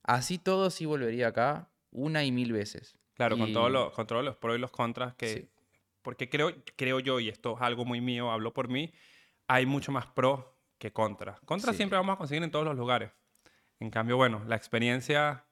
Así 0.03 0.37
todo 0.37 0.69
sí 0.69 0.85
volvería 0.85 1.29
acá 1.29 1.71
una 1.91 2.25
y 2.25 2.31
mil 2.31 2.53
veces. 2.53 2.95
Claro, 3.15 3.39
con, 3.39 3.55
todos 3.55 3.73
los, 3.73 3.91
con 3.95 4.07
todos 4.07 4.23
los 4.23 4.37
pros 4.37 4.57
y 4.57 4.61
los 4.61 4.71
contras 4.71 5.15
que... 5.15 5.49
Porque 6.03 6.29
creo, 6.29 6.53
creo 6.77 7.01
yo, 7.01 7.21
y 7.21 7.31
esto 7.31 7.57
es 7.57 7.62
algo 7.62 7.87
muy 7.87 8.03
mío, 8.03 8.31
hablo 8.31 8.53
por 8.53 8.69
mí, 8.69 8.93
hay 9.49 9.65
mucho 9.65 9.93
más 9.93 10.07
pros 10.07 10.45
que 10.77 10.93
contras. 10.93 11.41
Contras 11.41 11.75
siempre 11.75 11.97
vamos 11.97 12.15
a 12.15 12.19
conseguir 12.19 12.45
en 12.45 12.51
todos 12.51 12.67
los 12.67 12.77
lugares. 12.77 13.11
En 13.81 13.91
cambio, 13.91 14.19
bueno, 14.19 14.45
la 14.47 14.57
experiencia... 14.57 15.47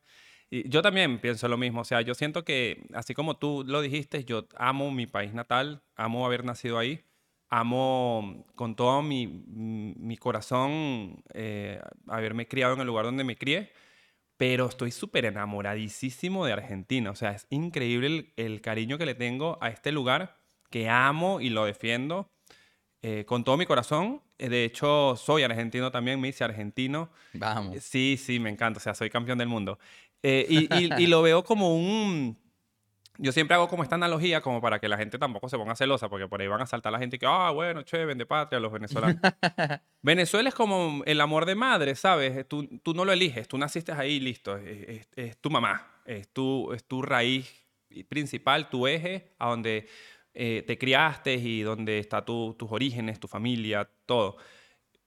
Y 0.51 0.69
yo 0.69 0.83
también 0.83 1.19
pienso 1.19 1.49
lo 1.49 1.57
mismo. 1.57 1.81
O 1.81 1.85
sea, 1.85 2.01
yo 2.01 2.15
siento 2.15 2.45
que, 2.45 2.87
así 2.95 3.15
como 3.15 3.37
tú 3.37 3.65
lo 3.67 3.81
dijiste, 3.81 4.25
yo 4.25 4.47
amo 4.57 4.91
mi 4.91 5.07
país 5.07 5.35
natal, 5.35 5.83
amo 5.97 6.27
haber 6.27 6.45
nacido 6.45 6.79
ahí, 6.79 7.05
amo 7.49 8.47
con 8.55 8.77
todo 8.77 9.03
mi, 9.03 9.27
mi 9.27 10.17
corazón 10.17 11.23
eh, 11.33 11.81
haberme 12.07 12.47
criado 12.49 12.75
en 12.75 12.81
el 12.81 12.87
lugar 12.87 13.05
donde 13.05 13.25
me 13.25 13.37
crié 13.37 13.73
pero 14.37 14.67
estoy 14.67 14.91
súper 14.91 15.27
enamoradísimo 15.27 16.45
de 16.47 16.53
Argentina. 16.53 17.11
O 17.11 17.15
sea, 17.15 17.33
es 17.33 17.47
increíble 17.51 18.33
el, 18.37 18.61
cariño 18.61 18.99
que 18.99 19.07
le 19.07 19.15
tengo 19.15 19.59
a 19.61 19.69
este 19.69 19.93
lugar, 19.93 20.37
que 20.71 20.89
amo 20.89 21.41
y 21.41 21.51
lo 21.51 21.65
defiendo 21.65 22.31
eh, 23.03 23.25
con 23.27 23.45
todo 23.45 23.57
mi 23.57 23.67
corazón. 23.67 24.23
Eh, 24.39 24.49
de 24.49 24.65
hecho, 24.65 25.15
soy 25.17 25.45
argentino 25.45 25.93
también, 25.93 26.21
me 26.21 26.29
hice 26.29 26.43
argentino. 26.43 27.11
Vamos. 27.35 27.77
Sí, 27.81 28.19
sí, 28.21 28.41
me 28.41 28.51
encanta. 28.51 28.79
O 28.79 28.81
sea, 28.81 28.95
soy 28.95 29.09
campeón 29.09 29.39
del 29.39 29.49
mundo. 29.49 29.79
Eh, 30.27 30.47
y, 30.49 31.03
y, 31.03 31.07
lo 31.07 31.21
veo 31.21 31.45
como 31.45 31.77
un, 31.77 32.39
yo 33.19 33.31
siempre 33.31 33.57
hago 33.57 33.69
como 33.69 33.83
esta 33.83 33.97
analogía, 33.97 34.41
como 34.41 34.59
para 34.63 34.79
que 34.79 34.89
la 34.89 34.97
gente 34.97 35.19
tampoco 35.19 35.51
se 35.51 35.59
ponga 35.59 35.77
celosa, 35.77 36.09
porque 36.09 36.27
por 36.27 36.41
ahí 36.41 36.49
van 36.49 36.63
a 36.63 36.67
saltar 36.67 36.95
la 36.95 36.99
gente 36.99 37.19
que, 37.19 37.27
ah, 37.29 37.51
bueno, 37.51 37.83
che, 37.83 38.07
vende 38.07 38.25
patria, 38.25 38.59
los 38.59 38.73
venezolanos. 38.73 39.21
Venezuela 40.01 40.49
es 40.49 40.55
como 40.55 41.03
el 41.05 41.21
amor 41.21 41.45
de 41.45 41.55
madre, 41.55 41.95
¿sabes? 41.95 42.49
Tú, 42.49 42.67
tú 42.83 42.95
no 42.95 43.05
lo 43.05 43.13
eliges, 43.13 43.47
tú 43.49 43.59
naciste 43.59 43.93
ahí, 43.93 44.19
listo, 44.19 44.57
es, 44.57 45.07
es, 45.15 45.37
tu 45.37 45.51
mamá, 45.51 46.01
es 46.07 46.27
tu, 46.29 46.73
es 46.73 46.85
tu 46.85 47.03
raíz 47.03 47.67
principal, 48.09 48.71
tu 48.71 48.87
eje, 48.87 49.35
a 49.39 49.51
donde 49.51 49.87
eh, 50.33 50.65
te 50.67 50.79
criaste 50.79 51.35
y 51.35 51.61
donde 51.61 51.99
están 51.99 52.25
tus 52.25 52.57
orígenes, 52.71 53.21
tu 53.21 53.29
familia, 53.29 53.87
todo. 54.07 54.39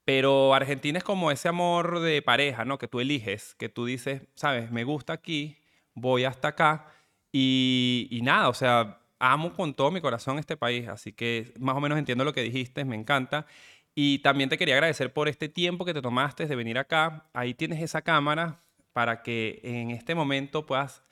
Pero 0.07 0.53
Argentina 0.53 0.99
es 0.99 1.03
como 1.03 1.31
ese 1.31 1.49
amor 1.49 1.99
de 1.99 2.21
pareja, 2.21 2.63
¿no? 2.63 2.77
Que 2.77 2.87
tú 2.87 3.01
eliges, 3.01 3.55
que 3.55 3.67
tú 3.67 3.83
dices, 3.83 4.21
sabes, 4.35 4.71
me 4.71 4.85
gusta 4.85 5.11
aquí, 5.11 5.57
voy 5.95 6.23
hasta 6.23 6.47
acá 6.47 6.87
y, 7.29 8.21
nada, 8.23 8.47
o 8.47 8.53
sea, 8.53 9.01
amo 9.19 9.51
con 9.51 9.73
todo 9.73 9.91
mi 9.91 9.99
corazón 9.99 10.39
este 10.39 10.55
país, 10.55 10.87
así 10.87 11.11
que 11.11 11.51
más 11.59 11.75
o 11.75 11.81
menos 11.81 11.99
entiendo 11.99 12.23
lo 12.23 12.31
que 12.31 12.41
dijiste, 12.41 12.85
me 12.85 12.95
encanta. 12.95 13.47
Y 13.95 14.19
también 14.19 14.49
te 14.49 14.57
quería 14.57 14.75
agradecer 14.75 15.11
por 15.11 15.27
este 15.27 15.49
tiempo 15.49 15.83
que 15.83 15.93
te 15.93 16.01
tomaste 16.01 16.45
de 16.45 16.55
venir 16.55 16.77
acá. 16.77 17.29
Ahí 17.33 17.53
tienes 17.53 17.81
esa 17.81 18.01
cámara 18.01 18.61
para 18.93 19.23
que 19.23 19.59
en 19.63 19.91
este 19.91 20.15
momento 20.15 20.65
puedas 20.65 21.03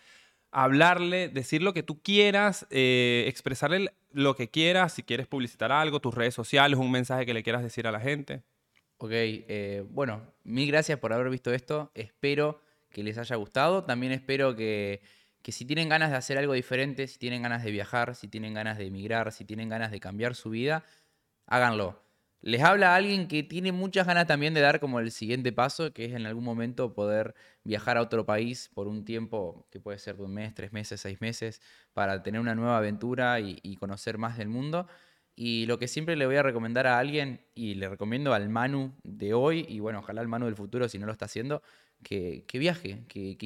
hablarle, 0.52 1.28
decir 1.28 1.62
lo 1.62 1.74
que 1.74 1.84
tú 1.84 2.02
quieras, 2.02 2.66
eh, 2.70 3.26
expresarle 3.28 3.92
lo 4.14 4.38
que 4.38 4.50
quieras, 4.50 4.94
si 4.94 5.04
quieres 5.04 5.28
publicitar 5.28 5.74
algo, 5.74 6.00
tus 6.00 6.16
redes 6.16 6.34
sociales, 6.34 6.80
un 6.80 6.92
mensaje 6.92 7.26
que 7.26 7.34
le 7.34 7.44
quieras 7.44 7.62
decir 7.62 7.88
a 7.88 7.92
la 7.92 8.00
gente. 8.00 8.44
Ok, 8.98 9.12
eh, 9.12 9.84
bueno, 9.90 10.34
mil 10.44 10.68
gracias 10.68 11.00
por 11.00 11.12
haber 11.14 11.30
visto 11.30 11.54
esto. 11.54 11.92
Espero 11.96 12.62
que 12.90 13.04
les 13.04 13.18
haya 13.18 13.36
gustado. 13.36 13.84
También 13.84 14.12
espero 14.14 14.56
que 14.56 15.02
que 15.46 15.52
si 15.52 15.64
tienen 15.64 15.90
ganas 15.90 16.10
de 16.10 16.16
hacer 16.18 16.40
algo 16.40 16.54
diferente, 16.54 17.06
si 17.06 17.20
tienen 17.20 17.44
ganas 17.44 17.64
de 17.64 17.70
viajar, 17.70 18.16
si 18.16 18.28
tienen 18.28 18.56
ganas 18.56 18.80
de 18.80 18.88
emigrar, 18.88 19.32
si 19.32 19.46
tienen 19.46 19.70
ganas 19.70 19.92
de 19.92 20.00
cambiar 20.00 20.34
su 20.34 20.50
vida, 20.50 20.84
háganlo. 21.46 22.02
Les 22.42 22.64
habla 22.64 22.96
alguien 22.96 23.28
que 23.28 23.44
tiene 23.44 23.72
muchas 23.72 24.08
ganas 24.08 24.26
también 24.28 24.56
de 24.56 24.62
dar 24.62 24.80
como 24.80 25.00
el 25.00 25.12
siguiente 25.12 25.52
paso, 25.52 25.94
que 25.94 26.06
es 26.06 26.14
en 26.14 26.26
algún 26.26 26.44
momento 26.44 26.96
poder 26.96 27.36
viajar 27.64 27.98
a 27.98 28.02
otro 28.02 28.26
país 28.26 28.72
por 28.74 28.88
un 28.88 29.06
tiempo 29.06 29.68
que 29.72 29.80
puede 29.80 30.00
ser 30.00 30.18
de 30.18 30.24
un 30.24 30.34
mes, 30.34 30.56
tres 30.56 30.74
meses, 30.74 31.02
seis 31.02 31.22
meses, 31.22 31.62
para 31.94 32.24
tener 32.24 32.42
una 32.42 32.56
nueva 32.56 32.78
aventura 32.78 33.40
y, 33.40 33.60
y 33.62 33.76
conocer 33.78 34.18
más 34.18 34.38
del 34.40 34.50
mundo. 34.50 34.88
Y 35.36 35.66
lo 35.66 35.78
que 35.80 35.88
siempre 35.88 36.16
le 36.16 36.26
voy 36.26 36.38
a 36.38 36.44
recomendar 36.44 36.88
a 36.88 36.98
alguien, 36.98 37.42
y 37.56 37.76
le 37.76 37.90
recomiendo 37.90 38.34
al 38.34 38.48
Manu 38.50 38.94
de 39.04 39.34
hoy, 39.34 39.66
y 39.68 39.80
bueno, 39.80 40.00
ojalá 40.00 40.22
al 40.22 40.28
Manu 40.28 40.46
del 40.46 40.56
futuro 40.56 40.88
si 40.88 40.98
no 40.98 41.06
lo 41.06 41.12
está 41.12 41.26
haciendo, 41.26 41.62
que, 42.04 42.46
viaje, 42.54 43.04
que, 43.08 43.38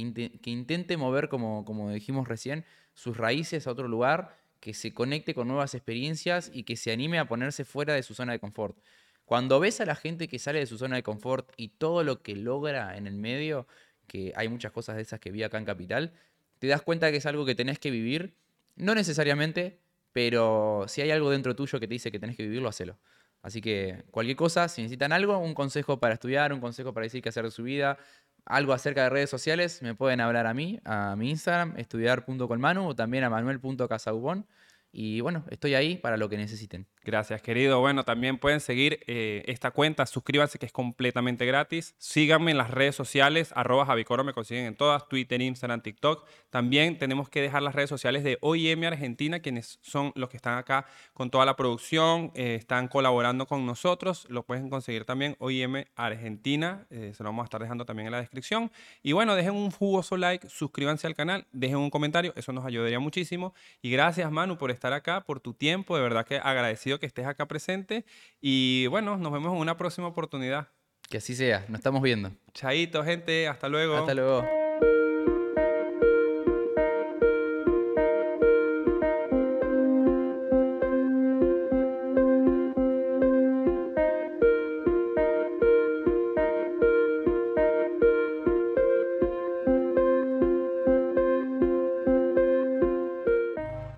intente 0.45 0.97
mover, 0.97 1.29
como, 1.29 1.65
como 1.65 1.89
dijimos 1.91 2.27
recién, 2.27 2.65
sus 2.93 3.17
raíces 3.17 3.65
a 3.65 3.71
otro 3.71 3.87
lugar, 3.87 4.37
que 4.59 4.73
se 4.73 4.93
conecte 4.93 5.33
con 5.33 5.47
nuevas 5.47 5.73
experiencias 5.73 6.51
y 6.53 6.63
que 6.63 6.75
se 6.75 6.91
anime 6.91 7.17
a 7.17 7.25
ponerse 7.25 7.65
fuera 7.65 7.93
de 7.93 8.03
su 8.03 8.13
zona 8.13 8.33
de 8.33 8.39
confort. 8.39 8.77
Cuando 9.25 9.59
ves 9.59 9.79
a 9.79 9.85
la 9.85 9.95
gente 9.95 10.27
que 10.27 10.39
sale 10.39 10.59
de 10.59 10.65
su 10.65 10.77
zona 10.77 10.95
de 10.95 11.03
confort 11.03 11.51
y 11.55 11.69
todo 11.69 12.03
lo 12.03 12.21
que 12.21 12.35
logra 12.35 12.97
en 12.97 13.07
el 13.07 13.15
medio, 13.15 13.67
que 14.07 14.33
hay 14.35 14.49
muchas 14.49 14.71
cosas 14.71 14.95
de 14.95 15.03
esas 15.03 15.19
que 15.19 15.31
vi 15.31 15.43
acá 15.43 15.57
en 15.57 15.65
Capital, 15.65 16.13
te 16.57 16.67
das 16.67 16.81
cuenta 16.81 17.11
que 17.11 17.17
es 17.17 17.25
algo 17.25 17.45
que 17.45 17.55
tenés 17.55 17.79
que 17.79 17.91
vivir, 17.91 18.33
no 18.75 18.95
necesariamente, 18.95 19.79
pero 20.11 20.85
si 20.87 21.01
hay 21.01 21.11
algo 21.11 21.29
dentro 21.29 21.55
tuyo 21.55 21.79
que 21.79 21.87
te 21.87 21.93
dice 21.93 22.11
que 22.11 22.19
tenés 22.19 22.37
que 22.37 22.43
vivirlo, 22.43 22.69
hacelo. 22.69 22.99
Así 23.41 23.61
que 23.61 24.03
cualquier 24.11 24.35
cosa, 24.35 24.67
si 24.67 24.81
necesitan 24.81 25.13
algo, 25.13 25.37
un 25.37 25.53
consejo 25.53 25.99
para 25.99 26.13
estudiar, 26.13 26.51
un 26.53 26.59
consejo 26.59 26.93
para 26.93 27.05
decir 27.05 27.21
qué 27.21 27.29
hacer 27.29 27.45
de 27.45 27.51
su 27.51 27.63
vida, 27.63 27.97
algo 28.45 28.73
acerca 28.73 29.03
de 29.03 29.09
redes 29.09 29.29
sociales, 29.29 29.81
me 29.81 29.95
pueden 29.95 30.21
hablar 30.21 30.47
a 30.47 30.53
mí, 30.53 30.79
a 30.83 31.15
mi 31.15 31.29
Instagram, 31.29 31.75
estudiar.colmanu 31.77 32.87
o 32.87 32.95
también 32.95 33.23
a 33.23 33.29
manuel.casaubón. 33.29 34.47
Y 34.91 35.21
bueno, 35.21 35.45
estoy 35.49 35.75
ahí 35.75 35.97
para 35.97 36.17
lo 36.17 36.29
que 36.29 36.37
necesiten. 36.37 36.87
Gracias, 37.03 37.41
querido. 37.41 37.79
Bueno, 37.79 38.03
también 38.03 38.37
pueden 38.37 38.59
seguir 38.59 38.99
eh, 39.07 39.43
esta 39.47 39.71
cuenta. 39.71 40.05
Suscríbanse 40.05 40.59
que 40.59 40.65
es 40.65 40.71
completamente 40.71 41.45
gratis. 41.45 41.95
Síganme 41.97 42.51
en 42.51 42.57
las 42.57 42.71
redes 42.71 42.95
sociales. 42.95 43.51
Arroba 43.55 43.85
Javicoro 43.85 44.23
me 44.23 44.33
consiguen 44.33 44.65
en 44.65 44.75
todas. 44.75 45.07
Twitter, 45.07 45.41
Instagram, 45.41 45.81
TikTok. 45.81 46.27
También 46.49 46.97
tenemos 46.97 47.29
que 47.29 47.41
dejar 47.41 47.61
las 47.61 47.73
redes 47.73 47.89
sociales 47.89 48.23
de 48.23 48.37
OIM 48.41 48.83
Argentina, 48.83 49.39
quienes 49.39 49.79
son 49.81 50.11
los 50.15 50.29
que 50.29 50.37
están 50.37 50.57
acá 50.57 50.85
con 51.13 51.29
toda 51.29 51.45
la 51.45 51.55
producción. 51.55 52.31
Eh, 52.35 52.55
están 52.55 52.87
colaborando 52.87 53.45
con 53.45 53.65
nosotros. 53.65 54.25
Lo 54.29 54.43
pueden 54.43 54.69
conseguir 54.69 55.05
también 55.05 55.35
OIM 55.39 55.85
Argentina. 55.95 56.85
Eh, 56.89 57.13
se 57.15 57.23
lo 57.23 57.29
vamos 57.29 57.43
a 57.43 57.45
estar 57.45 57.61
dejando 57.61 57.85
también 57.85 58.07
en 58.07 58.11
la 58.11 58.19
descripción. 58.19 58.71
Y 59.03 59.13
bueno, 59.13 59.35
dejen 59.35 59.53
un 59.53 59.71
jugoso 59.71 60.17
like. 60.17 60.49
Suscríbanse 60.49 61.07
al 61.07 61.15
canal. 61.15 61.47
Dejen 61.51 61.77
un 61.77 61.89
comentario. 61.89 62.33
Eso 62.35 62.51
nos 62.53 62.65
ayudaría 62.65 62.99
muchísimo. 62.99 63.53
Y 63.81 63.89
gracias, 63.89 64.31
Manu, 64.31 64.57
por 64.57 64.69
estar 64.79 64.93
acá, 64.93 65.21
por 65.21 65.39
tu 65.39 65.53
tiempo. 65.53 65.95
De 65.95 66.01
verdad 66.01 66.25
que 66.25 66.37
agradecido 66.37 66.99
que 66.99 67.05
estés 67.05 67.25
acá 67.25 67.47
presente. 67.47 68.05
Y 68.41 68.87
bueno, 68.87 69.17
nos 69.17 69.31
vemos 69.31 69.53
en 69.53 69.59
una 69.59 69.77
próxima 69.77 70.07
oportunidad. 70.07 70.69
Que 71.09 71.17
así 71.17 71.35
sea, 71.35 71.65
nos 71.67 71.79
estamos 71.79 72.01
viendo. 72.01 72.31
Chaito, 72.53 73.03
gente, 73.03 73.47
hasta 73.47 73.67
luego. 73.67 73.95
Hasta 73.95 74.13
luego. 74.13 74.68